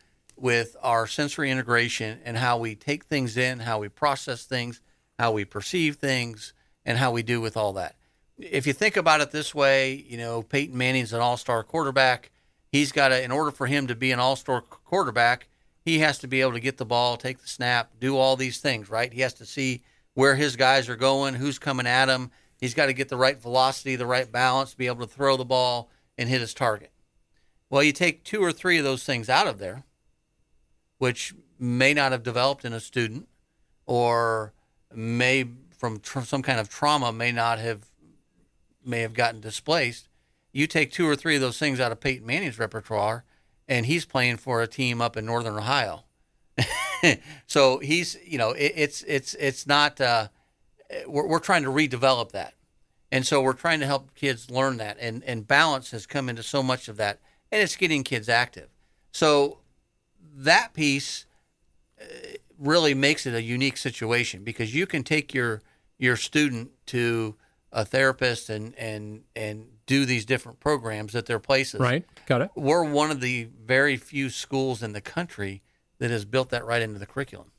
with 0.41 0.77
our 0.83 1.07
sensory 1.07 1.51
integration 1.51 2.19
and 2.25 2.37
how 2.37 2.59
we 2.59 2.75
take 2.75 3.05
things 3.05 3.37
in, 3.37 3.61
how 3.61 3.79
we 3.79 3.89
process 3.89 4.45
things, 4.45 4.81
how 5.19 5.33
we 5.33 5.45
perceive 5.45 5.97
things, 5.97 6.55
and 6.85 6.99
how 6.99 7.11
we 7.11 7.23
do 7.23 7.41
with 7.41 7.57
all 7.57 7.75
that. 7.75 7.97
If 8.39 8.67
you 8.67 8.73
think 8.73 8.97
about 8.97 9.21
it 9.21 9.31
this 9.31 9.55
way, 9.55 9.93
you 10.09 10.17
know, 10.17 10.43
Peyton 10.43 10.77
Manning's 10.77 11.13
an 11.13 11.21
all 11.21 11.37
star 11.37 11.63
quarterback. 11.63 12.31
He's 12.73 12.91
got 12.91 13.09
to, 13.09 13.23
in 13.23 13.31
order 13.31 13.51
for 13.51 13.67
him 13.67 13.87
to 13.89 13.95
be 13.95 14.13
an 14.13 14.19
all 14.19 14.37
star 14.37 14.63
quarterback, 14.63 15.49
he 15.85 15.99
has 15.99 16.19
to 16.19 16.27
be 16.27 16.41
able 16.41 16.53
to 16.53 16.61
get 16.61 16.79
the 16.79 16.87
ball, 16.87 17.17
take 17.17 17.41
the 17.41 17.49
snap, 17.49 17.93
do 18.01 18.17
all 18.17 18.37
these 18.37 18.59
things, 18.59 18.89
right? 18.89 19.13
He 19.13 19.21
has 19.21 19.35
to 19.35 19.47
see 19.47 19.83
where 20.15 20.37
his 20.37 20.57
guys 20.57 20.89
are 20.89 20.97
going, 20.97 21.35
who's 21.35 21.59
coming 21.59 21.87
at 21.87 22.09
him. 22.09 22.31
He's 22.59 22.75
got 22.75 22.87
to 22.87 22.93
get 22.93 23.09
the 23.09 23.17
right 23.17 23.41
velocity, 23.41 23.97
the 23.97 24.07
right 24.07 24.31
balance, 24.31 24.75
be 24.75 24.87
able 24.87 25.07
to 25.07 25.13
throw 25.13 25.37
the 25.37 25.45
ball 25.45 25.91
and 26.19 26.29
hit 26.29 26.41
his 26.41 26.55
target. 26.55 26.91
Well, 27.71 27.83
you 27.83 27.93
take 27.93 28.25
two 28.25 28.43
or 28.43 28.53
three 28.53 28.79
of 28.79 28.85
those 28.85 29.05
things 29.05 29.29
out 29.29 29.47
of 29.47 29.59
there, 29.59 29.85
which 31.01 31.35
may 31.59 31.95
not 31.95 32.13
have 32.13 32.23
developed 32.23 32.63
in 32.63 32.75
a 32.75 32.79
student 32.79 33.27
or 33.87 34.53
may 34.95 35.47
from 35.75 35.99
tr- 35.99 36.21
some 36.21 36.43
kind 36.43 36.61
of 36.61 36.69
trauma 36.69 37.11
may 37.11 37.33
not 37.33 37.59
have 37.59 37.87
may 38.85 39.01
have 39.01 39.15
gotten 39.15 39.41
displaced. 39.41 40.09
You 40.53 40.67
take 40.67 40.93
two 40.93 41.09
or 41.09 41.17
three 41.17 41.37
of 41.37 41.41
those 41.41 41.59
things 41.59 41.81
out 41.81 41.91
of 41.91 42.01
Peyton 42.01 42.27
Manning's 42.27 42.59
repertoire, 42.59 43.25
and 43.67 43.87
he's 43.87 44.05
playing 44.05 44.37
for 44.37 44.61
a 44.61 44.67
team 44.67 45.01
up 45.01 45.17
in 45.17 45.25
Northern 45.25 45.57
Ohio. 45.57 46.05
so 47.47 47.79
he's, 47.79 48.19
you 48.23 48.37
know, 48.37 48.51
it, 48.51 48.73
it's 48.77 49.03
it's 49.05 49.33
it's 49.35 49.67
not. 49.67 50.03
Uh, 50.03 50.29
we're 51.07 51.27
we're 51.27 51.39
trying 51.39 51.63
to 51.63 51.71
redevelop 51.71 52.33
that, 52.33 52.53
and 53.11 53.27
so 53.27 53.41
we're 53.41 53.55
trying 53.55 53.81
to 53.81 53.87
help 53.87 54.15
kids 54.15 54.51
learn 54.51 54.77
that, 54.77 54.99
and 55.01 55.25
and 55.25 55.49
balance 55.49 55.93
has 55.93 56.05
come 56.05 56.29
into 56.29 56.43
so 56.43 56.63
much 56.63 56.89
of 56.89 56.99
that, 56.99 57.21
and 57.51 57.63
it's 57.63 57.77
getting 57.77 58.05
kids 58.05 58.29
active. 58.29 58.69
So 59.13 59.60
that 60.45 60.73
piece 60.75 61.27
uh, 62.01 62.05
really 62.59 62.95
makes 62.95 63.27
it 63.27 63.35
a 63.35 63.43
unique 63.43 63.77
situation 63.77 64.43
because 64.45 64.75
you 64.75 64.87
can 64.87 65.03
take 65.03 65.33
your 65.35 65.63
your 65.99 66.17
student 66.17 66.71
to 66.87 67.37
a 67.73 67.85
therapist 67.85 68.51
and 68.51 68.75
and 68.77 69.23
and 69.37 69.67
do 69.87 70.05
these 70.05 70.25
different 70.25 70.61
programs 70.61 71.15
at 71.17 71.27
their 71.27 71.39
places. 71.39 71.81
right, 71.81 72.05
got 72.27 72.41
it. 72.43 72.51
We're 72.55 72.85
one 72.85 73.11
of 73.11 73.21
the 73.21 73.49
very 73.65 73.97
few 73.97 74.31
schools 74.31 74.83
in 74.83 74.93
the 74.93 75.01
country 75.01 75.63
that 75.99 76.11
has 76.11 76.25
built 76.25 76.51
that 76.51 76.65
right 76.65 76.81
into 76.81 76.99
the 76.99 77.07
curriculum. 77.07 77.51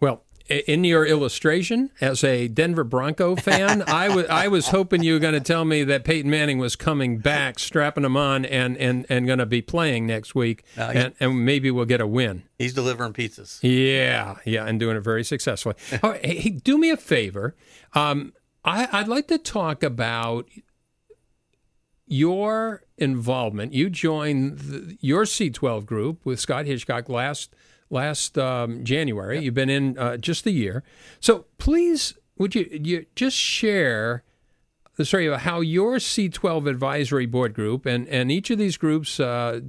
Well, 0.00 0.22
in 0.60 0.84
your 0.84 1.04
illustration, 1.06 1.90
as 2.00 2.22
a 2.24 2.48
Denver 2.48 2.84
Bronco 2.84 3.36
fan, 3.36 3.82
I 3.86 4.14
was 4.14 4.26
I 4.26 4.48
was 4.48 4.68
hoping 4.68 5.02
you 5.02 5.14
were 5.14 5.18
going 5.18 5.34
to 5.34 5.40
tell 5.40 5.64
me 5.64 5.84
that 5.84 6.04
Peyton 6.04 6.30
Manning 6.30 6.58
was 6.58 6.76
coming 6.76 7.18
back, 7.18 7.58
strapping 7.58 8.04
him 8.04 8.16
on, 8.16 8.44
and 8.44 8.76
and, 8.76 9.06
and 9.08 9.26
going 9.26 9.38
to 9.38 9.46
be 9.46 9.62
playing 9.62 10.06
next 10.06 10.34
week, 10.34 10.64
he's- 10.74 10.94
and, 10.94 11.14
and 11.20 11.44
maybe 11.44 11.70
we'll 11.70 11.84
get 11.84 12.00
a 12.00 12.06
win. 12.06 12.42
He's 12.58 12.74
delivering 12.74 13.12
pizzas. 13.12 13.58
Yeah, 13.62 14.36
yeah, 14.44 14.64
and 14.66 14.78
doing 14.78 14.96
it 14.96 15.00
very 15.00 15.24
successfully. 15.24 15.74
All 16.02 16.10
right, 16.10 16.24
hey, 16.24 16.50
do 16.50 16.78
me 16.78 16.90
a 16.90 16.96
favor. 16.96 17.56
Um, 17.94 18.32
I, 18.64 18.88
I'd 18.92 19.08
like 19.08 19.26
to 19.28 19.38
talk 19.38 19.82
about 19.82 20.48
your 22.06 22.84
involvement. 22.98 23.72
You 23.72 23.90
joined 23.90 24.58
the, 24.58 24.96
your 25.00 25.24
C12 25.24 25.86
group 25.86 26.24
with 26.24 26.40
Scott 26.40 26.66
Hitchcock 26.66 27.08
last 27.08 27.54
last 27.92 28.38
um, 28.38 28.82
January. 28.82 29.38
You've 29.40 29.54
been 29.54 29.70
in 29.70 29.96
uh, 29.98 30.16
just 30.16 30.46
a 30.46 30.50
year. 30.50 30.82
So 31.20 31.44
please, 31.58 32.14
would 32.38 32.54
you 32.54 32.66
you 32.70 33.06
just 33.14 33.36
share 33.36 34.24
the 34.96 35.04
story 35.04 35.26
of 35.26 35.40
how 35.40 35.60
your 35.60 35.96
C12 35.96 36.68
advisory 36.68 37.26
board 37.26 37.54
group 37.54 37.86
and, 37.86 38.08
and 38.08 38.30
each 38.30 38.50
of 38.50 38.58
these 38.58 38.76
groups 38.76 39.20
uh, 39.20 39.60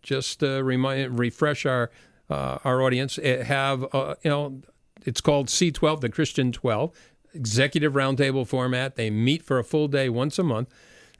just 0.00 0.42
uh, 0.42 0.62
remind 0.62 1.18
refresh 1.18 1.66
our 1.66 1.90
uh, 2.30 2.58
our 2.64 2.82
audience 2.82 3.18
eh, 3.22 3.44
have 3.44 3.84
uh, 3.94 4.14
you 4.22 4.30
know 4.30 4.62
it's 5.04 5.20
called 5.20 5.48
C12 5.48 6.00
the 6.00 6.08
Christian 6.08 6.52
12 6.52 6.92
executive 7.34 7.94
roundtable 7.94 8.46
format 8.46 8.96
they 8.96 9.10
meet 9.10 9.42
for 9.42 9.58
a 9.58 9.64
full 9.64 9.88
day 9.88 10.08
once 10.08 10.38
a 10.38 10.42
month 10.42 10.68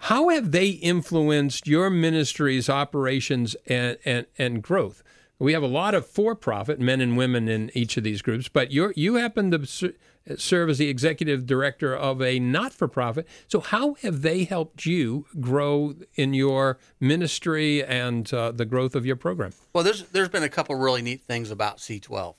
how 0.06 0.28
have 0.30 0.50
they 0.50 0.68
influenced 0.68 1.68
your 1.68 1.88
ministry's 1.88 2.68
operations 2.68 3.54
and, 3.66 3.98
and, 4.04 4.26
and 4.36 4.62
growth 4.62 5.02
we 5.42 5.52
have 5.54 5.62
a 5.62 5.66
lot 5.66 5.92
of 5.92 6.06
for-profit 6.06 6.78
men 6.78 7.00
and 7.00 7.16
women 7.16 7.48
in 7.48 7.70
each 7.74 7.96
of 7.96 8.04
these 8.04 8.22
groups, 8.22 8.48
but 8.48 8.70
you 8.70 8.92
you 8.94 9.16
happen 9.16 9.50
to 9.50 9.66
ser- 9.66 9.94
serve 10.36 10.70
as 10.70 10.78
the 10.78 10.88
executive 10.88 11.46
director 11.46 11.94
of 11.94 12.22
a 12.22 12.38
not-for-profit. 12.38 13.26
So 13.48 13.58
how 13.58 13.94
have 13.94 14.22
they 14.22 14.44
helped 14.44 14.86
you 14.86 15.26
grow 15.40 15.94
in 16.14 16.32
your 16.32 16.78
ministry 17.00 17.84
and 17.84 18.32
uh, 18.32 18.52
the 18.52 18.64
growth 18.64 18.94
of 18.94 19.04
your 19.04 19.16
program? 19.16 19.52
Well, 19.72 19.82
there's 19.82 20.04
there's 20.04 20.28
been 20.28 20.44
a 20.44 20.48
couple 20.48 20.76
really 20.76 21.02
neat 21.02 21.22
things 21.22 21.50
about 21.50 21.78
C12. 21.78 22.36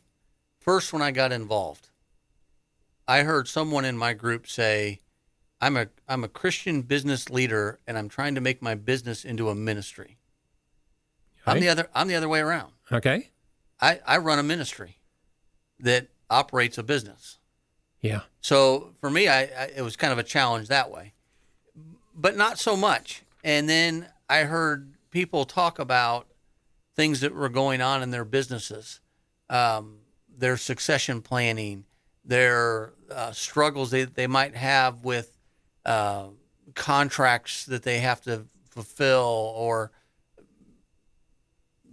First, 0.61 0.93
when 0.93 1.01
I 1.01 1.11
got 1.11 1.33
involved, 1.33 1.89
I 3.05 3.23
heard 3.23 3.49
someone 3.49 3.83
in 3.83 3.97
my 3.97 4.13
group 4.13 4.47
say, 4.47 5.01
"I'm 5.59 5.75
a 5.75 5.87
I'm 6.07 6.23
a 6.23 6.29
Christian 6.29 6.83
business 6.83 7.29
leader, 7.29 7.79
and 7.85 7.97
I'm 7.97 8.07
trying 8.07 8.35
to 8.35 8.41
make 8.41 8.61
my 8.61 8.75
business 8.75 9.25
into 9.25 9.49
a 9.49 9.55
ministry." 9.55 10.19
I'm 11.45 11.59
the 11.59 11.69
other 11.69 11.89
I'm 11.93 12.07
the 12.07 12.15
other 12.15 12.29
way 12.29 12.39
around. 12.39 12.71
Okay. 12.91 13.29
I, 13.81 13.99
I 14.05 14.17
run 14.17 14.39
a 14.39 14.43
ministry 14.43 14.97
that 15.79 16.07
operates 16.29 16.77
a 16.77 16.83
business. 16.83 17.39
Yeah. 18.01 18.21
So 18.41 18.93
for 18.99 19.09
me, 19.09 19.27
I, 19.27 19.41
I 19.41 19.71
it 19.77 19.81
was 19.81 19.95
kind 19.95 20.13
of 20.13 20.19
a 20.19 20.23
challenge 20.23 20.67
that 20.67 20.91
way, 20.91 21.13
but 22.15 22.37
not 22.37 22.59
so 22.59 22.75
much. 22.75 23.23
And 23.43 23.67
then 23.67 24.07
I 24.29 24.43
heard 24.43 24.93
people 25.09 25.45
talk 25.45 25.79
about 25.79 26.27
things 26.95 27.21
that 27.21 27.33
were 27.33 27.49
going 27.49 27.81
on 27.81 28.03
in 28.03 28.11
their 28.11 28.25
businesses, 28.25 28.99
um, 29.49 29.97
their 30.29 30.57
succession 30.57 31.21
planning, 31.21 31.85
their 32.23 32.93
uh, 33.11 33.31
struggles 33.31 33.91
they, 33.91 34.05
they 34.05 34.27
might 34.27 34.55
have 34.55 35.03
with 35.03 35.37
uh, 35.85 36.27
contracts 36.75 37.65
that 37.65 37.83
they 37.83 37.99
have 37.99 38.21
to 38.21 38.45
fulfill 38.69 39.53
or 39.55 39.91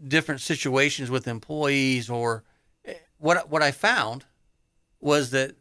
different 0.07 0.41
situations 0.41 1.11
with 1.11 1.27
employees 1.29 2.09
or 2.09 2.45
eh, 2.85 2.95
what 3.19 3.49
what 3.51 3.63
I 3.63 3.71
found 3.71 4.25
was 5.01 5.31
that 5.31 5.57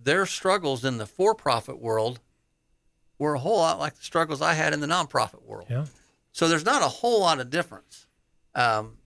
their 0.00 0.26
struggles 0.26 0.84
in 0.84 0.98
the 0.98 1.06
for-profit 1.06 1.80
world 1.80 2.20
were 3.18 3.34
a 3.34 3.38
whole 3.38 3.58
lot 3.58 3.78
like 3.78 3.94
the 3.96 4.04
struggles 4.04 4.42
I 4.42 4.54
had 4.54 4.72
in 4.72 4.80
the 4.80 4.86
nonprofit 4.86 5.42
world. 5.42 5.68
Yeah. 5.70 5.86
So 6.32 6.48
there's 6.48 6.64
not 6.64 6.82
a 6.82 6.88
whole 6.88 7.20
lot 7.20 7.40
of 7.40 7.48
difference. 7.48 8.06
Um, 8.54 8.98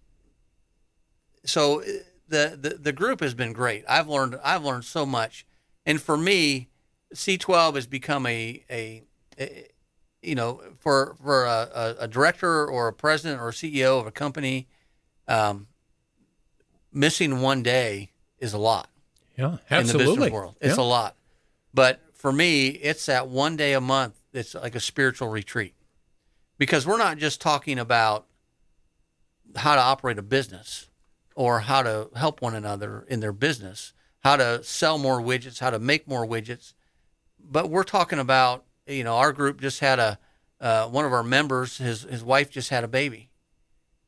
so 1.45 1.81
eh, 1.81 1.99
the, 2.29 2.59
the 2.61 2.71
the 2.71 2.93
group 2.93 3.21
has 3.21 3.35
been 3.35 3.53
great. 3.53 3.85
I've 3.89 4.09
learned 4.09 4.39
I've 4.43 4.65
learned 4.65 4.85
so 4.85 5.05
much, 5.07 5.47
and 5.87 6.01
for 6.01 6.17
me, 6.17 6.69
C12 7.15 7.75
has 7.75 7.87
become 7.87 8.27
a 8.27 8.65
a, 8.71 9.03
a 9.39 9.67
you 10.23 10.35
know 10.35 10.61
for 10.79 11.17
for 11.23 11.45
a, 11.45 11.97
a, 12.01 12.09
director 12.09 12.67
or 12.67 12.89
a 12.89 12.93
president 12.93 13.41
or 13.41 13.49
a 13.49 13.53
CEO 13.53 14.01
of 14.01 14.07
a 14.07 14.11
company, 14.11 14.69
um, 15.29 15.67
missing 16.93 17.41
one 17.41 17.63
day 17.63 18.11
is 18.39 18.53
a 18.53 18.59
lot. 18.59 18.89
Yeah, 19.37 19.59
absolutely. 19.71 19.81
In 19.81 19.87
the 19.87 20.17
business 20.17 20.33
world, 20.33 20.57
it's 20.61 20.77
yeah. 20.77 20.83
a 20.83 20.85
lot. 20.85 21.17
But 21.73 22.01
for 22.13 22.33
me, 22.33 22.69
it's 22.69 23.07
that 23.07 23.29
one 23.29 23.57
day 23.57 23.73
a 23.73 23.81
month. 23.81 24.15
It's 24.33 24.55
like 24.55 24.75
a 24.75 24.81
spiritual 24.81 25.29
retreat, 25.29 25.75
because 26.59 26.87
we're 26.87 26.99
not 26.99 27.19
just 27.19 27.41
talking 27.41 27.79
about 27.79 28.27
how 29.57 29.75
to 29.75 29.81
operate 29.81 30.19
a 30.19 30.23
business 30.23 30.89
or 31.35 31.61
how 31.61 31.83
to 31.83 32.09
help 32.17 32.43
one 32.43 32.55
another 32.55 33.05
in 33.09 33.21
their 33.21 33.33
business, 33.33 33.93
how 34.21 34.37
to 34.37 34.63
sell 34.63 34.99
more 34.99 35.21
widgets, 35.21 35.61
how 35.61 35.71
to 35.71 35.79
make 35.79 36.07
more 36.07 36.27
widgets. 36.27 36.75
But 37.43 37.71
we're 37.71 37.85
talking 37.85 38.19
about, 38.19 38.65
you 38.91 39.05
know, 39.05 39.17
our 39.17 39.33
group 39.33 39.61
just 39.61 39.81
had 39.81 39.99
a 39.99 40.19
uh, 40.61 40.87
one 40.87 41.05
of 41.05 41.13
our 41.13 41.23
members, 41.23 41.79
his 41.79 42.03
his 42.03 42.23
wife 42.23 42.51
just 42.51 42.69
had 42.69 42.85
a 42.85 42.89
baby, 42.89 43.31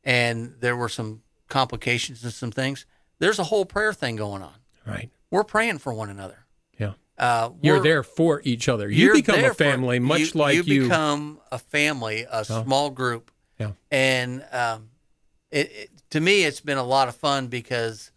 and 0.05 0.55
there 0.61 0.77
were 0.77 0.89
some 0.89 1.23
complications 1.49 2.23
and 2.25 2.33
some 2.33 2.51
things. 2.51 2.87
There's 3.19 3.39
a 3.39 3.45
whole 3.45 3.65
prayer 3.65 3.93
thing 3.93 4.17
going 4.17 4.43
on. 4.43 4.55
Right. 4.87 5.11
We're 5.31 5.45
praying 5.45 5.79
for 5.79 5.95
one 5.95 6.11
another. 6.11 6.45
Yeah. 6.79 6.95
Uh, 7.17 7.51
you're 7.61 7.81
there 7.81 8.03
for 8.03 8.43
each 8.45 8.69
other. 8.69 8.91
You 8.91 9.13
become 9.13 9.45
a 9.45 9.55
family, 9.55 9.99
for, 9.99 10.05
much 10.05 10.21
you, 10.21 10.41
like 10.41 10.57
you, 10.57 10.63
you 10.65 10.83
become 10.83 11.41
a 11.51 11.59
family, 11.59 12.23
a 12.23 12.45
oh. 12.49 12.65
small 12.65 12.91
group. 12.91 13.31
Yeah. 13.59 13.73
And 13.91 14.45
um, 14.51 14.89
it, 15.51 15.71
it, 15.73 15.91
to 16.11 16.21
me, 16.21 16.45
it's 16.45 16.61
been 16.61 16.79
a 16.79 16.85
lot 16.85 17.09
of 17.09 17.15
fun 17.15 17.47
because 17.47 18.11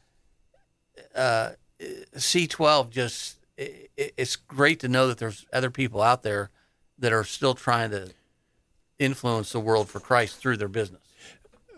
uh, 1.13 1.51
C12 1.79 2.89
just 2.89 3.37
it, 3.57 3.91
it's 4.17 4.35
great 4.35 4.79
to 4.81 4.87
know 4.87 5.07
that 5.07 5.17
there's 5.17 5.45
other 5.53 5.69
people 5.69 6.01
out 6.01 6.23
there 6.23 6.49
that 6.97 7.13
are 7.13 7.23
still 7.23 7.53
trying 7.53 7.91
to 7.91 8.11
influence 8.99 9.51
the 9.51 9.59
world 9.59 9.89
for 9.89 9.99
Christ 9.99 10.37
through 10.37 10.57
their 10.57 10.67
business. 10.67 11.01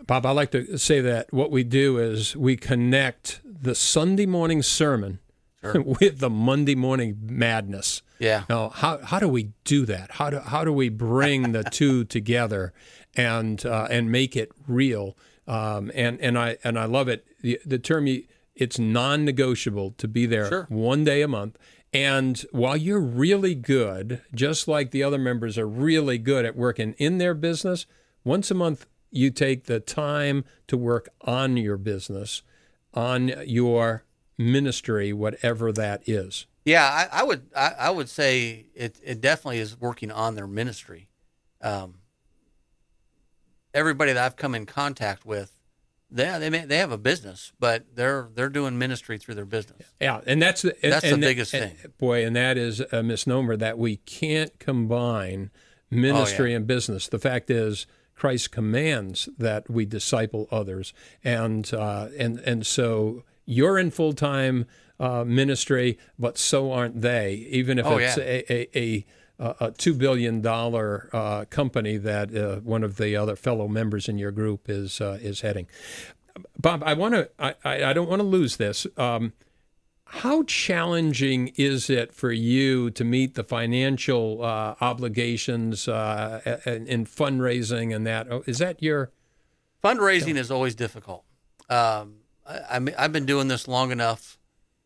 Bob, 0.06 0.24
I 0.24 0.30
like 0.30 0.52
to 0.52 0.78
say 0.78 1.00
that 1.00 1.32
what 1.32 1.50
we 1.50 1.64
do 1.64 1.98
is 1.98 2.36
we 2.36 2.56
connect 2.56 3.40
the 3.44 3.74
Sunday 3.74 4.26
morning 4.26 4.62
sermon 4.62 5.18
sure. 5.60 5.82
with 6.00 6.18
the 6.18 6.30
Monday 6.30 6.74
morning 6.74 7.18
madness. 7.22 8.02
Yeah. 8.18 8.44
Now, 8.48 8.70
how 8.70 8.98
how 8.98 9.18
do 9.18 9.28
we 9.28 9.52
do 9.64 9.86
that? 9.86 10.12
How 10.12 10.30
do 10.30 10.38
how 10.38 10.64
do 10.64 10.72
we 10.72 10.88
bring 10.88 11.52
the 11.52 11.64
two 11.70 12.04
together 12.04 12.72
and 13.16 13.64
uh, 13.64 13.86
and 13.90 14.10
make 14.10 14.36
it 14.36 14.50
real? 14.66 15.16
Um, 15.46 15.90
and 15.94 16.20
and 16.20 16.38
I 16.38 16.58
and 16.64 16.78
I 16.78 16.84
love 16.84 17.08
it. 17.08 17.26
The, 17.42 17.60
the 17.64 17.78
term 17.78 18.06
you, 18.06 18.24
it's 18.58 18.78
non-negotiable 18.78 19.92
to 19.92 20.08
be 20.08 20.26
there 20.26 20.48
sure. 20.48 20.66
one 20.68 21.04
day 21.04 21.22
a 21.22 21.28
month. 21.28 21.56
And 21.92 22.38
while 22.50 22.76
you're 22.76 23.00
really 23.00 23.54
good, 23.54 24.20
just 24.34 24.68
like 24.68 24.90
the 24.90 25.02
other 25.02 25.16
members 25.16 25.56
are 25.56 25.66
really 25.66 26.18
good 26.18 26.44
at 26.44 26.56
working 26.56 26.94
in 26.98 27.16
their 27.18 27.34
business, 27.34 27.86
once 28.24 28.50
a 28.50 28.54
month 28.54 28.86
you 29.10 29.30
take 29.30 29.64
the 29.64 29.80
time 29.80 30.44
to 30.66 30.76
work 30.76 31.08
on 31.22 31.56
your 31.56 31.78
business, 31.78 32.42
on 32.92 33.32
your 33.46 34.04
ministry, 34.36 35.12
whatever 35.12 35.72
that 35.72 36.06
is. 36.06 36.46
Yeah, 36.64 36.84
I, 36.84 37.20
I 37.20 37.22
would 37.22 37.46
I, 37.56 37.72
I, 37.78 37.90
would 37.90 38.10
say 38.10 38.66
it, 38.74 39.00
it 39.02 39.22
definitely 39.22 39.58
is 39.58 39.80
working 39.80 40.10
on 40.10 40.34
their 40.34 40.46
ministry. 40.46 41.08
Um, 41.62 41.94
everybody 43.72 44.12
that 44.12 44.22
I've 44.22 44.36
come 44.36 44.54
in 44.54 44.66
contact 44.66 45.24
with, 45.24 45.57
they 46.10 46.38
they 46.38 46.50
may, 46.50 46.64
they 46.64 46.78
have 46.78 46.92
a 46.92 46.98
business, 46.98 47.52
but 47.60 47.84
they're 47.94 48.28
they're 48.34 48.48
doing 48.48 48.78
ministry 48.78 49.18
through 49.18 49.34
their 49.34 49.44
business. 49.44 49.86
Yeah, 50.00 50.20
and 50.26 50.40
that's 50.40 50.62
the, 50.62 50.74
that's 50.82 51.04
and, 51.04 51.22
the 51.22 51.26
biggest 51.26 51.54
and, 51.54 51.76
thing, 51.76 51.92
boy. 51.98 52.24
And 52.24 52.34
that 52.36 52.56
is 52.56 52.80
a 52.92 53.02
misnomer 53.02 53.56
that 53.56 53.78
we 53.78 53.96
can't 53.96 54.58
combine 54.58 55.50
ministry 55.90 56.46
oh, 56.46 56.50
yeah. 56.50 56.56
and 56.56 56.66
business. 56.66 57.08
The 57.08 57.18
fact 57.18 57.50
is, 57.50 57.86
Christ 58.14 58.50
commands 58.50 59.28
that 59.38 59.68
we 59.68 59.84
disciple 59.84 60.48
others, 60.50 60.94
and 61.22 61.72
uh, 61.74 62.08
and 62.18 62.38
and 62.40 62.66
so 62.66 63.24
you're 63.44 63.78
in 63.78 63.90
full 63.90 64.12
time 64.12 64.66
uh, 64.98 65.24
ministry, 65.24 65.98
but 66.18 66.38
so 66.38 66.72
aren't 66.72 67.02
they. 67.02 67.34
Even 67.50 67.78
if 67.78 67.86
oh, 67.86 67.98
it's 67.98 68.16
yeah. 68.16 68.24
a, 68.24 68.44
a, 68.50 68.78
a 68.78 69.06
a 69.38 69.72
two 69.76 69.94
billion 69.94 70.40
dollar 70.40 71.08
uh, 71.12 71.44
company 71.48 71.96
that 71.96 72.34
uh, 72.34 72.56
one 72.60 72.82
of 72.82 72.96
the 72.96 73.16
other 73.16 73.36
fellow 73.36 73.68
members 73.68 74.08
in 74.08 74.18
your 74.18 74.32
group 74.32 74.68
is 74.68 75.00
uh, 75.00 75.18
is 75.20 75.42
heading. 75.42 75.66
Bob, 76.58 76.82
I 76.84 76.94
want 76.94 77.14
to. 77.14 77.30
I, 77.38 77.54
I 77.64 77.92
don't 77.92 78.08
want 78.08 78.20
to 78.20 78.26
lose 78.26 78.56
this. 78.56 78.86
Um, 78.96 79.32
how 80.04 80.42
challenging 80.44 81.52
is 81.56 81.90
it 81.90 82.14
for 82.14 82.32
you 82.32 82.90
to 82.92 83.04
meet 83.04 83.34
the 83.34 83.44
financial 83.44 84.42
uh, 84.42 84.74
obligations 84.80 85.86
uh, 85.86 86.58
in, 86.64 86.86
in, 86.86 87.04
fundraising 87.04 87.94
and 87.94 88.06
that? 88.06 88.26
Oh, 88.30 88.42
is 88.46 88.58
that 88.58 88.82
your 88.82 89.12
fundraising 89.84 90.36
is 90.36 90.50
always 90.50 90.74
difficult. 90.74 91.24
Um, 91.68 92.20
I, 92.46 92.58
I, 92.70 92.80
I've 92.98 93.12
been 93.12 93.26
doing 93.26 93.48
this 93.48 93.68
long 93.68 93.92
enough, 93.92 94.38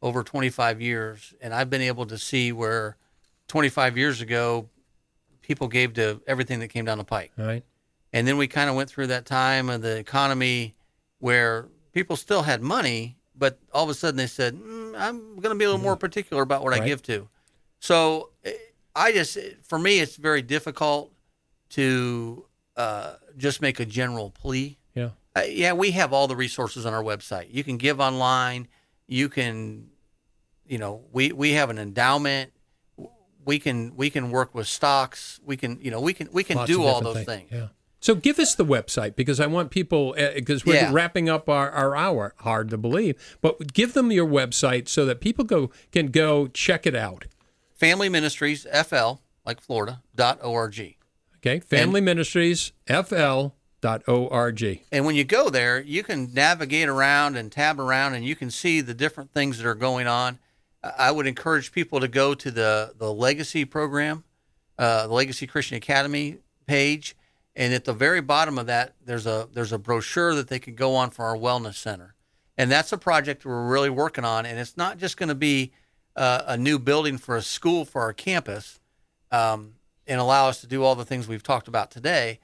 over 0.03 0.25
25 0.25 0.81
years, 0.81 1.35
and 1.41 1.55
I've 1.55 1.71
been 1.71 1.83
able 1.83 2.07
to 2.07 2.19
see 2.19 2.51
where 2.51 2.97
25 3.53 3.99
years 3.99 4.23
ago, 4.23 4.67
people 5.43 5.69
gave 5.69 5.93
to 5.93 6.23
everything 6.27 6.61
that 6.61 6.69
came 6.69 6.87
down 6.87 6.97
the 6.97 7.05
pike. 7.05 7.33
Right. 7.37 7.63
And 8.15 8.27
then 8.27 8.39
we 8.39 8.49
kind 8.49 8.71
of 8.71 8.77
went 8.77 8.89
through 8.89 9.09
that 9.09 9.27
time 9.27 9.69
of 9.69 9.83
the 9.83 9.99
economy 9.99 10.75
where 11.19 11.69
people 11.93 12.17
still 12.17 12.45
had 12.45 12.63
money, 12.63 13.19
but 13.37 13.59
all 13.75 13.85
of 13.85 13.91
a 13.91 13.95
sudden 13.95 14.17
they 14.17 14.27
said, 14.27 14.55
mm, 14.55 14.99
I'm 14.99 15.35
going 15.37 15.55
to 15.55 15.55
be 15.55 15.67
a 15.67 15.69
little 15.69 15.83
more 15.83 15.97
particular 15.97 16.43
about 16.43 16.65
what 16.65 16.71
right. 16.71 16.81
I 16.81 16.87
give 16.87 17.03
to. 17.03 17.29
So 17.79 18.31
I 18.97 19.13
just, 19.13 19.37
for 19.61 19.79
me, 19.79 20.01
it's 20.01 20.17
very 20.17 20.41
difficult 20.41 21.13
to 21.71 22.47
uh, 22.79 23.17
just 23.37 23.61
make 23.61 23.81
a 23.81 23.85
general 23.85 24.31
plea. 24.31 24.79
Yeah. 24.95 25.11
Uh, 25.37 25.43
yeah, 25.47 25.75
we 25.75 25.91
have 25.91 26.15
all 26.15 26.27
the 26.27 26.37
resources 26.37 26.87
on 26.87 26.95
our 26.95 27.03
website. 27.03 27.49
You 27.51 27.65
can 27.65 27.77
give 27.77 28.01
online. 28.01 28.69
You 29.07 29.29
can, 29.29 29.89
you 30.67 30.79
know, 30.79 31.03
we, 31.13 31.33
we 31.33 31.53
have 31.53 31.69
an 31.69 31.79
endowment 31.79 32.51
we 33.45 33.59
can 33.59 33.95
we 33.97 34.11
can 34.11 34.31
work 34.31 34.55
with 34.55 34.67
stocks. 34.67 35.41
We 35.45 35.57
can 35.57 35.79
you 35.81 35.91
know 35.91 36.01
we 36.01 36.13
can 36.13 36.29
we 36.33 36.45
can 36.45 36.57
Lots 36.57 36.71
do 36.71 36.83
all 36.83 37.01
those 37.01 37.17
things. 37.17 37.27
things. 37.27 37.51
Yeah. 37.53 37.69
So 38.01 38.17
give 38.17 38.41
us 38.41 38.57
the 38.57 38.65
website 38.65 39.15
because 39.15 39.39
I 39.39 39.47
want 39.47 39.71
people 39.71 40.15
because 40.35 40.63
uh, 40.63 40.65
we're 40.67 40.75
yeah. 40.75 40.91
wrapping 40.93 41.29
up 41.29 41.49
our, 41.49 41.71
our 41.71 41.95
hour. 41.95 42.35
Hard 42.39 42.69
to 42.71 42.77
believe, 42.77 43.39
but 43.41 43.73
give 43.73 43.95
them 43.95 44.11
your 44.11 44.27
website 44.27 44.89
so 44.89 45.07
that 45.07 45.21
people 45.21 45.45
go 45.45 45.71
can 45.93 46.09
go 46.09 46.49
check 46.49 46.85
it 46.85 46.97
out. 46.97 47.27
Family 47.75 48.09
Ministries 48.09 48.67
FL 48.73 49.21
like 49.47 49.61
Florida 49.61 50.03
dot 50.15 50.39
org. 50.43 50.97
Okay, 51.39 51.61
Family 51.61 51.99
and, 51.99 52.05
Ministries 52.05 52.73
FL 52.87 53.49
dot 53.81 54.03
org. 54.09 54.81
And 54.91 55.05
when 55.05 55.15
you 55.15 55.25
go 55.25 55.49
there, 55.49 55.81
you 55.81 56.03
can 56.03 56.33
navigate 56.35 56.89
around 56.89 57.37
and 57.37 57.53
tab 57.53 57.79
around, 57.79 58.15
and 58.15 58.25
you 58.25 58.35
can 58.35 58.51
see 58.51 58.81
the 58.81 58.95
different 58.95 59.33
things 59.33 59.59
that 59.59 59.67
are 59.67 59.75
going 59.77 60.09
on. 60.09 60.39
I 60.83 61.13
would 61.13 61.27
encourage 61.27 61.73
people 61.73 62.01
to 62.01 62.09
go 62.09 62.35
to 62.35 62.51
the 62.51 62.95
the 62.99 63.13
Legacy 63.13 63.65
program, 63.65 64.25
uh, 64.79 65.07
the 65.07 65.13
Legacy 65.13 65.47
Christian 65.47 65.77
Academy 65.77 66.39
page, 66.67 67.17
and 67.55 67.73
at 67.73 67.85
the 67.85 67.93
very 67.93 68.21
bottom 68.21 68.59
of 68.59 68.67
that, 68.67 68.95
there's 69.05 69.27
a 69.27 69.49
there's 69.53 69.73
a 69.73 69.79
brochure 69.79 70.35
that 70.35 70.49
they 70.49 70.59
can 70.59 70.75
go 70.75 70.95
on 70.95 71.11
for 71.11 71.25
our 71.25 71.37
wellness 71.37 71.75
center, 71.75 72.15
and 72.59 72.71
that's 72.71 72.93
a 72.93 72.99
project 72.99 73.45
we're 73.45 73.69
really 73.69 73.91
working 73.91 74.25
on. 74.25 74.45
And 74.45 74.59
it's 74.59 74.77
not 74.77 74.99
just 74.99 75.17
going 75.17 75.29
to 75.29 75.37
be 75.37 75.73
uh, 76.17 76.43
a 76.47 76.57
new 76.57 76.79
building 76.79 77.17
for 77.17 77.37
a 77.37 77.43
school 77.43 77.85
for 77.85 78.03
our 78.03 78.13
campus, 78.13 78.81
um, 79.31 79.75
and 80.07 80.21
allow 80.21 80.49
us 80.49 80.61
to 80.63 80.67
do 80.67 80.83
all 80.83 80.97
the 80.97 81.05
things 81.05 81.29
we've 81.29 81.43
talked 81.45 81.69
about 81.69 81.91
today. 81.91 82.41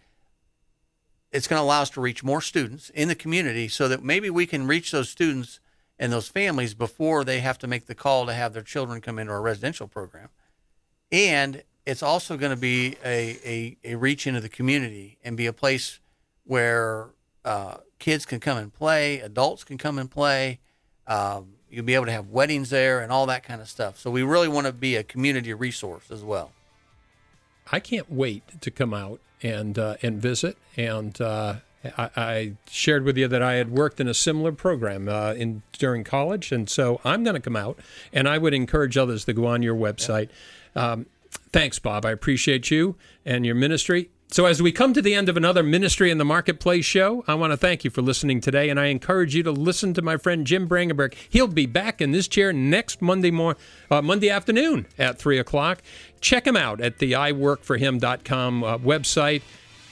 It's 1.32 1.48
going 1.48 1.58
to 1.58 1.64
allow 1.64 1.82
us 1.82 1.90
to 1.90 2.00
reach 2.00 2.22
more 2.22 2.40
students 2.40 2.88
in 2.90 3.08
the 3.08 3.14
community, 3.16 3.66
so 3.66 3.88
that 3.88 4.04
maybe 4.04 4.30
we 4.30 4.46
can 4.46 4.68
reach 4.68 4.92
those 4.92 5.08
students 5.08 5.58
and 5.98 6.12
those 6.12 6.28
families 6.28 6.74
before 6.74 7.24
they 7.24 7.40
have 7.40 7.58
to 7.58 7.66
make 7.66 7.86
the 7.86 7.94
call 7.94 8.26
to 8.26 8.32
have 8.32 8.52
their 8.52 8.62
children 8.62 9.00
come 9.00 9.18
into 9.18 9.32
our 9.32 9.42
residential 9.42 9.88
program. 9.88 10.28
And 11.10 11.62
it's 11.86 12.02
also 12.02 12.36
going 12.36 12.50
to 12.50 12.60
be 12.60 12.96
a, 13.04 13.38
a, 13.44 13.76
a 13.92 13.94
reach 13.96 14.26
into 14.26 14.40
the 14.40 14.48
community 14.48 15.18
and 15.24 15.36
be 15.36 15.46
a 15.46 15.52
place 15.52 16.00
where 16.44 17.10
uh, 17.44 17.78
kids 17.98 18.26
can 18.26 18.40
come 18.40 18.58
and 18.58 18.72
play, 18.72 19.20
adults 19.20 19.64
can 19.64 19.78
come 19.78 19.98
and 19.98 20.10
play. 20.10 20.60
Um, 21.06 21.54
you'll 21.70 21.84
be 21.84 21.94
able 21.94 22.06
to 22.06 22.12
have 22.12 22.28
weddings 22.28 22.70
there 22.70 23.00
and 23.00 23.10
all 23.10 23.26
that 23.26 23.42
kind 23.42 23.60
of 23.60 23.68
stuff. 23.68 23.98
So 23.98 24.10
we 24.10 24.22
really 24.22 24.48
want 24.48 24.66
to 24.66 24.72
be 24.72 24.96
a 24.96 25.02
community 25.02 25.52
resource 25.54 26.10
as 26.10 26.22
well. 26.22 26.52
I 27.70 27.80
can't 27.80 28.10
wait 28.10 28.60
to 28.60 28.70
come 28.70 28.94
out 28.94 29.20
and 29.42 29.78
uh, 29.78 29.96
and 30.02 30.20
visit. 30.20 30.56
And 30.76 31.18
uh, 31.20 31.56
I, 31.84 32.10
I, 32.16 32.52
shared 32.68 33.04
with 33.04 33.16
you 33.16 33.28
that 33.28 33.42
I 33.42 33.54
had 33.54 33.70
worked 33.70 34.00
in 34.00 34.08
a 34.08 34.14
similar 34.14 34.52
program 34.52 35.08
uh, 35.08 35.34
in 35.34 35.62
during 35.72 36.04
college, 36.04 36.50
and 36.50 36.68
so 36.68 37.00
I'm 37.04 37.22
going 37.22 37.34
to 37.34 37.40
come 37.40 37.56
out. 37.56 37.78
And 38.12 38.28
I 38.28 38.38
would 38.38 38.54
encourage 38.54 38.96
others 38.96 39.24
to 39.26 39.32
go 39.32 39.46
on 39.46 39.62
your 39.62 39.76
website. 39.76 40.28
Yeah. 40.74 40.92
Um, 40.92 41.06
thanks, 41.52 41.78
Bob. 41.78 42.04
I 42.04 42.10
appreciate 42.10 42.70
you 42.70 42.96
and 43.24 43.46
your 43.46 43.54
ministry. 43.54 44.10
So, 44.30 44.44
as 44.44 44.60
we 44.60 44.72
come 44.72 44.92
to 44.92 45.00
the 45.00 45.14
end 45.14 45.30
of 45.30 45.38
another 45.38 45.62
Ministry 45.62 46.10
in 46.10 46.18
the 46.18 46.24
Marketplace 46.24 46.84
show, 46.84 47.24
I 47.26 47.34
want 47.34 47.54
to 47.54 47.56
thank 47.56 47.82
you 47.82 47.90
for 47.90 48.02
listening 48.02 48.42
today, 48.42 48.68
and 48.68 48.78
I 48.78 48.86
encourage 48.86 49.34
you 49.34 49.42
to 49.42 49.50
listen 49.50 49.94
to 49.94 50.02
my 50.02 50.18
friend 50.18 50.46
Jim 50.46 50.68
Brangenberg. 50.68 51.14
He'll 51.30 51.46
be 51.46 51.64
back 51.64 52.02
in 52.02 52.12
this 52.12 52.28
chair 52.28 52.52
next 52.52 53.00
Monday 53.00 53.30
morning, 53.30 53.60
uh, 53.90 54.02
Monday 54.02 54.28
afternoon 54.28 54.86
at 54.98 55.18
three 55.18 55.38
o'clock. 55.38 55.80
Check 56.20 56.46
him 56.46 56.56
out 56.56 56.82
at 56.82 56.98
the 56.98 57.12
iworkforhim.com 57.12 58.64
uh, 58.64 58.76
website, 58.76 59.40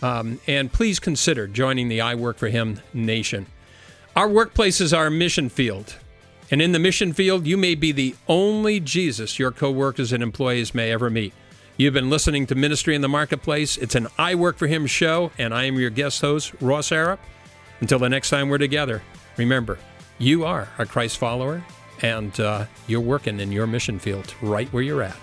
um, 0.06 0.40
and 0.46 0.72
please 0.72 1.00
consider 1.00 1.48
joining 1.48 1.88
the 1.88 2.00
I 2.00 2.14
Work 2.14 2.38
for 2.38 2.48
Him 2.48 2.80
Nation. 2.94 3.46
Our 4.14 4.28
workplace 4.28 4.80
is 4.80 4.94
our 4.94 5.10
mission 5.10 5.48
field, 5.48 5.96
and 6.48 6.62
in 6.62 6.70
the 6.70 6.78
mission 6.78 7.12
field, 7.12 7.44
you 7.44 7.56
may 7.56 7.74
be 7.74 7.90
the 7.90 8.14
only 8.28 8.78
Jesus 8.78 9.38
your 9.38 9.50
coworkers 9.50 10.12
and 10.12 10.22
employees 10.22 10.74
may 10.74 10.92
ever 10.92 11.10
meet. 11.10 11.34
You've 11.76 11.92
been 11.92 12.08
listening 12.08 12.46
to 12.46 12.54
Ministry 12.54 12.94
in 12.94 13.02
the 13.02 13.08
Marketplace. 13.08 13.76
It's 13.76 13.96
an 13.96 14.06
I 14.16 14.36
Work 14.36 14.58
for 14.58 14.68
Him 14.68 14.86
show, 14.86 15.32
and 15.38 15.52
I 15.52 15.64
am 15.64 15.76
your 15.76 15.90
guest 15.90 16.20
host, 16.20 16.52
Ross 16.60 16.90
Harrop. 16.90 17.18
Until 17.80 17.98
the 17.98 18.08
next 18.08 18.30
time 18.30 18.48
we're 18.48 18.58
together, 18.58 19.02
remember, 19.36 19.76
you 20.18 20.44
are 20.44 20.68
a 20.78 20.86
Christ 20.86 21.18
follower, 21.18 21.64
and 22.00 22.38
uh, 22.38 22.66
you're 22.86 23.00
working 23.00 23.40
in 23.40 23.50
your 23.50 23.66
mission 23.66 23.98
field 23.98 24.32
right 24.40 24.72
where 24.72 24.84
you're 24.84 25.02
at. 25.02 25.16